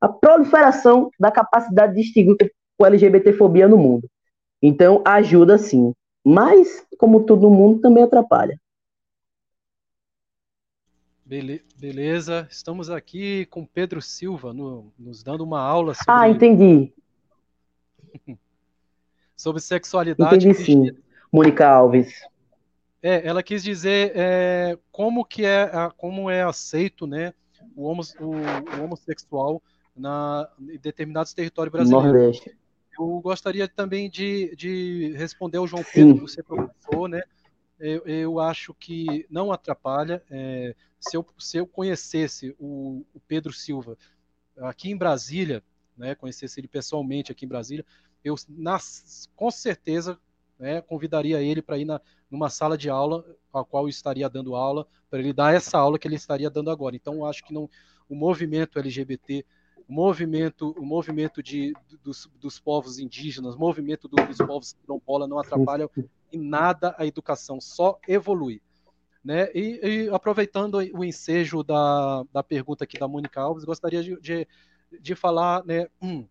a 0.00 0.08
proliferação 0.08 1.10
da 1.18 1.30
capacidade 1.30 1.94
de 1.94 2.00
extinguir 2.00 2.52
com 2.76 2.86
LGBTfobia 2.86 3.68
no 3.68 3.76
mundo. 3.76 4.08
Então, 4.62 5.02
ajuda 5.04 5.58
sim. 5.58 5.92
Mas, 6.24 6.86
como 6.98 7.24
todo 7.24 7.50
mundo, 7.50 7.80
também 7.80 8.02
atrapalha. 8.02 8.58
Beleza, 11.26 12.46
estamos 12.50 12.90
aqui 12.90 13.46
com 13.46 13.64
Pedro 13.64 14.00
Silva, 14.00 14.52
no, 14.52 14.92
nos 14.98 15.22
dando 15.22 15.42
uma 15.42 15.60
aula 15.60 15.94
sobre. 15.94 16.12
Ah, 16.12 16.28
entendi. 16.28 16.92
sobre 19.36 19.60
sexualidade. 19.60 20.48
Entendi 20.48 20.64
sim. 20.64 20.90
Mônica 21.32 21.66
Alves. 21.66 22.22
É, 23.02 23.26
ela 23.26 23.42
quis 23.42 23.62
dizer 23.62 24.12
é, 24.14 24.78
como 24.90 25.24
que 25.24 25.44
é, 25.44 25.70
como 25.96 26.30
é 26.30 26.42
aceito, 26.42 27.06
né, 27.06 27.34
o, 27.76 27.84
homo, 27.84 28.02
o, 28.20 28.78
o 28.80 28.84
homossexual 28.84 29.62
na, 29.94 30.48
em 30.60 30.78
determinados 30.78 31.34
territórios 31.34 31.72
brasileiros. 31.72 32.12
Nordeste. 32.12 32.56
Eu 32.98 33.20
gostaria 33.20 33.68
também 33.68 34.08
de, 34.08 34.54
de 34.56 35.14
responder 35.16 35.58
ao 35.58 35.66
João 35.66 35.84
Pedro, 35.84 36.20
por 36.20 36.28
ser 36.28 36.44
professor, 36.44 37.08
né? 37.08 37.22
Eu, 37.78 38.06
eu, 38.06 38.40
acho 38.40 38.72
que 38.72 39.26
não 39.28 39.52
atrapalha. 39.52 40.22
É, 40.30 40.74
se, 41.00 41.16
eu, 41.16 41.26
se 41.38 41.56
eu 41.56 41.66
conhecesse 41.66 42.54
o, 42.58 43.04
o, 43.12 43.20
Pedro 43.26 43.52
Silva 43.52 43.98
aqui 44.58 44.90
em 44.90 44.96
Brasília, 44.96 45.62
né, 45.96 46.14
conhecesse 46.14 46.60
ele 46.60 46.68
pessoalmente 46.68 47.32
aqui 47.32 47.44
em 47.44 47.48
Brasília, 47.48 47.84
eu 48.24 48.34
nas, 48.48 49.28
com 49.36 49.50
certeza 49.50 50.18
né, 50.58 50.80
convidaria 50.80 51.42
ele 51.42 51.60
para 51.60 51.78
ir 51.78 51.84
na, 51.84 52.00
numa 52.30 52.48
sala 52.48 52.76
de 52.76 52.88
aula, 52.88 53.24
a 53.52 53.62
qual 53.64 53.84
eu 53.84 53.88
estaria 53.88 54.28
dando 54.28 54.56
aula, 54.56 54.86
para 55.10 55.18
ele 55.18 55.32
dar 55.32 55.54
essa 55.54 55.78
aula 55.78 55.98
que 55.98 56.08
ele 56.08 56.16
estaria 56.16 56.50
dando 56.50 56.70
agora. 56.70 56.96
Então, 56.96 57.24
acho 57.24 57.44
que 57.44 57.52
não, 57.52 57.68
o 58.08 58.14
movimento 58.14 58.78
LGBT 58.78 59.44
o 59.88 59.92
movimento, 59.92 60.74
o 60.78 60.84
movimento 60.84 61.42
de, 61.42 61.74
dos, 62.02 62.28
dos 62.40 62.58
povos 62.58 62.98
indígenas, 62.98 63.54
o 63.54 63.58
movimento 63.58 64.08
do, 64.08 64.16
dos 64.16 64.38
povos 64.38 64.72
quilombola 64.72 65.26
não 65.28 65.38
atrapalha 65.38 65.88
em 66.32 66.40
nada 66.40 66.94
a 66.98 67.06
educação, 67.06 67.60
só 67.60 67.98
evolui. 68.08 68.62
Né? 69.22 69.50
E, 69.54 69.80
e, 69.82 70.08
aproveitando 70.10 70.74
o 70.74 71.04
ensejo 71.04 71.62
da, 71.62 72.24
da 72.32 72.42
pergunta 72.42 72.84
aqui 72.84 72.98
da 72.98 73.08
Mônica 73.08 73.40
Alves, 73.40 73.64
gostaria 73.64 74.02
de, 74.02 74.18
de, 74.20 74.46
de 75.00 75.14
falar 75.14 75.64
né, 75.64 75.86
hum, 76.00 76.26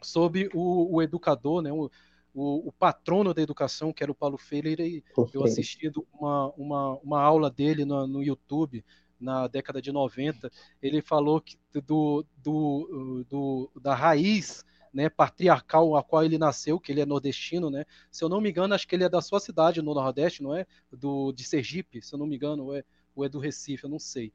sobre 0.00 0.48
o, 0.54 0.94
o, 0.96 1.02
educador, 1.02 1.62
né, 1.62 1.72
o, 1.72 1.90
o, 2.34 2.68
o, 2.68 2.72
patrono 2.72 3.34
da 3.34 3.42
educação, 3.42 3.92
que 3.92 4.02
era 4.02 4.12
o 4.12 4.14
Paulo 4.14 4.38
Freire, 4.38 5.04
eu 5.34 5.44
assistindo 5.44 6.06
uma, 6.12 6.52
uma, 6.56 6.94
uma 6.96 7.22
aula 7.22 7.50
dele 7.50 7.84
no, 7.84 8.06
no 8.06 8.22
YouTube, 8.22 8.84
na 9.20 9.48
década 9.48 9.82
de 9.82 9.90
90, 9.90 10.50
ele 10.80 11.02
falou 11.02 11.40
que 11.40 11.58
do, 11.84 12.24
do, 12.36 13.24
do, 13.28 13.70
da 13.80 13.94
raiz 13.94 14.64
né, 14.92 15.08
patriarcal 15.08 15.96
a 15.96 16.02
qual 16.02 16.24
ele 16.24 16.38
nasceu, 16.38 16.78
que 16.80 16.92
ele 16.92 17.00
é 17.00 17.06
nordestino, 17.06 17.70
né? 17.70 17.84
Se 18.10 18.24
eu 18.24 18.28
não 18.28 18.40
me 18.40 18.50
engano, 18.50 18.74
acho 18.74 18.86
que 18.86 18.94
ele 18.94 19.04
é 19.04 19.08
da 19.08 19.20
sua 19.20 19.40
cidade 19.40 19.82
no 19.82 19.94
Nordeste, 19.94 20.42
não 20.42 20.54
é? 20.54 20.66
Do 20.90 21.32
de 21.32 21.44
Sergipe, 21.44 22.02
se 22.02 22.14
eu 22.14 22.18
não 22.18 22.26
me 22.26 22.36
engano, 22.36 22.64
ou 22.66 22.76
é, 22.76 22.84
ou 23.14 23.24
é 23.24 23.28
do 23.28 23.38
Recife, 23.38 23.84
eu 23.84 23.90
não 23.90 23.98
sei. 23.98 24.32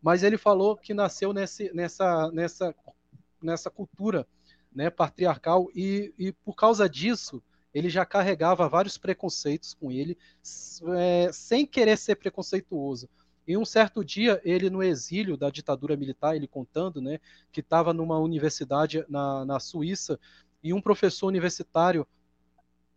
Mas 0.00 0.22
ele 0.22 0.36
falou 0.36 0.76
que 0.76 0.92
nasceu 0.92 1.32
nesse, 1.32 1.72
nessa, 1.72 2.30
nessa, 2.32 2.74
nessa 3.40 3.70
cultura 3.70 4.26
né, 4.74 4.90
patriarcal 4.90 5.68
e, 5.74 6.12
e 6.18 6.32
por 6.32 6.54
causa 6.54 6.88
disso 6.88 7.42
ele 7.74 7.88
já 7.88 8.04
carregava 8.04 8.68
vários 8.68 8.98
preconceitos 8.98 9.74
com 9.74 9.90
ele, 9.90 10.16
é, 10.94 11.30
sem 11.32 11.64
querer 11.66 11.96
ser 11.96 12.16
preconceituoso. 12.16 13.08
E 13.46 13.56
um 13.56 13.64
certo 13.64 14.04
dia, 14.04 14.40
ele 14.44 14.70
no 14.70 14.82
exílio 14.82 15.36
da 15.36 15.50
ditadura 15.50 15.96
militar, 15.96 16.36
ele 16.36 16.46
contando, 16.46 17.00
né, 17.00 17.18
que 17.50 17.60
estava 17.60 17.92
numa 17.92 18.18
universidade 18.18 19.04
na, 19.08 19.44
na 19.44 19.58
Suíça, 19.58 20.20
e 20.62 20.72
um 20.72 20.80
professor 20.80 21.26
universitário 21.26 22.06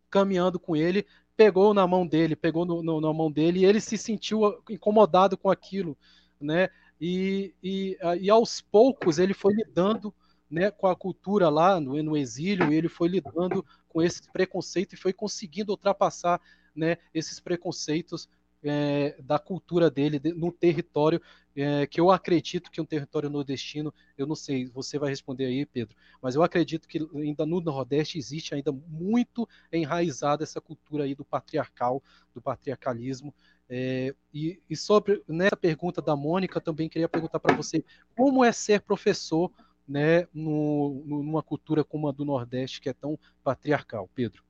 caminhando 0.09 0.59
com 0.59 0.75
ele, 0.75 1.05
pegou 1.35 1.73
na 1.73 1.87
mão 1.87 2.05
dele, 2.05 2.35
pegou 2.35 2.65
no, 2.65 2.83
no, 2.83 3.01
na 3.01 3.11
mão 3.11 3.31
dele, 3.31 3.61
e 3.61 3.65
ele 3.65 3.81
se 3.81 3.97
sentiu 3.97 4.61
incomodado 4.69 5.37
com 5.37 5.49
aquilo, 5.49 5.97
né? 6.39 6.69
E, 7.01 7.53
e, 7.61 7.97
e 8.21 8.29
aos 8.29 8.61
poucos 8.61 9.19
ele 9.19 9.33
foi 9.33 9.53
lidando 9.53 10.13
né, 10.49 10.71
com 10.71 10.87
a 10.87 10.95
cultura 10.95 11.49
lá 11.49 11.79
no, 11.79 12.01
no 12.01 12.17
exílio, 12.17 12.71
ele 12.71 12.87
foi 12.87 13.07
lidando 13.07 13.65
com 13.87 14.01
esse 14.01 14.31
preconceito 14.31 14.93
e 14.93 14.97
foi 14.97 15.13
conseguindo 15.13 15.71
ultrapassar 15.71 16.39
né, 16.75 16.97
esses 17.13 17.39
preconceitos 17.39 18.29
é, 18.65 19.15
da 19.21 19.37
cultura 19.37 19.91
dele 19.91 20.17
de, 20.17 20.33
no 20.33 20.51
território 20.51 21.21
é, 21.55 21.85
que 21.85 22.01
eu 22.01 22.11
acredito 22.11 22.71
que 22.71 22.81
um 22.81 22.85
território 22.85 23.29
nordestino, 23.29 23.93
eu 24.17 24.25
não 24.25 24.35
sei, 24.35 24.65
você 24.65 24.97
vai 24.97 25.09
responder 25.09 25.45
aí, 25.45 25.65
Pedro, 25.65 25.95
mas 26.21 26.35
eu 26.35 26.43
acredito 26.43 26.87
que 26.87 26.99
ainda 27.13 27.45
no 27.45 27.61
Nordeste 27.61 28.17
existe 28.17 28.53
ainda 28.53 28.71
muito 28.71 29.47
enraizada 29.71 30.43
essa 30.43 30.59
cultura 30.59 31.05
aí 31.05 31.15
do 31.15 31.23
patriarcal, 31.23 32.03
do 32.33 32.41
patriarcalismo. 32.41 33.33
É, 33.69 34.13
e, 34.33 34.61
e, 34.69 34.75
sobre 34.75 35.23
nessa 35.27 35.55
pergunta 35.55 36.01
da 36.01 36.15
Mônica, 36.15 36.59
também 36.59 36.89
queria 36.89 37.09
perguntar 37.09 37.39
para 37.39 37.55
você 37.55 37.83
como 38.15 38.43
é 38.43 38.51
ser 38.51 38.81
professor 38.81 39.51
né, 39.87 40.27
no, 40.33 41.03
numa 41.05 41.43
cultura 41.43 41.83
como 41.83 42.07
a 42.07 42.11
do 42.11 42.25
Nordeste, 42.25 42.81
que 42.81 42.89
é 42.89 42.93
tão 42.93 43.17
patriarcal, 43.43 44.09
Pedro? 44.13 44.43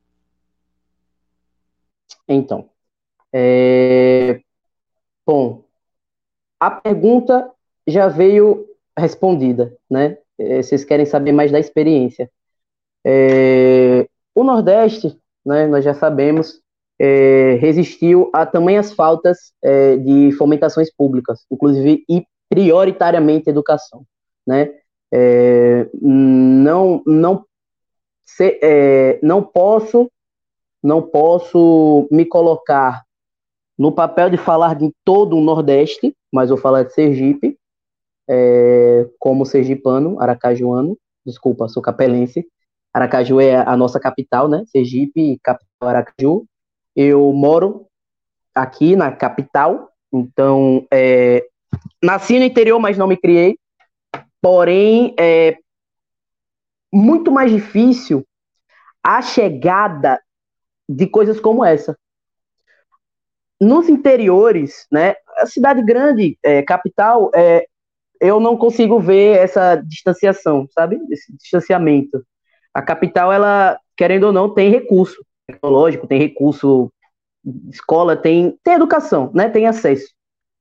Então, 2.28 2.70
é... 3.34 4.42
bom, 5.26 5.64
a 6.60 6.72
pergunta 6.72 7.52
já 7.88 8.08
veio 8.08 8.68
respondida, 8.98 9.76
né? 9.90 10.18
É, 10.38 10.62
vocês 10.62 10.84
querem 10.84 11.06
saber 11.06 11.32
mais 11.32 11.52
da 11.52 11.60
experiência. 11.60 12.30
É, 13.06 14.08
o 14.34 14.44
Nordeste, 14.44 15.20
né, 15.46 15.68
nós 15.68 15.86
já 15.86 15.94
sabemos, 15.94 16.62
é, 17.00 17.54
resistiu 17.56 18.30
a 18.34 18.46
tamanhas 18.46 18.94
faltas 18.94 19.54
é, 19.62 19.98
de 19.98 20.32
fomentações 20.34 20.92
públicas, 20.94 21.46
inclusive 21.52 22.04
e 22.10 22.26
prioritariamente 22.50 23.50
educação, 23.50 24.06
né? 24.46 24.74
É, 25.14 25.88
não, 26.02 27.02
não, 27.06 27.46
se, 28.24 28.60
é, 28.62 29.20
não 29.22 29.44
posso, 29.44 30.12
não 30.84 31.02
posso 31.02 32.08
me 32.12 32.26
colocar 32.26 33.04
no 33.78 33.92
papel 33.92 34.30
de 34.30 34.38
falar 34.38 34.76
de 34.76 34.92
todo 35.04 35.36
o 35.36 35.42
Nordeste, 35.42 36.16
mas 36.32 36.50
vou 36.50 36.58
falar 36.58 36.84
de 36.84 36.94
Sergipe, 36.94 37.58
é, 38.28 39.08
como 39.20 39.46
sergipano, 39.46 40.20
aracajuano, 40.20 40.98
desculpa, 41.26 41.68
sou 41.68 41.82
capelense. 41.82 42.48
Aracaju 42.94 43.42
é 43.42 43.56
a 43.56 43.76
nossa 43.76 44.00
capital, 44.00 44.48
né? 44.48 44.64
Sergipe, 44.68 45.38
capital 45.44 45.90
Aracaju. 45.90 46.46
Eu 46.96 47.34
moro 47.34 47.88
aqui 48.54 48.96
na 48.96 49.12
capital, 49.12 49.90
então 50.14 50.88
é, 50.92 51.46
nasci 52.02 52.40
no 52.40 52.46
interior, 52.46 52.80
mas 52.80 52.98
não 52.98 53.08
me 53.08 53.18
criei. 53.18 53.58
Porém, 54.46 55.16
é 55.18 55.58
muito 56.94 57.32
mais 57.32 57.50
difícil 57.50 58.24
a 59.04 59.20
chegada 59.20 60.22
de 60.88 61.08
coisas 61.08 61.40
como 61.40 61.66
essa 61.66 61.98
nos 63.60 63.90
interiores, 63.90 64.86
né, 64.92 65.16
a 65.38 65.48
cidade 65.48 65.82
grande, 65.82 66.38
é, 66.44 66.62
capital, 66.62 67.32
é, 67.34 67.66
eu 68.22 68.40
não 68.40 68.56
consigo 68.56 69.00
ver 69.00 69.40
essa 69.40 69.78
distanciação, 69.78 70.68
sabe? 70.76 71.00
Esse 71.10 71.36
distanciamento. 71.36 72.24
A 72.72 72.84
capital, 72.84 73.34
ela, 73.34 73.80
querendo 73.98 74.26
ou 74.26 74.32
não, 74.32 74.54
tem 74.54 74.70
recurso 74.70 75.26
tecnológico, 75.48 76.06
tem 76.06 76.20
recurso, 76.20 76.94
escola, 77.72 78.16
tem, 78.16 78.56
tem 78.64 78.76
educação, 78.76 79.32
né? 79.34 79.50
Tem 79.50 79.66
acesso. 79.66 80.14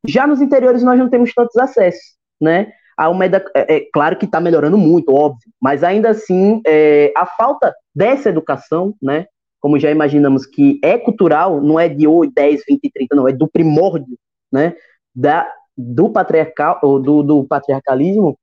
Já 0.09 0.26
nos 0.26 0.41
interiores 0.41 0.82
nós 0.82 0.99
não 0.99 1.11
temos 1.11 1.35
tantos 1.35 1.57
acessos, 1.59 2.16
né? 2.41 2.72
A 2.97 3.05
Almeida, 3.05 3.45
é, 3.55 3.76
é 3.76 3.80
claro 3.92 4.16
que 4.16 4.24
está 4.24 4.40
melhorando 4.40 4.78
muito, 4.78 5.12
óbvio, 5.12 5.51
mas 5.61 5.82
ainda 5.82 6.11
assim 6.11 6.61
é, 6.66 7.12
a 7.16 7.26
falta 7.26 7.74
dessa 7.95 8.28
educação, 8.28 8.95
né? 9.03 9.26
como 9.64 9.78
já 9.78 9.90
imaginamos 9.90 10.45
que 10.45 10.78
é 10.82 10.99
cultural, 10.99 11.59
não 11.62 11.80
é 11.80 11.88
de 11.88 12.07
8, 12.07 12.34
10, 12.34 12.64
20, 12.68 12.90
30, 12.92 13.16
não, 13.16 13.26
é 13.26 13.32
do 13.32 13.49
primórdio, 13.49 14.18
né, 14.53 14.76
da, 15.14 15.51
do 15.74 16.11
patriarcal, 16.11 16.78
do, 17.01 17.22
do 17.22 17.45
patriarcalismo, 17.45 18.38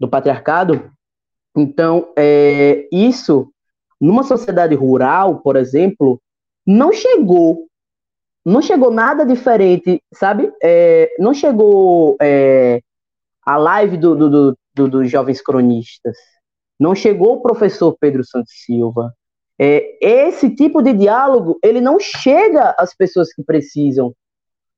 do 0.00 0.08
patriarcado. 0.08 0.90
Então, 1.54 2.10
é, 2.16 2.88
isso, 2.90 3.52
numa 4.00 4.22
sociedade 4.22 4.74
rural, 4.74 5.40
por 5.40 5.56
exemplo, 5.56 6.18
não 6.66 6.90
chegou, 6.90 7.66
não 8.42 8.62
chegou 8.62 8.90
nada 8.90 9.26
diferente, 9.26 10.02
sabe? 10.14 10.50
É, 10.62 11.14
não 11.18 11.34
chegou 11.34 12.16
é, 12.18 12.80
a 13.46 13.56
live 13.56 13.96
do, 13.96 14.16
do, 14.16 14.28
do, 14.28 14.58
do, 14.74 14.88
dos 14.88 15.10
jovens 15.10 15.40
cronistas, 15.40 16.16
não 16.78 16.94
chegou 16.94 17.34
o 17.34 17.40
professor 17.40 17.96
Pedro 17.98 18.24
Santos 18.24 18.52
Silva, 18.64 19.14
é, 19.58 19.96
esse 20.02 20.54
tipo 20.54 20.82
de 20.82 20.92
diálogo 20.92 21.58
ele 21.62 21.80
não 21.80 21.98
chega 21.98 22.74
às 22.78 22.94
pessoas 22.94 23.32
que 23.32 23.42
precisam, 23.42 24.12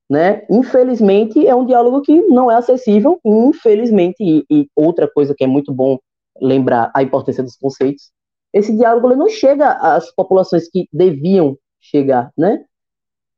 né? 0.09 0.45
Infelizmente 0.49 1.45
é 1.45 1.53
um 1.53 1.65
diálogo 1.65 2.01
que 2.01 2.21
não 2.27 2.49
é 2.49 2.55
acessível, 2.55 3.19
infelizmente 3.25 4.17
e, 4.21 4.45
e 4.49 4.69
outra 4.75 5.07
coisa 5.11 5.35
que 5.35 5.43
é 5.43 5.47
muito 5.47 5.73
bom 5.73 5.97
lembrar 6.41 6.91
a 6.95 7.03
importância 7.03 7.43
dos 7.43 7.57
conceitos, 7.57 8.11
esse 8.53 8.75
diálogo 8.75 9.07
ele 9.07 9.17
não 9.17 9.27
chega 9.27 9.71
às 9.73 10.13
populações 10.15 10.69
que 10.69 10.87
deviam 10.93 11.57
chegar, 11.81 12.31
né? 12.37 12.63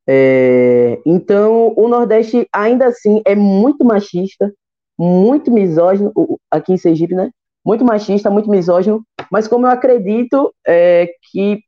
É, 0.06 1.00
então 1.06 1.72
o 1.76 1.88
Nordeste 1.88 2.48
ainda 2.52 2.86
assim 2.86 3.20
é 3.24 3.34
muito 3.34 3.84
machista, 3.84 4.52
muito 4.98 5.50
misógino 5.50 6.12
aqui 6.50 6.72
em 6.72 6.76
Sergipe, 6.76 7.14
né? 7.14 7.30
muito 7.64 7.84
machista, 7.84 8.30
muito 8.30 8.50
misógino, 8.50 9.04
mas 9.30 9.46
como 9.46 9.66
eu 9.66 9.70
acredito 9.70 10.52
é, 10.66 11.08
que 11.30 11.60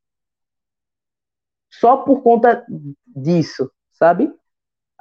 só 1.70 1.98
por 1.98 2.22
conta 2.22 2.64
disso, 3.06 3.70
sabe? 3.92 4.30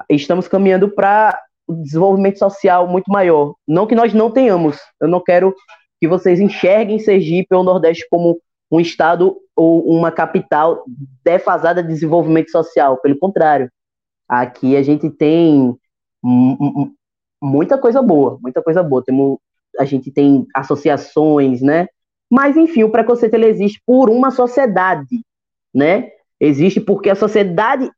Estamos 0.09 0.47
caminhando 0.47 0.89
para 0.89 1.39
o 1.67 1.73
desenvolvimento 1.73 2.39
social 2.39 2.87
muito 2.87 3.11
maior. 3.11 3.55
Não 3.67 3.87
que 3.87 3.95
nós 3.95 4.13
não 4.13 4.29
tenhamos. 4.31 4.77
Eu 4.99 5.07
não 5.07 5.21
quero 5.21 5.55
que 5.99 6.07
vocês 6.07 6.39
enxerguem 6.39 6.99
Sergipe 6.99 7.55
ou 7.55 7.63
Nordeste 7.63 8.07
como 8.09 8.39
um 8.71 8.79
estado 8.79 9.37
ou 9.55 9.87
uma 9.87 10.11
capital 10.11 10.83
defasada 11.23 11.81
de 11.81 11.89
desenvolvimento 11.89 12.49
social. 12.49 12.97
Pelo 12.97 13.17
contrário, 13.17 13.69
aqui 14.27 14.75
a 14.75 14.81
gente 14.81 15.09
tem 15.09 15.77
muita 17.43 17.77
coisa 17.77 18.01
boa, 18.01 18.39
muita 18.41 18.61
coisa 18.61 18.81
boa. 18.81 19.03
Temos 19.03 19.37
a 19.77 19.85
gente 19.85 20.11
tem 20.11 20.45
associações, 20.55 21.61
né? 21.61 21.87
Mas, 22.29 22.55
enfim, 22.55 22.83
o 22.83 22.91
preconceito 22.91 23.33
ele 23.33 23.47
existe 23.47 23.81
por 23.85 24.09
uma 24.09 24.31
sociedade, 24.31 25.23
né? 25.73 26.11
Existe 26.39 26.79
porque 26.79 27.09
a 27.09 27.15
sociedade 27.15 27.89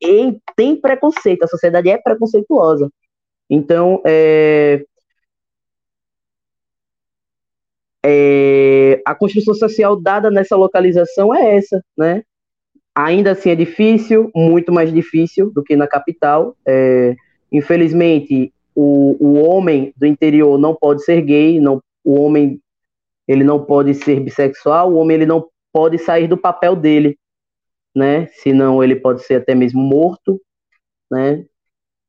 tem 0.56 0.76
preconceito, 0.80 1.43
a 1.43 1.48
sociedade 1.48 1.89
é 1.89 1.98
preconceituosa. 1.98 2.89
Então, 3.50 4.02
é, 4.06 4.86
é, 8.06 9.02
a 9.06 9.16
construção 9.16 9.54
social 9.54 10.00
dada 10.00 10.30
nessa 10.32 10.56
localização 10.56 11.34
é 11.34 11.56
essa, 11.58 11.84
né? 11.98 12.24
Ainda 12.93 13.32
assim 13.32 13.50
é 13.50 13.56
difícil, 13.56 14.32
muito 14.34 14.72
mais 14.72 14.93
difícil 14.93 15.52
do 15.52 15.64
que 15.64 15.76
na 15.76 15.88
capital. 15.88 16.56
É, 16.66 17.16
infelizmente, 17.52 18.54
o, 18.76 19.15
o 19.19 19.34
homem 19.36 19.93
do 19.95 20.05
interior 20.05 20.57
não 20.59 20.76
pode 20.76 21.03
ser 21.03 21.21
gay, 21.21 21.59
não, 21.59 21.82
o 22.03 22.19
homem 22.19 22.61
ele 23.28 23.43
não 23.43 23.63
pode 23.63 23.93
ser 23.93 24.19
bissexual, 24.19 24.91
o 24.91 24.97
homem 24.97 25.15
ele 25.15 25.26
não 25.26 25.47
pode 25.71 25.97
sair 25.97 26.28
do 26.28 26.38
papel 26.38 26.76
dele, 26.76 27.17
né? 27.95 28.28
Senão 28.28 28.84
ele 28.84 28.95
pode 28.95 29.23
ser 29.23 29.36
até 29.36 29.55
mesmo 29.55 29.82
morto, 29.82 30.39
né? 31.09 31.45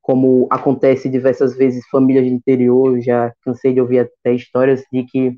Como 0.02 0.46
acontece 0.50 1.08
diversas 1.08 1.56
vezes 1.56 1.86
famílias 1.88 2.24
de 2.24 2.30
interior, 2.30 3.00
já 3.00 3.32
cansei 3.42 3.72
de 3.72 3.80
ouvir 3.80 4.00
até 4.00 4.34
histórias 4.34 4.84
de 4.92 5.04
que 5.04 5.36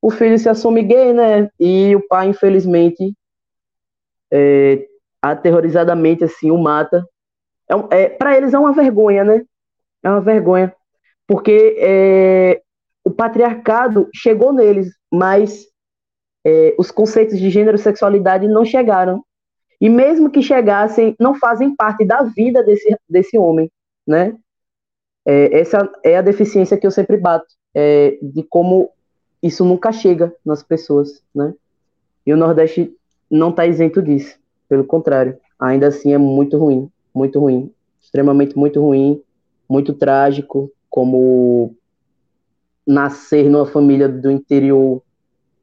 o 0.00 0.10
filho 0.10 0.38
se 0.38 0.48
assume 0.48 0.82
gay, 0.82 1.12
né? 1.12 1.50
E 1.58 1.94
o 1.96 2.06
pai, 2.06 2.28
infelizmente, 2.28 3.14
é, 4.30 4.86
aterrorizadamente 5.20 6.24
assim 6.24 6.50
o 6.50 6.58
mata. 6.58 7.06
É, 7.90 8.02
é 8.02 8.08
para 8.08 8.36
eles 8.36 8.52
é 8.54 8.58
uma 8.58 8.72
vergonha, 8.72 9.24
né? 9.24 9.44
É 10.04 10.08
uma 10.08 10.20
vergonha. 10.20 10.72
Porque 11.26 11.76
é, 11.78 12.62
o 13.02 13.10
patriarcado 13.10 14.08
chegou 14.14 14.52
neles, 14.52 14.94
mas 15.10 15.66
é, 16.44 16.74
os 16.78 16.90
conceitos 16.90 17.38
de 17.38 17.48
gênero 17.48 17.76
e 17.76 17.80
sexualidade 17.80 18.46
não 18.46 18.64
chegaram. 18.64 19.24
E 19.80 19.88
mesmo 19.88 20.30
que 20.30 20.42
chegassem, 20.42 21.16
não 21.18 21.34
fazem 21.34 21.74
parte 21.74 22.04
da 22.04 22.22
vida 22.22 22.62
desse, 22.62 22.96
desse 23.08 23.38
homem, 23.38 23.70
né? 24.06 24.36
É, 25.26 25.58
essa 25.58 25.90
é 26.04 26.16
a 26.16 26.22
deficiência 26.22 26.76
que 26.76 26.86
eu 26.86 26.90
sempre 26.90 27.16
bato, 27.16 27.46
é, 27.74 28.18
de 28.22 28.42
como 28.42 28.90
isso 29.42 29.64
nunca 29.64 29.90
chega 29.90 30.34
nas 30.44 30.62
pessoas, 30.62 31.22
né? 31.34 31.54
E 32.26 32.32
o 32.32 32.36
Nordeste 32.36 32.94
não 33.30 33.50
está 33.50 33.66
isento 33.66 34.02
disso. 34.02 34.38
Pelo 34.68 34.84
contrário, 34.84 35.38
ainda 35.58 35.88
assim 35.88 36.12
é 36.12 36.18
muito 36.18 36.58
ruim, 36.58 36.90
muito 37.14 37.40
ruim, 37.40 37.70
extremamente 38.00 38.56
muito 38.56 38.80
ruim, 38.80 39.22
muito 39.68 39.92
trágico, 39.94 40.70
como 40.88 41.74
nascer 42.86 43.48
numa 43.48 43.66
família 43.66 44.08
do 44.08 44.30
interior, 44.30 45.02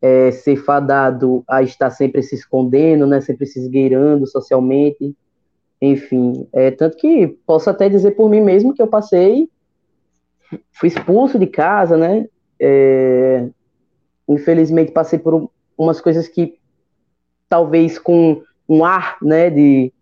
é, 0.02 0.32
ser 0.32 0.58
fadado 0.58 1.44
a 1.48 1.62
estar 1.62 1.92
sempre 1.92 2.24
se 2.24 2.34
escondendo, 2.36 3.06
né, 3.06 3.22
sempre 3.22 3.46
se 3.46 3.60
esgueirando 3.60 4.26
socialmente, 4.26 5.16
enfim, 5.80 6.48
é, 6.52 6.72
tanto 6.72 6.98
que 6.98 7.28
posso 7.46 7.70
até 7.70 7.88
dizer 7.88 8.12
por 8.12 8.30
mim 8.30 8.42
mesmo 8.42 8.74
que 8.74 8.82
eu 8.82 8.88
passei, 8.88 9.48
fui 10.72 10.88
expulso 10.88 11.38
de 11.38 11.46
casa, 11.46 11.96
né, 11.96 12.28
é, 12.60 13.48
infelizmente 14.28 14.92
passei 14.92 15.20
por 15.20 15.50
umas 15.78 16.02
coisas 16.02 16.28
que 16.28 16.60
talvez 17.48 18.00
com 18.00 18.42
um 18.68 18.84
ar, 18.84 19.18
né, 19.22 19.50
de, 19.50 19.94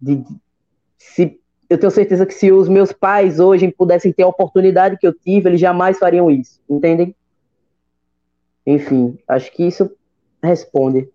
de, 0.00 0.16
de 0.16 0.36
se 0.96 1.39
eu 1.70 1.78
tenho 1.78 1.90
certeza 1.92 2.26
que 2.26 2.34
se 2.34 2.50
os 2.50 2.68
meus 2.68 2.92
pais 2.92 3.38
hoje 3.38 3.70
pudessem 3.70 4.12
ter 4.12 4.24
a 4.24 4.28
oportunidade 4.28 4.98
que 4.98 5.06
eu 5.06 5.14
tive, 5.14 5.48
eles 5.48 5.60
jamais 5.60 6.00
fariam 6.00 6.28
isso, 6.28 6.60
entendem? 6.68 7.14
Enfim, 8.66 9.16
acho 9.28 9.52
que 9.52 9.62
isso 9.62 9.88
responde. 10.42 11.08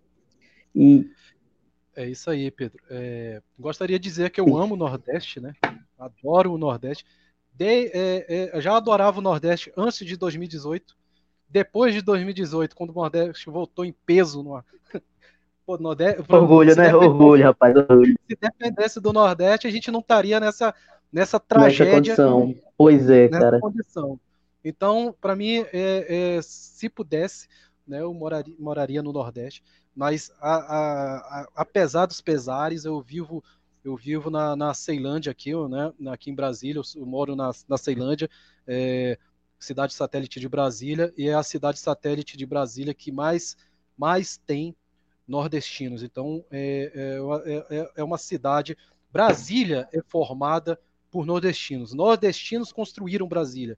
E 0.74 1.10
é 1.94 2.08
isso 2.08 2.30
aí, 2.30 2.50
Pedro. 2.50 2.82
É, 2.88 3.42
gostaria 3.58 3.98
de 3.98 4.08
dizer 4.08 4.30
que 4.30 4.40
eu 4.40 4.56
amo 4.56 4.74
o 4.74 4.78
Nordeste, 4.78 5.40
né? 5.40 5.52
Adoro 5.98 6.54
o 6.54 6.58
Nordeste. 6.58 7.04
De, 7.52 7.90
é, 7.92 8.52
é, 8.54 8.60
já 8.60 8.76
adorava 8.76 9.18
o 9.18 9.22
Nordeste 9.22 9.70
antes 9.76 10.06
de 10.06 10.16
2018. 10.16 10.96
Depois 11.50 11.94
de 11.94 12.00
2018, 12.00 12.74
quando 12.74 12.90
o 12.90 12.94
Nordeste 12.94 13.50
voltou 13.50 13.84
em 13.84 13.94
peso 14.06 14.42
no, 14.42 14.64
Pô, 15.66 15.76
Nordeste, 15.76 16.22
orgulho, 16.28 16.76
né? 16.76 16.94
Orgulho, 16.94 17.42
rapaz. 17.42 17.74
Orgulho. 17.74 18.16
Se 18.30 18.38
dependesse 18.40 19.00
do 19.00 19.12
Nordeste, 19.12 19.66
a 19.66 19.70
gente 19.70 19.90
não 19.90 19.98
estaria 19.98 20.38
nessa, 20.38 20.72
nessa 21.12 21.40
tragédia. 21.40 21.86
Nessa 21.86 21.96
condição. 21.96 22.54
Pois 22.78 23.10
é, 23.10 23.28
cara. 23.28 23.58
Condição. 23.58 24.20
Então, 24.64 25.12
para 25.20 25.34
mim, 25.34 25.64
é, 25.72 26.36
é, 26.36 26.40
se 26.40 26.88
pudesse, 26.88 27.48
né, 27.86 28.00
eu 28.00 28.14
moraria, 28.14 28.54
moraria 28.60 29.02
no 29.02 29.12
Nordeste. 29.12 29.64
Mas, 29.94 30.30
a, 30.40 30.54
a, 30.54 31.16
a, 31.16 31.48
apesar 31.56 32.06
dos 32.06 32.20
pesares, 32.20 32.84
eu 32.84 33.00
vivo 33.00 33.42
eu 33.84 33.96
vivo 33.96 34.30
na, 34.30 34.56
na 34.56 34.74
Ceilândia 34.74 35.30
aqui, 35.30 35.52
né, 35.68 35.92
aqui 36.08 36.30
em 36.30 36.34
Brasília. 36.34 36.80
Eu, 36.80 37.00
eu 37.00 37.06
moro 37.06 37.36
na, 37.36 37.52
na 37.68 37.76
Ceilândia, 37.76 38.28
é, 38.66 39.16
cidade 39.58 39.94
satélite 39.94 40.38
de 40.40 40.48
Brasília, 40.48 41.12
e 41.16 41.28
é 41.28 41.34
a 41.34 41.42
cidade 41.42 41.78
satélite 41.78 42.36
de 42.36 42.46
Brasília 42.46 42.94
que 42.94 43.10
mais 43.10 43.56
mais 43.96 44.36
tem 44.36 44.76
nordestinos. 45.26 46.02
Então, 46.02 46.44
é, 46.50 47.18
é, 47.44 47.76
é, 47.76 47.90
é 47.96 48.04
uma 48.04 48.18
cidade. 48.18 48.76
Brasília 49.12 49.88
é 49.92 50.00
formada 50.06 50.78
por 51.10 51.24
nordestinos. 51.24 51.92
Nordestinos 51.92 52.72
construíram 52.72 53.26
Brasília. 53.26 53.76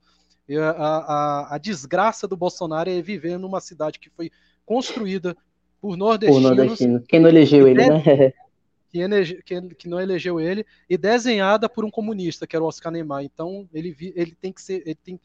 A, 0.51 0.71
a, 0.71 1.55
a, 1.55 1.59
desgraça 1.59 2.27
do 2.27 2.37
Bolsonaro 2.37 2.89
é 2.89 3.03
viver 3.03 3.39
numa 3.39 3.61
cidade 3.61 3.99
que 3.99 4.09
foi 4.09 4.31
construída 4.65 5.37
por 5.81 5.97
nordestinos. 5.97 6.43
Por 6.43 6.57
nordestino. 6.57 7.05
Quem 7.07 7.21
não 7.21 7.29
elegeu 7.29 7.69
ele, 7.69 7.87
né? 7.87 8.33
Que, 8.91 9.01
elege, 9.01 9.43
que, 9.43 9.61
que, 9.75 9.87
não 9.87 10.01
elegeu 10.01 10.41
ele 10.41 10.65
e 10.89 10.97
desenhada 10.97 11.69
por 11.69 11.85
um 11.85 11.91
comunista, 11.91 12.47
que 12.47 12.57
era 12.57 12.65
o 12.65 12.67
Oscar 12.67 12.91
Neymar. 12.91 13.23
Então 13.23 13.69
ele, 13.71 13.95
ele 14.17 14.35
tem 14.35 14.51
que 14.51 14.63
ser, 14.63 14.81
ele 14.87 14.95
tem 14.95 15.21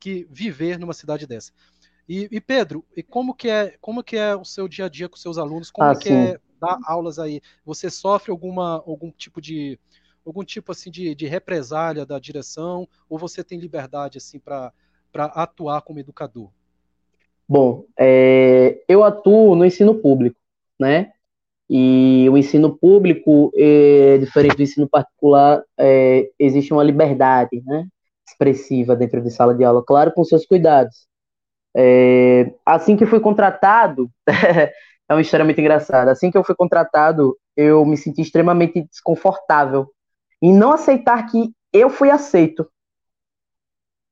que 0.00 0.26
viver 0.28 0.80
numa 0.80 0.92
cidade 0.92 1.24
dessa. 1.24 1.52
E, 2.08 2.28
e, 2.30 2.40
Pedro, 2.40 2.84
e 2.96 3.02
como 3.02 3.34
que 3.34 3.48
é 3.48 3.76
como 3.80 4.02
que 4.02 4.16
é 4.16 4.36
o 4.36 4.44
seu 4.44 4.68
dia 4.68 4.86
a 4.86 4.88
dia 4.88 5.08
com 5.08 5.16
seus 5.16 5.38
alunos? 5.38 5.70
Como 5.70 5.88
ah, 5.88 5.96
que 5.96 6.08
sim. 6.08 6.14
é 6.14 6.38
dar 6.60 6.78
aulas 6.86 7.18
aí? 7.18 7.40
Você 7.64 7.88
sofre 7.90 8.30
alguma 8.30 8.82
algum 8.86 9.10
tipo 9.10 9.40
de 9.40 9.78
algum 10.24 10.44
tipo 10.44 10.72
assim 10.72 10.90
de, 10.90 11.14
de 11.14 11.26
represália 11.26 12.04
da 12.04 12.18
direção 12.18 12.86
ou 13.08 13.18
você 13.18 13.42
tem 13.42 13.58
liberdade 13.58 14.18
assim 14.18 14.38
para 14.38 14.72
para 15.10 15.26
atuar 15.26 15.80
como 15.82 16.00
educador? 16.00 16.50
Bom, 17.48 17.84
é, 17.98 18.82
eu 18.88 19.04
atuo 19.04 19.54
no 19.54 19.64
ensino 19.64 19.94
público, 19.94 20.36
né? 20.78 21.12
E 21.70 22.26
o 22.30 22.36
ensino 22.36 22.76
público, 22.76 23.52
é, 23.54 24.18
diferente 24.18 24.56
do 24.56 24.62
ensino 24.62 24.88
particular, 24.88 25.62
é, 25.78 26.30
existe 26.38 26.72
uma 26.72 26.82
liberdade, 26.82 27.62
né? 27.64 27.86
Expressiva 28.26 28.96
dentro 28.96 29.22
de 29.22 29.30
sala 29.30 29.54
de 29.54 29.62
aula, 29.62 29.84
claro, 29.84 30.12
com 30.12 30.24
seus 30.24 30.44
cuidados. 30.44 31.06
É, 31.76 32.52
assim 32.64 32.96
que 32.96 33.06
fui 33.06 33.18
contratado, 33.20 34.10
é 34.28 34.72
uma 35.14 35.20
história 35.20 35.44
muito 35.44 35.60
engraçada. 35.60 36.10
Assim 36.10 36.30
que 36.30 36.38
eu 36.38 36.44
fui 36.44 36.54
contratado, 36.54 37.36
eu 37.56 37.84
me 37.84 37.96
senti 37.96 38.22
extremamente 38.22 38.82
desconfortável 38.82 39.90
em 40.40 40.54
não 40.54 40.72
aceitar 40.72 41.26
que 41.26 41.52
eu 41.72 41.90
fui 41.90 42.10
aceito. 42.10 42.68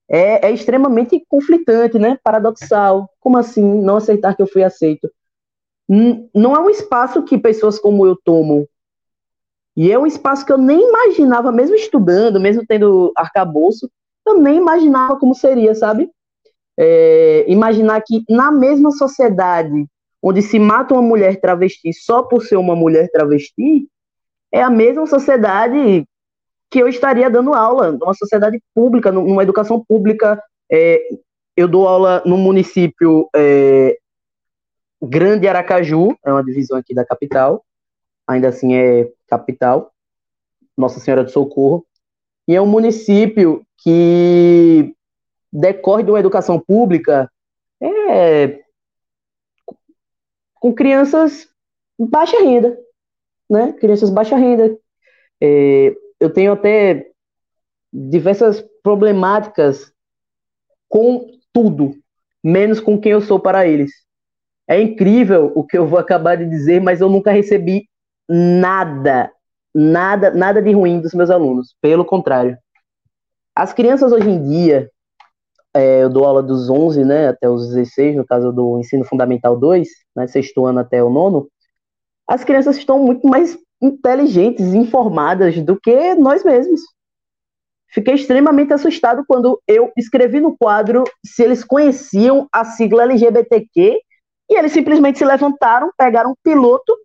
É, 0.08 0.48
é 0.48 0.50
extremamente 0.50 1.24
conflitante, 1.28 1.98
né? 1.98 2.18
Paradoxal. 2.22 3.08
Como 3.20 3.38
assim 3.38 3.62
não 3.62 3.96
aceitar 3.96 4.34
que 4.34 4.42
eu 4.42 4.46
fui 4.46 4.64
aceito? 4.64 5.10
Não 6.34 6.54
é 6.54 6.58
um 6.58 6.70
espaço 6.70 7.22
que 7.22 7.38
pessoas 7.38 7.78
como 7.78 8.06
eu 8.06 8.16
tomam. 8.16 8.66
E 9.76 9.90
é 9.90 9.98
um 9.98 10.06
espaço 10.06 10.44
que 10.44 10.52
eu 10.52 10.58
nem 10.58 10.80
imaginava, 10.88 11.50
mesmo 11.50 11.74
estudando, 11.74 12.40
mesmo 12.40 12.64
tendo 12.66 13.12
arcabouço, 13.16 13.90
eu 14.26 14.38
nem 14.38 14.56
imaginava 14.56 15.18
como 15.18 15.34
seria, 15.34 15.74
sabe? 15.74 16.10
É, 16.78 17.44
imaginar 17.48 18.00
que 18.02 18.24
na 18.28 18.50
mesma 18.50 18.90
sociedade 18.90 19.86
onde 20.22 20.40
se 20.40 20.58
mata 20.58 20.94
uma 20.94 21.02
mulher 21.02 21.40
travesti 21.40 21.92
só 21.92 22.22
por 22.22 22.44
ser 22.44 22.56
uma 22.56 22.76
mulher 22.76 23.10
travesti, 23.10 23.88
é 24.52 24.62
a 24.62 24.70
mesma 24.70 25.06
sociedade 25.06 26.06
que 26.70 26.78
eu 26.78 26.88
estaria 26.88 27.28
dando 27.28 27.52
aula, 27.52 27.92
numa 27.92 28.14
sociedade 28.14 28.62
pública, 28.74 29.10
numa 29.10 29.42
educação 29.42 29.84
pública. 29.84 30.40
É, 30.70 31.02
eu 31.56 31.66
dou 31.66 31.88
aula 31.88 32.22
no 32.24 32.38
município 32.38 33.28
é, 33.34 33.98
Grande 35.02 35.48
Aracaju, 35.48 36.16
é 36.24 36.32
uma 36.32 36.44
divisão 36.44 36.78
aqui 36.78 36.94
da 36.94 37.04
capital, 37.04 37.64
ainda 38.26 38.48
assim 38.48 38.74
é 38.74 39.10
capital, 39.26 39.92
Nossa 40.76 41.00
Senhora 41.00 41.24
do 41.24 41.30
Socorro, 41.30 41.84
e 42.46 42.54
é 42.54 42.62
um 42.62 42.66
município 42.66 43.66
que 43.78 44.94
decorre 45.52 46.02
de 46.02 46.10
uma 46.10 46.20
educação 46.20 46.58
pública 46.58 47.30
é, 47.80 48.62
com 50.54 50.72
crianças 50.72 51.48
baixa 51.98 52.40
renda, 52.40 52.78
né? 53.50 53.72
Crianças 53.74 54.10
baixa 54.10 54.36
renda. 54.36 54.76
É, 55.40 55.94
eu 56.20 56.32
tenho 56.32 56.52
até 56.52 57.10
diversas 57.92 58.64
problemáticas 58.82 59.92
com 60.88 61.26
tudo, 61.52 61.94
menos 62.42 62.80
com 62.80 62.98
quem 62.98 63.12
eu 63.12 63.20
sou 63.20 63.40
para 63.40 63.66
eles. 63.66 63.90
É 64.68 64.80
incrível 64.80 65.52
o 65.54 65.64
que 65.64 65.76
eu 65.76 65.86
vou 65.86 65.98
acabar 65.98 66.36
de 66.36 66.48
dizer, 66.48 66.80
mas 66.80 67.00
eu 67.00 67.08
nunca 67.08 67.32
recebi 67.32 67.88
nada, 68.28 69.30
nada, 69.74 70.30
nada 70.30 70.62
de 70.62 70.72
ruim 70.72 71.00
dos 71.00 71.12
meus 71.12 71.28
alunos. 71.28 71.74
Pelo 71.80 72.04
contrário. 72.04 72.56
As 73.54 73.72
crianças 73.72 74.12
hoje 74.12 74.30
em 74.30 74.42
dia, 74.48 74.90
é, 75.74 76.02
eu 76.02 76.10
dou 76.10 76.24
aula 76.24 76.42
dos 76.42 76.68
11, 76.68 77.04
né, 77.04 77.28
até 77.28 77.48
os 77.48 77.68
16, 77.68 78.16
no 78.16 78.26
caso 78.26 78.52
do 78.52 78.78
ensino 78.78 79.04
fundamental 79.04 79.56
2, 79.56 79.88
né, 80.14 80.26
sexto 80.26 80.66
ano 80.66 80.80
até 80.80 81.02
o 81.02 81.10
nono, 81.10 81.48
as 82.28 82.44
crianças 82.44 82.76
estão 82.76 82.98
muito 82.98 83.26
mais 83.26 83.58
inteligentes, 83.80 84.74
informadas 84.74 85.60
do 85.60 85.78
que 85.78 86.14
nós 86.14 86.44
mesmos. 86.44 86.80
Fiquei 87.88 88.14
extremamente 88.14 88.72
assustado 88.72 89.24
quando 89.26 89.60
eu 89.66 89.92
escrevi 89.96 90.40
no 90.40 90.56
quadro 90.56 91.04
se 91.24 91.42
eles 91.42 91.62
conheciam 91.62 92.48
a 92.50 92.64
sigla 92.64 93.02
LGBTQ 93.02 94.00
e 94.48 94.58
eles 94.58 94.72
simplesmente 94.72 95.18
se 95.18 95.24
levantaram, 95.24 95.90
pegaram 95.96 96.30
um 96.30 96.36
piloto 96.42 96.96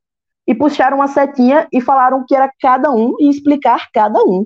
e 0.47 0.55
puxaram 0.55 0.97
uma 0.97 1.07
setinha 1.07 1.67
e 1.73 1.81
falaram 1.81 2.23
que 2.25 2.33
era 2.33 2.49
cada 2.61 2.89
um 2.89 3.15
e 3.19 3.29
explicar 3.29 3.89
cada 3.93 4.23
um. 4.23 4.45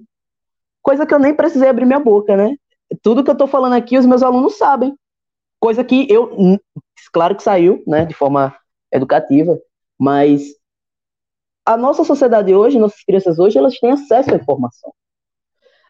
Coisa 0.82 1.06
que 1.06 1.14
eu 1.14 1.20
nem 1.20 1.36
precisei 1.36 1.70
abrir 1.70 1.86
minha 1.86 2.00
boca, 2.00 2.36
né? 2.36 2.56
Tudo 3.02 3.24
que 3.24 3.30
eu 3.30 3.34
estou 3.34 3.48
falando 3.48 3.74
aqui, 3.74 3.98
os 3.98 4.06
meus 4.06 4.24
alunos 4.24 4.58
sabem. 4.58 4.96
Coisa 5.60 5.84
que 5.84 6.08
eu, 6.12 6.60
claro 7.14 7.36
que 7.36 7.44
saiu, 7.44 7.84
né, 7.86 8.06
de 8.06 8.14
forma 8.14 8.56
educativa, 8.92 9.60
mas 10.00 10.56
a 11.66 11.78
nossa 11.78 12.04
sociedade 12.04 12.54
hoje, 12.54 12.80
nossas 12.80 13.04
crianças 13.04 13.38
hoje, 13.40 13.58
elas 13.58 13.78
têm 13.78 13.92
acesso 13.92 14.34
à 14.34 14.38
informação. 14.38 14.94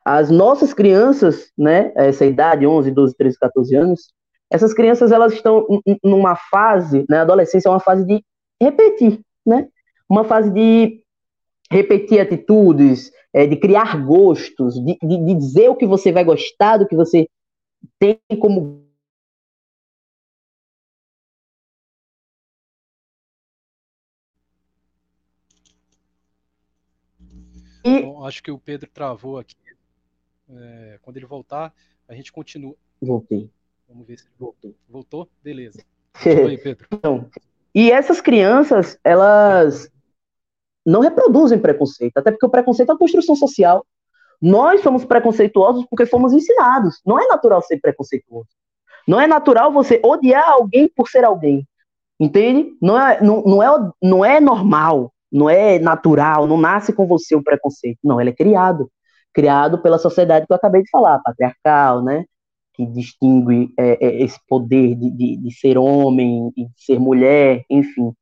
As 0.04 0.30
nossas 0.30 0.74
crianças, 0.74 1.52
né, 1.58 1.92
essa 1.96 2.26
idade, 2.26 2.68
11, 2.68 2.92
12, 2.92 3.16
13, 3.16 3.40
14 3.40 3.76
anos, 3.76 4.14
essas 4.50 4.74
crianças, 4.74 5.12
elas 5.12 5.32
estão 5.32 5.66
numa 6.04 6.36
fase, 6.36 7.06
né, 7.10 7.20
a 7.20 7.22
adolescência 7.22 7.70
é 7.70 7.72
uma 7.72 7.80
fase 7.80 8.06
de 8.06 8.24
repetir, 8.62 9.22
né, 9.46 9.68
uma 10.10 10.26
fase 10.26 10.52
de 10.52 11.02
repetir 11.72 12.20
atitudes, 12.20 13.12
é, 13.34 13.48
de 13.48 13.56
criar 13.56 14.04
gostos, 14.06 14.76
de, 14.76 14.98
de, 15.02 15.26
de 15.26 15.36
dizer 15.36 15.70
o 15.70 15.76
que 15.76 15.86
você 15.86 16.12
vai 16.12 16.24
gostar, 16.24 16.78
do 16.78 16.88
que 16.88 16.96
você 16.96 17.28
tem 18.00 18.20
como 18.40 18.82
E... 27.84 28.04
Bom, 28.04 28.24
acho 28.26 28.44
que 28.44 28.52
o 28.52 28.60
Pedro 28.60 28.90
travou 28.92 29.40
aqui. 29.40 29.56
É, 30.50 31.00
quando 31.02 31.18
ele 31.18 31.26
voltar, 31.26 31.74
a 32.08 32.14
gente 32.14 32.32
continua. 32.32 32.76
Voltei. 33.02 33.50
Vamos 33.88 34.06
ver 34.06 34.20
se 34.20 34.26
ele 34.26 34.36
voltou. 34.38 34.76
Voltou? 34.88 35.30
Beleza. 35.44 35.84
Oi, 36.46 36.58
Pedro. 36.58 36.88
Então, 36.92 37.30
e 37.74 37.90
essas 37.90 38.22
crianças, 38.22 39.00
elas 39.04 39.90
não 40.86 41.02
reproduzem 41.02 41.60
preconceito, 41.60 42.18
até 42.18 42.32
porque 42.32 42.46
o 42.46 42.50
preconceito 42.50 42.90
é 42.90 42.94
uma 42.94 43.00
construção 43.00 43.36
social. 43.36 43.86
Nós 44.42 44.82
somos 44.82 45.06
preconceituosos 45.06 45.86
porque 45.90 46.06
fomos 46.06 46.34
ensinados. 46.34 47.00
Não 47.06 47.20
é 47.20 47.28
natural 47.28 47.62
ser 47.62 47.80
preconceituoso. 47.80 48.50
Não 49.08 49.20
é 49.20 49.28
natural 49.28 49.72
você 49.72 50.02
odiar 50.04 50.50
alguém 50.50 50.90
por 50.96 51.08
ser 51.08 51.24
alguém. 51.24 51.68
Entende? 52.20 52.72
Não 52.82 53.00
é, 53.00 53.22
não, 53.22 53.44
não, 53.44 53.64
é, 53.64 53.92
não 54.02 54.26
é 54.26 54.40
normal, 54.40 55.12
não 55.32 55.50
é 55.50 55.80
natural, 55.80 56.46
não 56.46 56.58
nasce 56.58 56.94
com 56.94 57.08
você 57.08 57.36
o 57.36 57.44
preconceito. 57.44 58.00
Não, 58.04 58.20
ele 58.20 58.32
é 58.32 58.34
criado. 58.34 58.92
Criado 59.34 59.82
pela 59.82 59.98
sociedade 59.98 60.46
que 60.46 60.52
eu 60.52 60.58
acabei 60.58 60.84
de 60.84 60.90
falar, 60.90 61.20
patriarcal, 61.20 62.04
né? 62.04 62.26
Que 62.74 62.86
distingue 62.86 63.74
é, 63.78 64.06
é, 64.06 64.24
esse 64.24 64.40
poder 64.48 64.96
de, 64.96 65.10
de, 65.10 65.38
de 65.38 65.52
ser 65.52 65.78
homem 65.78 66.52
e 66.58 66.66
de 66.66 66.84
ser 66.84 67.00
mulher, 67.00 67.64
enfim. 67.70 68.14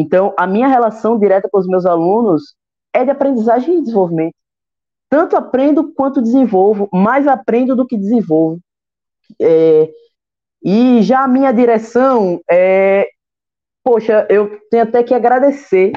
Então, 0.00 0.32
a 0.38 0.46
minha 0.46 0.68
relação 0.68 1.18
direta 1.18 1.48
com 1.50 1.58
os 1.58 1.66
meus 1.66 1.84
alunos 1.84 2.54
é 2.94 3.04
de 3.04 3.10
aprendizagem 3.10 3.78
e 3.78 3.80
desenvolvimento. 3.80 4.36
Tanto 5.10 5.34
aprendo 5.34 5.92
quanto 5.92 6.22
desenvolvo, 6.22 6.88
mais 6.92 7.26
aprendo 7.26 7.74
do 7.74 7.84
que 7.84 7.96
desenvolvo. 7.96 8.60
É, 9.40 9.90
e 10.62 11.02
já 11.02 11.24
a 11.24 11.28
minha 11.28 11.50
direção 11.50 12.40
é. 12.48 13.08
Poxa, 13.82 14.24
eu 14.30 14.60
tenho 14.70 14.84
até 14.84 15.02
que 15.02 15.14
agradecer 15.14 15.92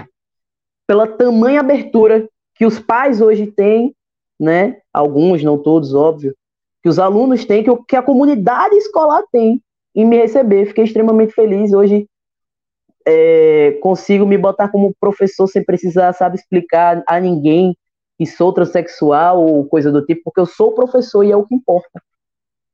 pela 0.88 1.06
tamanha 1.06 1.60
abertura 1.60 2.28
que 2.56 2.66
os 2.66 2.80
pais 2.80 3.22
hoje 3.22 3.48
têm, 3.48 3.94
né? 4.40 4.80
Alguns, 4.92 5.44
não 5.44 5.62
todos, 5.62 5.94
óbvio, 5.94 6.34
que 6.82 6.90
os 6.90 6.98
alunos 6.98 7.46
têm, 7.46 7.64
que, 7.64 7.70
que 7.88 7.96
a 7.96 8.02
comunidade 8.02 8.76
escolar 8.78 9.22
tem 9.32 9.62
em 9.94 10.06
me 10.06 10.18
receber. 10.18 10.66
Fiquei 10.66 10.86
extremamente 10.86 11.34
feliz. 11.34 11.72
Hoje 11.72 12.08
é, 13.08 13.78
consigo 13.82 14.26
me 14.26 14.38
botar 14.38 14.70
como 14.70 14.96
professor 15.00 15.48
sem 15.48 15.64
precisar, 15.64 16.14
sabe, 16.14 16.36
explicar 16.36 17.04
a 17.08 17.20
ninguém 17.20 17.76
que 18.18 18.26
sou 18.26 18.54
transexual 18.54 19.44
ou 19.44 19.66
coisa 19.66 19.92
do 19.92 20.06
tipo, 20.06 20.22
porque 20.26 20.40
eu 20.40 20.46
sou 20.46 20.74
professor 20.74 21.24
e 21.24 21.32
é 21.32 21.36
o 21.36 21.46
que 21.46 21.56
importa. 21.56 22.02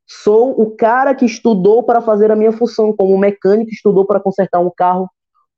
Sou 0.06 0.60
o 0.62 0.76
cara 0.76 1.14
que 1.14 1.26
estudou 1.26 1.84
para 1.84 2.02
fazer 2.02 2.32
a 2.32 2.36
minha 2.36 2.52
função, 2.52 2.94
como 2.96 3.14
um 3.14 3.18
mecânico 3.18 3.72
estudou 3.72 4.06
para 4.06 4.20
consertar 4.20 4.60
um 4.60 4.72
carro, 4.76 5.10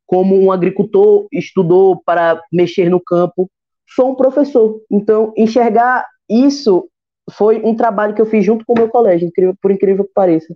como 0.05 0.35
um 0.35 0.51
agricultor 0.51 1.27
estudou 1.31 2.01
para 2.03 2.41
mexer 2.51 2.89
no 2.89 2.99
campo. 2.99 3.49
Sou 3.87 4.11
um 4.11 4.15
professor. 4.15 4.81
Então, 4.91 5.33
enxergar 5.37 6.05
isso 6.29 6.89
foi 7.31 7.61
um 7.63 7.75
trabalho 7.75 8.15
que 8.15 8.21
eu 8.21 8.25
fiz 8.25 8.43
junto 8.43 8.65
com 8.65 8.73
o 8.73 8.77
meu 8.77 8.89
colégio, 8.89 9.31
por 9.61 9.71
incrível 9.71 10.03
que 10.03 10.13
pareça. 10.13 10.55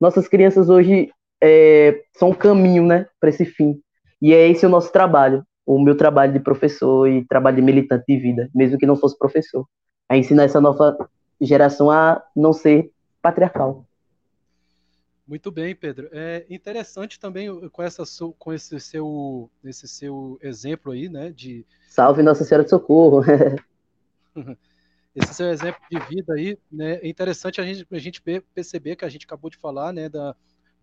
Nossas 0.00 0.26
crianças 0.26 0.68
hoje 0.68 1.10
é, 1.46 2.02
são 2.14 2.30
um 2.30 2.34
caminho, 2.34 2.86
né, 2.86 3.06
para 3.20 3.28
esse 3.28 3.44
fim. 3.44 3.78
E 4.20 4.32
é 4.32 4.48
esse 4.48 4.64
o 4.64 4.68
nosso 4.70 4.90
trabalho, 4.90 5.46
o 5.66 5.78
meu 5.78 5.94
trabalho 5.94 6.32
de 6.32 6.40
professor 6.40 7.06
e 7.06 7.22
trabalho 7.26 7.56
de 7.56 7.62
militante 7.62 8.04
de 8.08 8.16
vida, 8.16 8.50
mesmo 8.54 8.78
que 8.78 8.86
não 8.86 8.96
fosse 8.96 9.18
professor. 9.18 9.68
A 10.08 10.16
ensinar 10.16 10.44
essa 10.44 10.58
nova 10.60 10.96
geração 11.38 11.90
a 11.90 12.22
não 12.34 12.54
ser 12.54 12.90
patriarcal. 13.20 13.84
Muito 15.26 15.50
bem, 15.50 15.74
Pedro. 15.74 16.08
É 16.12 16.46
interessante 16.48 17.20
também 17.20 17.68
com, 17.70 17.82
essa, 17.82 18.04
com 18.38 18.52
esse, 18.52 18.80
seu, 18.80 19.50
esse 19.62 19.86
seu 19.86 20.38
exemplo 20.42 20.92
aí, 20.92 21.10
né? 21.10 21.30
De... 21.30 21.66
Salve 21.88 22.22
Nossa 22.22 22.44
Senhora 22.44 22.64
de 22.64 22.70
Socorro! 22.70 23.22
esse 25.14 25.34
seu 25.34 25.48
exemplo 25.48 25.80
de 25.90 25.98
vida 26.08 26.34
aí, 26.34 26.58
né? 26.72 26.94
É 27.02 27.08
interessante 27.08 27.60
a 27.60 27.64
gente, 27.64 27.86
a 27.90 27.98
gente 27.98 28.22
perceber 28.54 28.96
que 28.96 29.04
a 29.04 29.08
gente 29.08 29.26
acabou 29.26 29.50
de 29.50 29.58
falar, 29.58 29.92
né? 29.92 30.08
Da, 30.08 30.34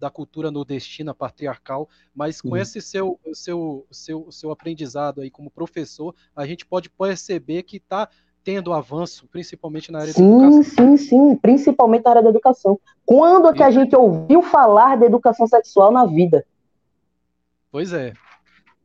da 0.01 0.09
cultura 0.09 0.49
nordestina 0.49 1.13
patriarcal, 1.13 1.87
mas 2.13 2.41
com 2.41 2.49
uhum. 2.49 2.57
esse 2.57 2.81
seu, 2.81 3.19
seu, 3.33 3.85
seu, 3.91 4.31
seu 4.31 4.51
aprendizado 4.51 5.21
aí 5.21 5.29
como 5.29 5.51
professor, 5.51 6.15
a 6.35 6.43
gente 6.47 6.65
pode 6.65 6.89
perceber 6.89 7.61
que 7.61 7.77
está 7.77 8.09
tendo 8.43 8.73
avanço, 8.73 9.27
principalmente 9.31 9.91
na 9.91 9.99
área 9.99 10.11
sim, 10.11 10.27
da 10.27 10.47
educação. 10.47 10.63
Sim, 10.63 10.97
sim, 10.97 10.97
sim, 10.97 11.35
principalmente 11.35 12.03
na 12.03 12.09
área 12.09 12.23
da 12.23 12.29
educação. 12.29 12.79
Quando 13.05 13.47
é 13.49 13.53
que 13.53 13.61
a 13.61 13.69
gente 13.69 13.95
ouviu 13.95 14.41
falar 14.41 14.97
de 14.97 15.05
educação 15.05 15.45
sexual 15.45 15.91
na 15.91 16.07
vida? 16.07 16.43
Pois 17.71 17.93
é. 17.93 18.13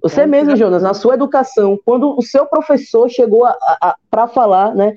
Você 0.02 0.20
então, 0.20 0.30
mesmo, 0.30 0.54
Jonas, 0.54 0.82
na 0.82 0.92
sua 0.92 1.14
educação, 1.14 1.80
quando 1.82 2.14
o 2.14 2.20
seu 2.20 2.44
professor 2.44 3.08
chegou 3.08 3.48
para 4.10 4.28
falar, 4.28 4.74
né, 4.74 4.94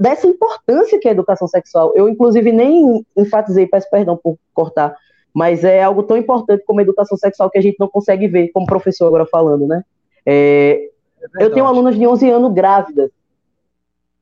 dessa 0.00 0.26
importância 0.26 0.98
que 0.98 1.06
é 1.06 1.12
a 1.12 1.14
educação 1.14 1.46
sexual, 1.46 1.92
eu 1.94 2.08
inclusive 2.08 2.50
nem 2.50 3.06
enfatizei, 3.16 3.68
peço 3.68 3.88
perdão 3.88 4.16
por 4.16 4.36
cortar, 4.52 4.96
mas 5.34 5.64
é 5.64 5.82
algo 5.82 6.02
tão 6.02 6.16
importante 6.16 6.64
como 6.64 6.80
a 6.80 6.82
educação 6.82 7.16
sexual 7.16 7.50
que 7.50 7.58
a 7.58 7.62
gente 7.62 7.76
não 7.78 7.88
consegue 7.88 8.28
ver, 8.28 8.48
como 8.48 8.66
professor 8.66 9.06
agora 9.06 9.26
falando, 9.26 9.66
né? 9.66 9.84
É, 10.26 10.90
é 11.38 11.44
eu 11.44 11.50
tenho 11.52 11.66
alunas 11.66 11.96
de 11.96 12.06
11 12.06 12.30
anos 12.30 12.52
grávidas, 12.52 13.10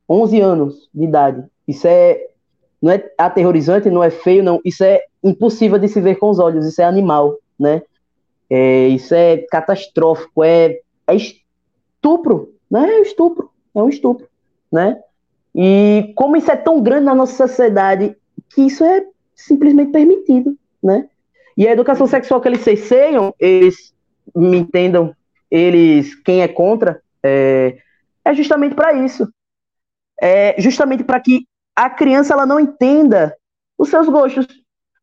11 0.08 0.40
anos 0.40 0.88
de 0.94 1.04
idade. 1.04 1.44
Isso 1.66 1.86
é 1.86 2.26
não 2.80 2.90
é 2.90 3.10
aterrorizante, 3.18 3.90
não 3.90 4.02
é 4.02 4.10
feio, 4.10 4.42
não. 4.42 4.60
Isso 4.64 4.82
é 4.82 5.02
impossível 5.22 5.78
de 5.78 5.86
se 5.88 6.00
ver 6.00 6.16
com 6.16 6.30
os 6.30 6.38
olhos. 6.38 6.66
Isso 6.66 6.80
é 6.80 6.84
animal, 6.84 7.36
né? 7.58 7.82
É, 8.48 8.88
isso 8.88 9.14
é 9.14 9.38
catastrófico, 9.38 10.42
é, 10.42 10.80
é 11.06 11.14
estupro, 11.14 12.54
né? 12.70 12.88
É 12.88 13.02
estupro, 13.02 13.50
é 13.74 13.82
um 13.82 13.88
estupro, 13.88 14.26
né? 14.72 14.98
E 15.54 16.12
como 16.16 16.36
isso 16.36 16.50
é 16.50 16.56
tão 16.56 16.82
grande 16.82 17.04
na 17.04 17.14
nossa 17.14 17.46
sociedade 17.46 18.16
que 18.48 18.62
isso 18.62 18.82
é 18.82 19.04
simplesmente 19.34 19.92
permitido, 19.92 20.56
né? 20.82 21.08
E 21.56 21.66
a 21.66 21.72
educação 21.72 22.06
sexual 22.06 22.40
que 22.40 22.48
eles 22.48 22.62
cesseiam, 22.62 23.34
eles 23.38 23.92
me 24.34 24.58
entendam, 24.58 25.14
eles, 25.50 26.14
quem 26.14 26.42
é 26.42 26.48
contra, 26.48 27.02
é, 27.22 27.78
é 28.24 28.34
justamente 28.34 28.74
para 28.74 28.92
isso. 28.92 29.28
É 30.20 30.60
justamente 30.60 31.02
para 31.02 31.20
que 31.20 31.46
a 31.74 31.88
criança 31.88 32.34
ela 32.34 32.46
não 32.46 32.60
entenda 32.60 33.36
os 33.78 33.88
seus 33.88 34.08
gostos, 34.08 34.46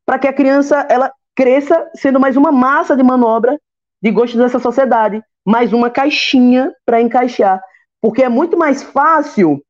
para 0.06 0.20
que 0.20 0.28
a 0.28 0.34
criança 0.34 0.86
ela 0.90 1.12
cresça 1.36 1.90
sendo 1.96 2.20
mais 2.20 2.38
uma 2.38 2.52
massa 2.52 2.96
de 2.96 3.04
manobra 3.04 3.60
de 4.02 4.12
gostos 4.12 4.40
dessa 4.40 4.60
sociedade, 4.60 5.22
mais 5.46 5.74
uma 5.74 5.90
caixinha 5.90 6.72
para 6.86 7.02
encaixar, 7.02 7.62
porque 8.02 8.24
é 8.24 8.30
muito 8.30 8.58
mais 8.58 8.84
fácil 8.84 9.62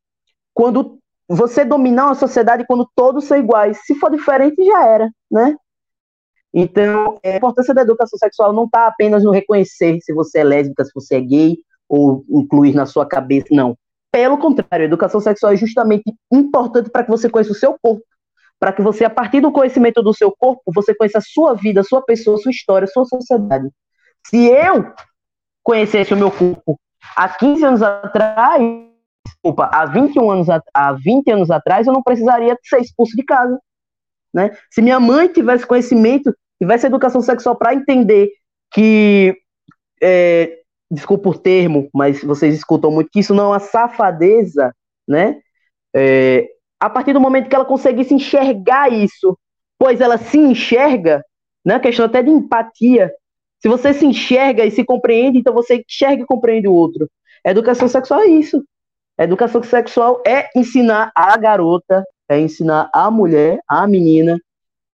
quando 0.53 0.97
você 1.29 1.63
dominar 1.65 2.05
uma 2.05 2.15
sociedade 2.15 2.65
quando 2.65 2.89
todos 2.95 3.25
são 3.25 3.37
iguais. 3.37 3.79
Se 3.85 3.95
for 3.95 4.09
diferente 4.09 4.63
já 4.65 4.85
era, 4.85 5.09
né? 5.29 5.55
Então, 6.59 7.19
a 7.23 7.35
importância 7.35 7.71
da 7.71 7.83
educação 7.83 8.17
sexual 8.17 8.51
não 8.51 8.65
está 8.65 8.87
apenas 8.87 9.23
no 9.23 9.29
reconhecer 9.29 9.99
se 10.01 10.11
você 10.11 10.39
é 10.39 10.43
lésbica, 10.43 10.83
se 10.83 10.91
você 10.91 11.17
é 11.17 11.21
gay, 11.21 11.57
ou 11.87 12.25
incluir 12.27 12.73
na 12.73 12.87
sua 12.87 13.05
cabeça, 13.05 13.49
não. 13.51 13.77
Pelo 14.11 14.39
contrário, 14.39 14.83
a 14.83 14.87
educação 14.87 15.21
sexual 15.21 15.53
é 15.53 15.55
justamente 15.55 16.11
importante 16.33 16.89
para 16.89 17.03
que 17.03 17.11
você 17.11 17.29
conheça 17.29 17.51
o 17.51 17.55
seu 17.55 17.77
corpo, 17.79 18.03
para 18.59 18.73
que 18.73 18.81
você, 18.81 19.05
a 19.05 19.09
partir 19.09 19.39
do 19.39 19.51
conhecimento 19.51 20.01
do 20.01 20.11
seu 20.15 20.31
corpo, 20.35 20.63
você 20.73 20.95
conheça 20.95 21.19
a 21.19 21.21
sua 21.21 21.53
vida, 21.53 21.81
a 21.81 21.83
sua 21.83 22.01
pessoa, 22.01 22.37
a 22.37 22.41
sua 22.41 22.49
história, 22.49 22.85
a 22.85 22.91
sua 22.91 23.05
sociedade. 23.05 23.69
Se 24.25 24.47
eu 24.47 24.91
conhecesse 25.61 26.11
o 26.15 26.17
meu 26.17 26.31
corpo 26.31 26.79
há 27.15 27.29
15 27.29 27.65
anos 27.65 27.83
atrás, 27.83 28.63
desculpa, 29.23 29.69
há 29.71 29.85
21 29.85 30.31
anos, 30.31 30.47
há 30.73 30.91
20 30.91 31.29
anos 31.29 31.51
atrás, 31.51 31.85
eu 31.85 31.93
não 31.93 32.01
precisaria 32.01 32.57
ser 32.63 32.81
expulso 32.81 33.15
de 33.15 33.23
casa. 33.23 33.59
Né? 34.33 34.57
Se 34.71 34.81
minha 34.81 34.99
mãe 34.99 35.27
tivesse 35.27 35.67
conhecimento 35.67 36.35
tivesse 36.61 36.87
educação 36.87 37.21
sexual 37.21 37.55
para 37.55 37.73
entender 37.73 38.31
que, 38.71 39.35
é, 40.01 40.59
desculpa 40.89 41.29
o 41.29 41.37
termo, 41.37 41.89
mas 41.93 42.21
vocês 42.23 42.55
escutam 42.55 42.91
muito, 42.91 43.09
que 43.11 43.19
isso 43.19 43.33
não 43.33 43.45
é 43.45 43.47
uma 43.49 43.59
safadeza, 43.59 44.73
né? 45.07 45.39
É, 45.95 46.47
a 46.79 46.89
partir 46.89 47.13
do 47.13 47.21
momento 47.21 47.49
que 47.49 47.55
ela 47.55 47.65
conseguisse 47.65 48.13
enxergar 48.13 48.91
isso, 48.91 49.37
pois 49.79 50.01
ela 50.01 50.17
se 50.17 50.37
enxerga, 50.37 51.23
né? 51.65 51.79
Questão 51.79 52.05
até 52.05 52.21
de 52.21 52.29
empatia. 52.29 53.11
Se 53.59 53.67
você 53.67 53.93
se 53.93 54.05
enxerga 54.05 54.65
e 54.65 54.71
se 54.71 54.83
compreende, 54.83 55.39
então 55.39 55.53
você 55.53 55.83
enxerga 55.87 56.23
e 56.23 56.25
compreende 56.25 56.67
o 56.67 56.73
outro. 56.73 57.09
Educação 57.43 57.87
sexual 57.87 58.21
é 58.21 58.27
isso. 58.27 58.63
Educação 59.17 59.63
sexual 59.63 60.21
é 60.25 60.47
ensinar 60.55 61.11
a 61.15 61.35
garota, 61.37 62.03
é 62.29 62.39
ensinar 62.39 62.89
a 62.93 63.09
mulher, 63.09 63.59
a 63.67 63.87
menina, 63.87 64.39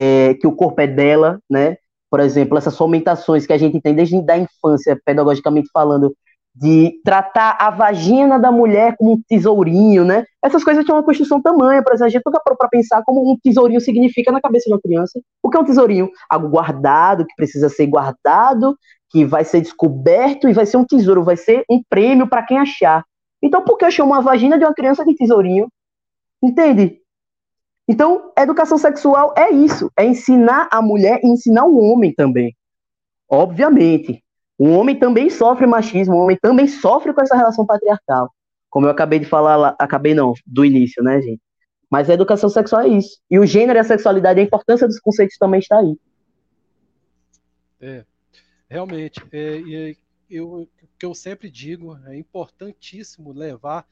é, 0.01 0.34
que 0.34 0.46
o 0.46 0.53
corpo 0.53 0.80
é 0.80 0.86
dela, 0.86 1.40
né? 1.49 1.76
Por 2.11 2.20
exemplo, 2.20 2.57
essas 2.57 2.76
fomentações 2.76 3.46
que 3.46 3.53
a 3.53 3.59
gente 3.59 3.80
tem 3.80 3.94
desde 3.94 4.16
a 4.30 4.38
infância, 4.38 4.99
pedagogicamente 5.05 5.68
falando, 5.72 6.14
de 6.55 7.01
tratar 7.05 7.57
a 7.61 7.70
vagina 7.70 8.38
da 8.38 8.51
mulher 8.51 8.96
como 8.96 9.12
um 9.12 9.22
tesourinho, 9.28 10.05
né? 10.05 10.24
Essas 10.42 10.64
coisas 10.64 10.84
tinham 10.84 10.96
uma 10.96 11.05
construção 11.05 11.40
tamanha, 11.40 11.82
por 11.82 11.92
exemplo, 11.92 12.07
a 12.07 12.11
gente 12.11 12.22
nunca 12.26 12.40
parou 12.44 12.57
para 12.57 12.68
pensar 12.68 13.03
como 13.05 13.30
um 13.30 13.36
tesourinho 13.42 13.80
significa 13.80 14.32
na 14.32 14.40
cabeça 14.40 14.64
de 14.66 14.72
uma 14.72 14.80
criança. 14.80 15.20
O 15.42 15.51
que 15.51 15.57
é 15.57 15.61
um 15.61 15.64
tesourinho? 15.64 16.11
Algo 16.28 16.49
guardado, 16.49 17.24
que 17.24 17.34
precisa 17.36 17.68
ser 17.68 17.86
guardado, 17.86 18.76
que 19.11 19.24
vai 19.24 19.44
ser 19.44 19.61
descoberto 19.61 20.49
e 20.49 20.53
vai 20.53 20.66
ser 20.66 20.78
um 20.78 20.84
tesouro, 20.84 21.22
vai 21.22 21.36
ser 21.36 21.64
um 21.70 21.80
prêmio 21.88 22.26
para 22.26 22.42
quem 22.42 22.59
achar. 22.59 23.05
Então, 23.40 23.62
por 23.62 23.78
que 23.78 23.84
eu 23.84 23.90
chamo 23.90 24.14
a 24.14 24.20
vagina 24.20 24.59
de 24.59 24.64
uma 24.64 24.74
criança 24.74 25.05
de 25.05 25.14
tesourinho? 25.14 25.68
Entende? 26.42 27.01
Então, 27.89 28.32
educação 28.36 28.76
sexual 28.76 29.32
é 29.36 29.51
isso, 29.51 29.91
é 29.97 30.05
ensinar 30.05 30.68
a 30.70 30.82
mulher 30.82 31.20
e 31.24 31.28
ensinar 31.28 31.64
o 31.64 31.78
homem 31.78 32.12
também. 32.12 32.55
Obviamente, 33.28 34.22
o 34.59 34.68
homem 34.68 34.99
também 34.99 35.30
sofre 35.30 35.66
machismo, 35.66 36.14
o 36.14 36.18
homem 36.18 36.36
também 36.36 36.68
sofre 36.68 37.14
com 37.14 37.22
essa 37.22 37.34
relação 37.34 37.64
patriarcal. 37.64 38.30
Como 38.68 38.86
eu 38.86 38.91
acabei 38.91 39.18
de 39.18 39.24
falar 39.24 39.57
lá, 39.57 39.76
acabei 39.78 40.14
não, 40.14 40.34
do 40.45 40.64
início, 40.64 41.03
né, 41.03 41.22
gente? 41.22 41.41
Mas 41.91 42.11
a 42.11 42.14
educação 42.14 42.51
sexual 42.51 42.82
é 42.82 42.89
isso. 42.89 43.18
E 43.30 43.39
o 43.39 43.47
gênero 43.47 43.78
e 43.78 43.80
a 43.80 43.84
sexualidade, 43.84 44.39
a 44.39 44.43
importância 44.43 44.86
dos 44.86 45.01
conceitos 45.01 45.39
também 45.39 45.61
está 45.61 45.78
aí. 45.78 45.97
É, 47.80 48.05
realmente. 48.68 49.22
É, 49.32 49.59
e 49.61 49.97
eu, 50.28 50.68
que 50.99 51.07
eu 51.07 51.14
sempre 51.14 51.51
digo, 51.51 51.99
é 52.07 52.18
importantíssimo 52.18 53.32
levar 53.32 53.86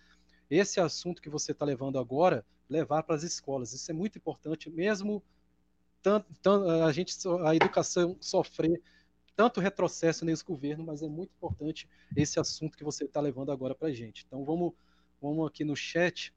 esse 0.50 0.78
assunto 0.78 1.22
que 1.22 1.30
você 1.30 1.52
está 1.52 1.64
levando 1.64 1.98
agora, 1.98 2.44
levar 2.68 3.02
para 3.02 3.14
as 3.14 3.22
escolas. 3.22 3.72
Isso 3.72 3.90
é 3.90 3.94
muito 3.94 4.18
importante, 4.18 4.70
mesmo 4.70 5.22
tanto, 6.02 6.26
tanto, 6.40 6.68
a 6.68 6.92
gente 6.92 7.16
a 7.44 7.54
educação 7.54 8.16
sofrer 8.20 8.80
tanto 9.34 9.60
retrocesso 9.60 10.24
nesse 10.24 10.44
governo, 10.44 10.84
mas 10.84 11.02
é 11.02 11.08
muito 11.08 11.30
importante 11.36 11.88
esse 12.16 12.40
assunto 12.40 12.76
que 12.76 12.84
você 12.84 13.04
está 13.04 13.20
levando 13.20 13.52
agora 13.52 13.74
para 13.74 13.88
a 13.88 13.92
gente. 13.92 14.24
Então 14.26 14.44
vamos, 14.44 14.72
vamos 15.20 15.46
aqui 15.46 15.64
no 15.64 15.76
chat. 15.76 16.32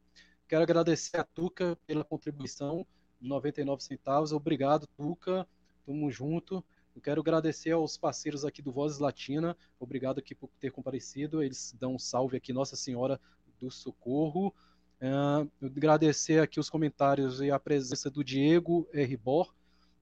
Quero 0.47 0.63
agradecer 0.63 1.17
a 1.17 1.23
Tuca 1.23 1.77
pela 1.88 2.03
contribuição 2.03 2.86
de 3.21 3.30
99 3.30 3.84
centavos. 3.84 4.34
Obrigado, 4.34 4.88
Tuca. 4.97 5.47
Tamo 5.86 6.11
junto. 6.11 6.63
Eu 6.95 7.01
quero 7.01 7.21
agradecer 7.21 7.71
aos 7.71 7.95
parceiros 7.95 8.43
aqui 8.43 8.61
do 8.61 8.71
Vozes 8.71 8.99
Latina. 8.99 9.55
Obrigado 9.80 10.19
aqui 10.19 10.36
por 10.36 10.49
ter 10.59 10.71
comparecido. 10.71 11.41
Eles 11.41 11.73
dão 11.80 11.95
um 11.95 11.99
salve 11.99 12.36
aqui, 12.36 12.51
Nossa 12.51 12.75
Senhora 12.75 13.21
do 13.59 13.71
Socorro. 13.71 14.53
Uh, 15.02 15.50
agradecer 15.66 16.41
aqui 16.41 16.60
os 16.60 16.70
comentários 16.70 17.39
e 17.39 17.50
a 17.50 17.60
presença 17.60 18.10
do 18.10 18.24
Diego 18.24 18.88
R. 18.93 19.16
Bor. 19.18 19.54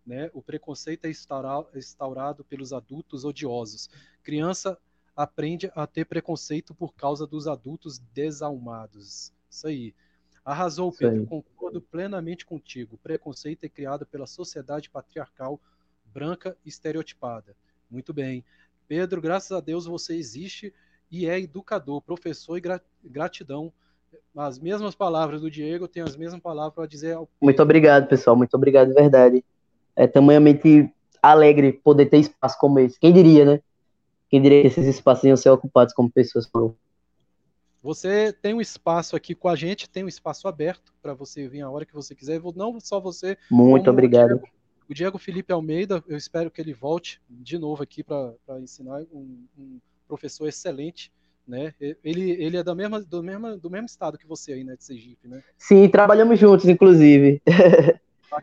Né? 0.05 0.29
O 0.33 0.41
preconceito 0.41 1.05
é 1.05 1.09
instaurado 1.09 2.43
pelos 2.45 2.73
adultos 2.73 3.25
odiosos. 3.25 3.89
Criança 4.23 4.77
aprende 5.15 5.71
a 5.75 5.85
ter 5.85 6.05
preconceito 6.05 6.73
por 6.73 6.93
causa 6.93 7.27
dos 7.27 7.47
adultos 7.47 7.99
desalmados. 8.13 9.33
Isso 9.49 9.67
aí. 9.67 9.93
Arrasou, 10.45 10.91
Pedro. 10.91 11.21
Sim. 11.21 11.25
Concordo 11.25 11.81
plenamente 11.81 12.45
contigo. 12.45 12.97
preconceito 12.97 13.65
é 13.65 13.69
criado 13.69 14.05
pela 14.05 14.25
sociedade 14.25 14.89
patriarcal 14.89 15.59
branca 16.05 16.57
estereotipada. 16.65 17.55
Muito 17.89 18.13
bem. 18.13 18.45
Pedro, 18.87 19.21
graças 19.21 19.51
a 19.51 19.59
Deus 19.59 19.85
você 19.85 20.15
existe 20.15 20.73
e 21.11 21.27
é 21.27 21.39
educador, 21.39 22.01
professor 22.01 22.57
e 22.57 22.61
gratidão. 23.03 23.73
As 24.35 24.59
mesmas 24.59 24.93
palavras 24.93 25.41
do 25.41 25.49
Diego, 25.49 25.85
eu 25.85 25.87
tenho 25.87 26.05
as 26.05 26.15
mesmas 26.15 26.41
palavras 26.41 26.73
para 26.73 26.85
dizer 26.85 27.13
ao 27.15 27.27
Muito 27.41 27.61
obrigado, 27.61 28.07
pessoal. 28.07 28.35
Muito 28.35 28.53
obrigado, 28.53 28.93
verdade. 28.93 29.43
É 29.95 30.05
tamanhamente 30.05 30.93
alegre 31.21 31.73
poder 31.73 32.05
ter 32.05 32.17
espaço 32.19 32.57
como 32.59 32.79
esse. 32.79 32.99
Quem 32.99 33.11
diria, 33.11 33.45
né? 33.45 33.61
Quem 34.29 34.41
diria 34.41 34.61
que 34.61 34.67
esses 34.67 34.85
espaços 34.85 35.23
iam 35.23 35.37
ser 35.37 35.49
ocupados 35.49 35.93
como 35.93 36.11
pessoas 36.11 36.49
Você 37.81 38.33
tem 38.33 38.53
um 38.53 38.61
espaço 38.61 39.15
aqui 39.15 39.33
com 39.33 39.47
a 39.47 39.55
gente, 39.55 39.89
tem 39.89 40.03
um 40.03 40.07
espaço 40.07 40.47
aberto 40.47 40.93
para 41.01 41.13
você 41.13 41.47
vir 41.47 41.61
a 41.61 41.69
hora 41.69 41.85
que 41.85 41.93
você 41.93 42.13
quiser. 42.13 42.41
Não 42.55 42.79
só 42.79 42.99
você. 42.99 43.37
Muito 43.49 43.89
obrigado. 43.89 44.33
O 44.33 44.39
Diego, 44.39 44.49
o 44.89 44.93
Diego 44.93 45.17
Felipe 45.17 45.51
Almeida, 45.51 46.03
eu 46.07 46.17
espero 46.17 46.51
que 46.51 46.61
ele 46.61 46.73
volte 46.73 47.21
de 47.29 47.57
novo 47.57 47.81
aqui 47.81 48.03
para 48.03 48.35
ensinar 48.59 49.01
um, 49.11 49.45
um, 49.57 49.79
professor 50.07 50.47
excelente, 50.47 51.11
né? 51.47 51.73
Ele, 52.03 52.31
ele 52.31 52.57
é 52.57 52.63
da 52.63 52.75
mesma, 52.75 53.01
do, 53.01 53.23
mesmo, 53.23 53.57
do 53.57 53.69
mesmo 53.69 53.85
estado 53.85 54.17
que 54.17 54.27
você 54.27 54.53
aí, 54.53 54.63
né, 54.63 54.75
de 54.75 54.83
Sergipe, 54.83 55.27
né? 55.27 55.41
Sim, 55.57 55.87
trabalhamos 55.87 56.37
juntos, 56.37 56.67
inclusive. 56.67 57.41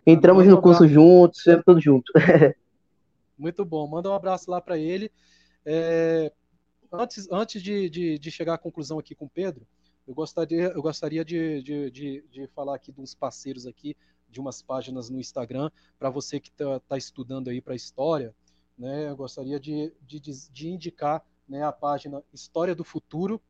Entramos 0.06 0.46
no 0.46 0.60
curso 0.60 0.88
juntos, 0.88 1.42
sempre 1.42 1.64
tudo 1.64 1.80
junto. 1.80 2.10
Muito 3.36 3.64
bom, 3.64 3.86
manda 3.86 4.08
um 4.08 4.14
abraço 4.14 4.50
lá 4.50 4.60
para 4.60 4.78
ele. 4.78 5.10
É, 5.66 6.32
antes 6.90 7.28
antes 7.30 7.62
de, 7.62 7.90
de, 7.90 8.18
de, 8.18 8.30
chegar 8.30 8.54
à 8.54 8.58
conclusão 8.58 8.98
aqui 8.98 9.14
com 9.14 9.26
o 9.26 9.30
Pedro, 9.30 9.66
eu 10.06 10.14
gostaria, 10.14 10.68
eu 10.68 10.82
gostaria 10.82 11.24
de, 11.24 11.62
de, 11.62 11.90
de, 11.90 12.24
de 12.30 12.46
falar 12.48 12.76
aqui 12.76 12.92
de 12.92 13.00
uns 13.00 13.14
parceiros 13.14 13.66
aqui 13.66 13.96
de 14.30 14.40
umas 14.40 14.62
páginas 14.62 15.10
no 15.10 15.18
Instagram 15.18 15.70
para 15.98 16.10
você 16.10 16.40
que 16.40 16.48
está 16.48 16.80
tá 16.80 16.96
estudando 16.96 17.48
aí 17.48 17.60
para 17.60 17.74
história, 17.74 18.34
né? 18.78 19.08
Eu 19.08 19.16
gostaria 19.16 19.58
de, 19.60 19.92
de, 20.02 20.20
de 20.20 20.68
indicar 20.68 21.24
né, 21.48 21.62
a 21.62 21.72
página 21.72 22.22
História 22.32 22.74
do 22.74 22.84
Futuro, 22.84 23.40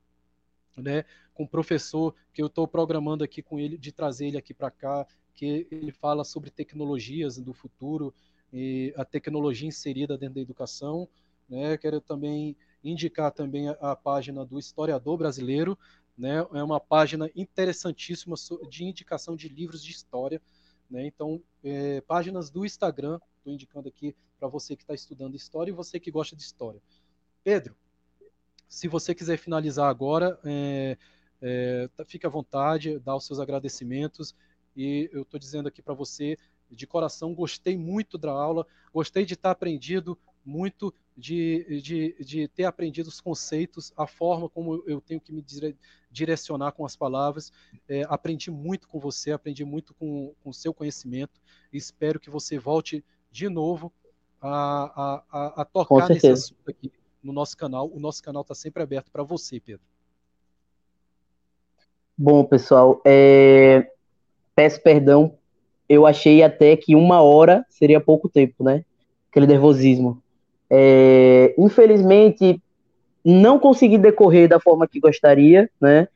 né, 0.76 1.04
com 1.32 1.44
o 1.44 1.48
professor 1.48 2.14
que 2.32 2.42
eu 2.42 2.46
estou 2.46 2.66
programando 2.66 3.22
aqui 3.24 3.42
com 3.42 3.58
ele, 3.58 3.78
de 3.78 3.92
trazer 3.92 4.28
ele 4.28 4.38
aqui 4.38 4.52
para 4.52 4.70
cá, 4.70 5.06
que 5.34 5.66
ele 5.70 5.92
fala 5.92 6.24
sobre 6.24 6.50
tecnologias 6.50 7.38
do 7.38 7.52
futuro 7.52 8.14
e 8.52 8.94
a 8.96 9.04
tecnologia 9.04 9.68
inserida 9.68 10.16
dentro 10.16 10.36
da 10.36 10.40
educação. 10.40 11.08
Né? 11.48 11.76
Quero 11.76 12.00
também 12.00 12.56
indicar 12.82 13.32
também 13.32 13.68
a, 13.68 13.72
a 13.72 13.96
página 13.96 14.44
do 14.44 14.58
historiador 14.58 15.16
brasileiro, 15.16 15.76
né? 16.16 16.46
É 16.52 16.62
uma 16.62 16.78
página 16.78 17.28
interessantíssima 17.34 18.36
de 18.68 18.84
indicação 18.84 19.34
de 19.34 19.48
livros 19.48 19.82
de 19.82 19.90
história. 19.90 20.40
Né? 20.88 21.06
Então, 21.06 21.42
é, 21.62 22.00
páginas 22.02 22.50
do 22.50 22.64
Instagram, 22.64 23.18
estou 23.38 23.52
indicando 23.52 23.88
aqui 23.88 24.14
para 24.38 24.48
você 24.48 24.76
que 24.76 24.82
está 24.82 24.94
estudando 24.94 25.34
história 25.34 25.70
e 25.72 25.74
você 25.74 25.98
que 25.98 26.10
gosta 26.10 26.36
de 26.36 26.42
história. 26.42 26.80
Pedro, 27.42 27.74
se 28.68 28.88
você 28.88 29.14
quiser 29.14 29.38
finalizar 29.38 29.88
agora, 29.88 30.38
é, 30.44 30.96
é, 31.40 31.88
tá, 31.96 32.04
fique 32.04 32.26
à 32.26 32.30
vontade, 32.30 32.98
dá 32.98 33.14
os 33.14 33.26
seus 33.26 33.38
agradecimentos. 33.38 34.34
E 34.76 35.08
eu 35.12 35.22
estou 35.22 35.38
dizendo 35.38 35.68
aqui 35.68 35.82
para 35.82 35.94
você, 35.94 36.36
de 36.70 36.86
coração, 36.86 37.34
gostei 37.34 37.76
muito 37.76 38.18
da 38.18 38.32
aula, 38.32 38.66
gostei 38.92 39.24
de 39.24 39.34
estar 39.34 39.50
tá 39.50 39.52
aprendido 39.52 40.18
muito 40.44 40.92
de, 41.16 41.80
de, 41.80 42.16
de 42.24 42.48
ter 42.48 42.64
aprendido 42.64 43.06
os 43.06 43.20
conceitos, 43.20 43.92
a 43.96 44.06
forma 44.06 44.48
como 44.48 44.82
eu 44.86 45.00
tenho 45.00 45.20
que 45.20 45.32
me 45.32 45.40
dire, 45.40 45.76
direcionar 46.10 46.72
com 46.72 46.84
as 46.84 46.96
palavras. 46.96 47.52
É, 47.88 48.04
aprendi 48.08 48.50
muito 48.50 48.88
com 48.88 48.98
você, 48.98 49.30
aprendi 49.30 49.64
muito 49.64 49.94
com 49.94 50.34
o 50.44 50.52
seu 50.52 50.74
conhecimento. 50.74 51.40
Espero 51.72 52.18
que 52.18 52.30
você 52.30 52.58
volte 52.58 53.04
de 53.30 53.48
novo 53.48 53.92
a, 54.40 55.22
a, 55.30 55.62
a 55.62 55.64
tocar 55.64 56.08
nesse 56.08 56.28
assunto 56.28 56.68
aqui 56.68 56.92
no 57.24 57.32
nosso 57.32 57.56
canal. 57.56 57.90
O 57.92 57.98
nosso 57.98 58.22
canal 58.22 58.42
está 58.42 58.54
sempre 58.54 58.82
aberto 58.82 59.10
para 59.10 59.22
você, 59.22 59.58
Pedro. 59.58 59.82
Bom, 62.16 62.44
pessoal, 62.44 63.00
é... 63.04 63.88
peço 64.54 64.80
perdão. 64.82 65.36
Eu 65.88 66.06
achei 66.06 66.42
até 66.42 66.76
que 66.76 66.94
uma 66.94 67.20
hora 67.20 67.64
seria 67.68 68.00
pouco 68.00 68.28
tempo, 68.28 68.62
né? 68.62 68.84
Aquele 69.30 69.46
nervosismo. 69.46 70.22
É, 70.70 71.54
infelizmente, 71.58 72.60
não 73.24 73.58
consegui 73.58 73.98
decorrer 73.98 74.48
da 74.48 74.60
forma 74.60 74.88
que 74.88 75.00
gostaria, 75.00 75.70
né? 75.80 76.08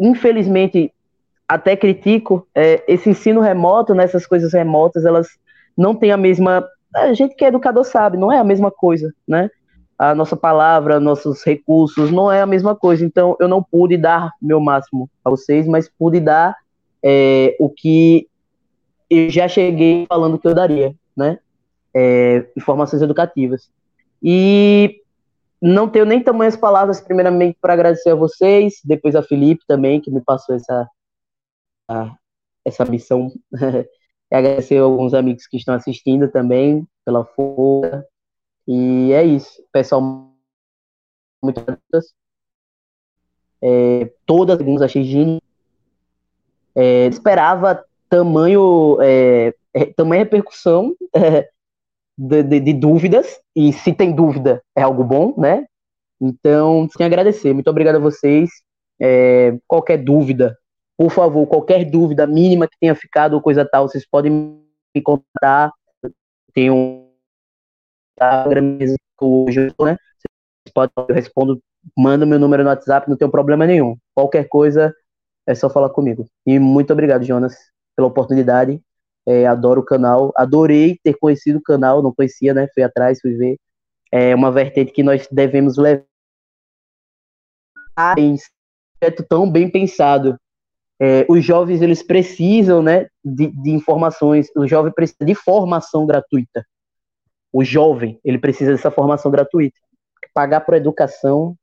Infelizmente, 0.00 0.92
até 1.48 1.76
critico 1.76 2.46
é, 2.54 2.82
esse 2.88 3.10
ensino 3.10 3.40
remoto, 3.40 3.94
nessas 3.94 4.22
né, 4.22 4.28
coisas 4.28 4.52
remotas, 4.52 5.04
elas 5.04 5.28
não 5.76 5.94
têm 5.94 6.10
a 6.10 6.16
mesma. 6.16 6.66
A 6.94 7.12
gente 7.12 7.34
que 7.34 7.44
é 7.44 7.48
educador 7.48 7.84
sabe, 7.84 8.16
não 8.16 8.32
é 8.32 8.38
a 8.38 8.44
mesma 8.44 8.70
coisa, 8.70 9.12
né? 9.26 9.50
A 9.98 10.14
nossa 10.14 10.36
palavra, 10.36 10.98
nossos 10.98 11.44
recursos, 11.44 12.10
não 12.10 12.30
é 12.30 12.40
a 12.40 12.46
mesma 12.46 12.74
coisa. 12.74 13.04
Então, 13.04 13.36
eu 13.40 13.48
não 13.48 13.62
pude 13.62 13.96
dar 13.96 14.32
meu 14.40 14.60
máximo 14.60 15.08
a 15.24 15.30
vocês, 15.30 15.66
mas 15.66 15.88
pude 15.88 16.20
dar 16.20 16.56
é, 17.02 17.56
o 17.60 17.68
que 17.70 18.28
eu 19.08 19.30
já 19.30 19.46
cheguei 19.46 20.06
falando 20.08 20.38
que 20.38 20.48
eu 20.48 20.54
daria, 20.54 20.94
né? 21.16 21.38
é, 21.94 22.50
informações 22.56 23.00
educativas. 23.00 23.70
E 24.20 25.00
não 25.62 25.88
tenho 25.88 26.04
nem 26.04 26.22
tamanhas 26.22 26.56
palavras, 26.56 27.00
primeiramente, 27.00 27.56
para 27.60 27.72
agradecer 27.72 28.10
a 28.10 28.16
vocês, 28.16 28.80
depois 28.84 29.14
a 29.14 29.22
Felipe 29.22 29.64
também, 29.66 30.00
que 30.00 30.10
me 30.10 30.20
passou 30.20 30.56
essa, 30.56 30.88
a, 31.88 32.16
essa 32.64 32.84
missão. 32.84 33.32
agradecer 34.32 34.78
a 34.78 34.82
alguns 34.82 35.14
amigos 35.14 35.46
que 35.46 35.56
estão 35.56 35.74
assistindo 35.74 36.28
também, 36.28 36.84
pela 37.04 37.24
força. 37.24 38.04
E 38.66 39.12
é 39.12 39.22
isso, 39.24 39.62
pessoal. 39.72 40.32
Muito 41.42 41.60
graças. 41.60 42.14
É, 43.62 44.10
todas 44.26 44.58
as 44.60 44.82
achei 44.82 45.04
genial. 45.04 45.40
É, 46.74 47.06
esperava 47.06 47.84
tamanho, 48.08 48.98
é, 49.00 49.54
é 49.72 49.86
tamanha 49.86 50.24
repercussão 50.24 50.94
de, 52.18 52.42
de, 52.42 52.60
de, 52.60 52.72
dúvidas, 52.72 53.40
e 53.54 53.72
se 53.72 53.92
tem 53.92 54.14
dúvida 54.14 54.62
é 54.76 54.82
algo 54.82 55.04
bom, 55.04 55.34
né? 55.38 55.66
Então, 56.20 56.88
sem 56.96 57.04
agradecer. 57.04 57.52
Muito 57.52 57.68
obrigado 57.68 57.96
a 57.96 58.00
vocês. 58.00 58.50
É, 59.00 59.56
qualquer 59.66 59.98
dúvida, 59.98 60.56
por 60.96 61.10
favor, 61.10 61.46
qualquer 61.46 61.84
dúvida 61.84 62.26
mínima 62.26 62.68
que 62.68 62.78
tenha 62.78 62.94
ficado 62.94 63.34
ou 63.34 63.42
coisa 63.42 63.64
tal, 63.64 63.88
vocês 63.88 64.06
podem 64.06 64.32
me 64.94 65.02
contar. 65.02 65.72
Tem 68.18 68.96
um 69.20 69.44
hoje, 69.44 69.60
né? 69.80 69.96
Vocês 70.66 70.90
eu 70.96 71.14
respondo, 71.14 71.62
manda 71.96 72.24
meu 72.24 72.38
número 72.38 72.62
no 72.62 72.68
WhatsApp, 72.70 73.08
não 73.08 73.16
tem 73.16 73.30
problema 73.30 73.66
nenhum. 73.66 73.96
Qualquer 74.14 74.48
coisa 74.48 74.94
é 75.46 75.54
só 75.54 75.68
falar 75.68 75.90
comigo. 75.90 76.26
E 76.46 76.58
muito 76.58 76.92
obrigado, 76.92 77.24
Jonas, 77.24 77.56
pela 77.94 78.08
oportunidade. 78.08 78.80
É, 79.26 79.46
adoro 79.46 79.80
o 79.80 79.84
canal, 79.84 80.32
adorei 80.36 80.98
ter 81.02 81.14
conhecido 81.14 81.58
o 81.58 81.62
canal, 81.62 82.02
não 82.02 82.14
conhecia, 82.14 82.52
né? 82.52 82.68
Fui 82.74 82.82
atrás, 82.82 83.20
fui 83.20 83.34
ver. 83.34 83.56
É 84.12 84.34
uma 84.34 84.52
vertente 84.52 84.92
que 84.92 85.02
nós 85.02 85.26
devemos 85.30 85.76
levar. 85.76 86.04
É 89.00 89.10
tão 89.10 89.50
bem 89.50 89.70
pensado. 89.70 90.38
É, 91.00 91.26
os 91.28 91.44
jovens 91.44 91.82
eles 91.82 92.02
precisam, 92.02 92.82
né, 92.82 93.08
de, 93.24 93.48
de 93.48 93.70
informações. 93.70 94.48
O 94.56 94.66
jovem 94.66 94.92
precisa 94.92 95.24
de 95.24 95.34
formação 95.34 96.06
gratuita. 96.06 96.64
O 97.54 97.62
jovem 97.62 98.18
ele 98.24 98.36
precisa 98.36 98.72
dessa 98.72 98.90
formação 98.90 99.30
gratuita. 99.30 99.80
Pagar 100.34 100.62
por 100.62 100.74
educação, 100.74 101.56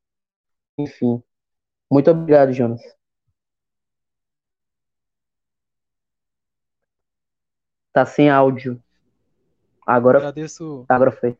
enfim. 0.79 1.21
Muito 1.91 2.09
obrigado, 2.09 2.53
Jonas. 2.53 2.81
Tá 7.91 8.05
sem 8.05 8.29
áudio. 8.29 8.81
Agora, 9.85 10.19
agradeço, 10.19 10.85
agora 10.87 11.11
foi. 11.11 11.37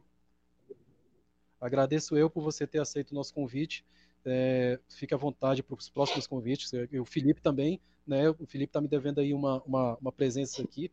Agradeço 1.62 2.18
eu 2.18 2.30
por 2.30 2.44
você 2.44 2.68
ter 2.68 2.82
aceito 2.82 3.12
o 3.12 3.16
nosso 3.16 3.34
convite. 3.34 3.86
É, 4.26 4.78
fique 4.90 5.14
à 5.14 5.18
vontade 5.18 5.64
para 5.64 5.76
os 5.78 5.88
próximos 5.88 6.28
convites. 6.28 6.70
O 7.00 7.06
Felipe 7.06 7.40
também, 7.40 7.80
né? 8.06 8.30
O 8.32 8.46
Felipe 8.46 8.72
está 8.72 8.82
me 8.82 8.90
devendo 8.90 9.22
aí 9.22 9.34
uma, 9.34 9.64
uma, 9.64 9.98
uma 10.02 10.12
presença 10.12 10.62
aqui. 10.62 10.92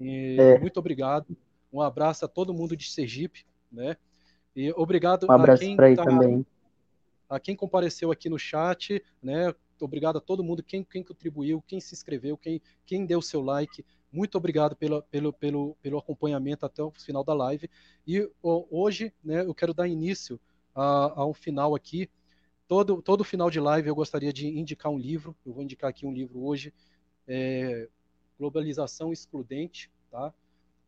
E, 0.00 0.36
é. 0.40 0.58
Muito 0.58 0.80
obrigado. 0.80 1.36
Um 1.76 1.82
abraço 1.82 2.24
a 2.24 2.28
todo 2.28 2.54
mundo 2.54 2.74
de 2.74 2.90
Sergipe, 2.90 3.44
né? 3.70 3.98
E 4.54 4.72
obrigado 4.72 5.26
um 5.28 5.32
abraço 5.32 5.62
a 5.62 5.66
quem 5.66 5.76
tá, 5.76 6.04
também. 6.04 6.46
A 7.28 7.38
quem 7.38 7.54
compareceu 7.54 8.10
aqui 8.10 8.30
no 8.30 8.38
chat, 8.38 9.04
né? 9.22 9.54
Obrigado 9.78 10.16
a 10.16 10.20
todo 10.22 10.42
mundo, 10.42 10.62
quem, 10.62 10.82
quem 10.82 11.02
contribuiu, 11.02 11.62
quem 11.66 11.78
se 11.78 11.94
inscreveu, 11.94 12.38
quem, 12.38 12.62
quem 12.86 13.04
deu 13.04 13.20
seu 13.20 13.42
like. 13.42 13.84
Muito 14.10 14.38
obrigado 14.38 14.74
pelo, 14.74 15.02
pelo, 15.02 15.34
pelo, 15.34 15.76
pelo 15.82 15.98
acompanhamento 15.98 16.64
até 16.64 16.82
o 16.82 16.90
final 16.92 17.22
da 17.22 17.34
live. 17.34 17.68
E 18.06 18.26
hoje, 18.42 19.12
né, 19.22 19.42
eu 19.42 19.54
quero 19.54 19.74
dar 19.74 19.86
início 19.86 20.40
a, 20.74 21.20
a 21.20 21.26
um 21.26 21.34
final 21.34 21.74
aqui. 21.74 22.08
Todo, 22.66 23.02
todo 23.02 23.22
final 23.22 23.50
de 23.50 23.60
live 23.60 23.86
eu 23.86 23.94
gostaria 23.94 24.32
de 24.32 24.48
indicar 24.48 24.90
um 24.90 24.98
livro. 24.98 25.36
Eu 25.44 25.52
vou 25.52 25.62
indicar 25.62 25.90
aqui 25.90 26.06
um 26.06 26.12
livro 26.12 26.42
hoje, 26.42 26.72
é 27.28 27.86
Globalização 28.38 29.12
Excludente, 29.12 29.90
tá? 30.10 30.32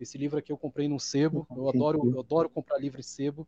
Esse 0.01 0.17
livro 0.17 0.39
aqui 0.39 0.53
eu 0.53 0.59
comprei 0.59 0.89
num 0.89 0.99
sebo. 0.99 1.47
Eu 1.55 1.69
adoro, 1.69 2.11
eu 2.13 2.21
adoro 2.21 2.49
comprar 2.49 2.79
livro 2.79 3.01
em 3.01 3.03
sebo. 3.03 3.47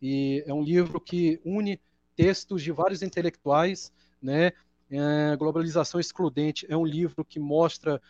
E 0.00 0.42
é 0.46 0.52
um 0.52 0.62
livro 0.62 1.00
que 1.00 1.40
une 1.44 1.80
textos 2.16 2.62
de 2.62 2.72
vários 2.72 3.02
intelectuais, 3.02 3.92
né? 4.20 4.52
É, 4.90 5.36
Globalização 5.36 5.98
Excludente 5.98 6.66
é 6.68 6.76
um 6.76 6.84
livro 6.84 7.24
que 7.24 7.40
mostra 7.40 8.00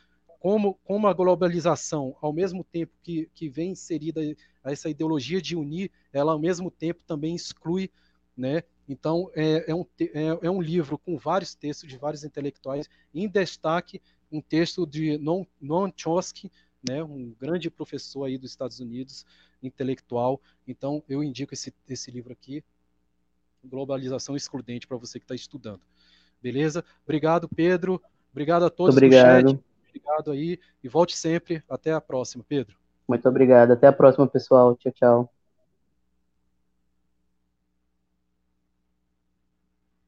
como, 0.41 0.75
como 0.85 1.07
a 1.07 1.13
globalização, 1.15 2.17
ao 2.21 2.33
mesmo 2.33 2.63
tempo 2.65 2.93
que, 3.03 3.31
que 3.35 3.49
vem 3.49 3.71
inserida 3.71 4.21
essa 4.63 4.91
ideologia 4.91 5.41
de 5.41 5.57
unir, 5.57 5.91
ela 6.13 6.33
ao 6.33 6.39
mesmo 6.39 6.71
tempo 6.71 7.01
também 7.07 7.35
exclui, 7.35 7.91
né? 8.37 8.63
Então, 8.87 9.31
é, 9.35 9.71
é, 9.71 9.75
um, 9.75 9.87
é, 9.99 10.39
é 10.43 10.51
um 10.51 10.61
livro 10.61 10.99
com 10.99 11.17
vários 11.17 11.55
textos 11.55 11.89
de 11.89 11.97
vários 11.97 12.25
intelectuais, 12.25 12.89
em 13.15 13.27
destaque 13.27 14.03
um 14.31 14.41
texto 14.41 14.87
de 14.87 15.17
Noam, 15.17 15.47
Noam 15.61 15.93
Chomsky, 15.97 16.51
né, 16.89 17.03
um 17.03 17.35
grande 17.41 17.71
professor 17.71 18.25
aí 18.25 18.39
dos 18.39 18.51
Estados 18.51 18.81
Unidos, 18.81 19.25
intelectual. 19.63 20.41
Então, 20.67 21.03
eu 21.09 21.23
indico 21.23 21.55
esse, 21.55 21.73
esse 21.89 22.11
livro 22.11 22.33
aqui, 22.33 22.63
Globalização 23.65 24.37
Excludente, 24.37 24.87
para 24.87 24.97
você 24.97 25.19
que 25.19 25.25
está 25.25 25.35
estudando. 25.35 25.81
Beleza? 26.43 26.85
Obrigado, 27.05 27.49
Pedro. 27.49 28.01
Obrigado 28.31 28.65
a 28.65 28.71
todos 28.71 28.97
Obrigado. 28.97 29.43
do 29.45 29.51
chat 29.51 29.65
obrigado 29.95 30.33
aí 30.33 30.59
e 30.83 30.89
volte 30.89 31.17
sempre. 31.17 31.63
Até 31.69 31.93
a 31.93 32.01
próxima, 32.01 32.45
Pedro. 32.47 32.77
Muito 33.09 33.29
obrigado. 33.29 33.73
Até 33.73 33.87
a 33.87 33.93
próxima, 33.93 34.27
pessoal. 34.27 34.77
Tchau, 34.77 34.93
tchau. 34.93 35.44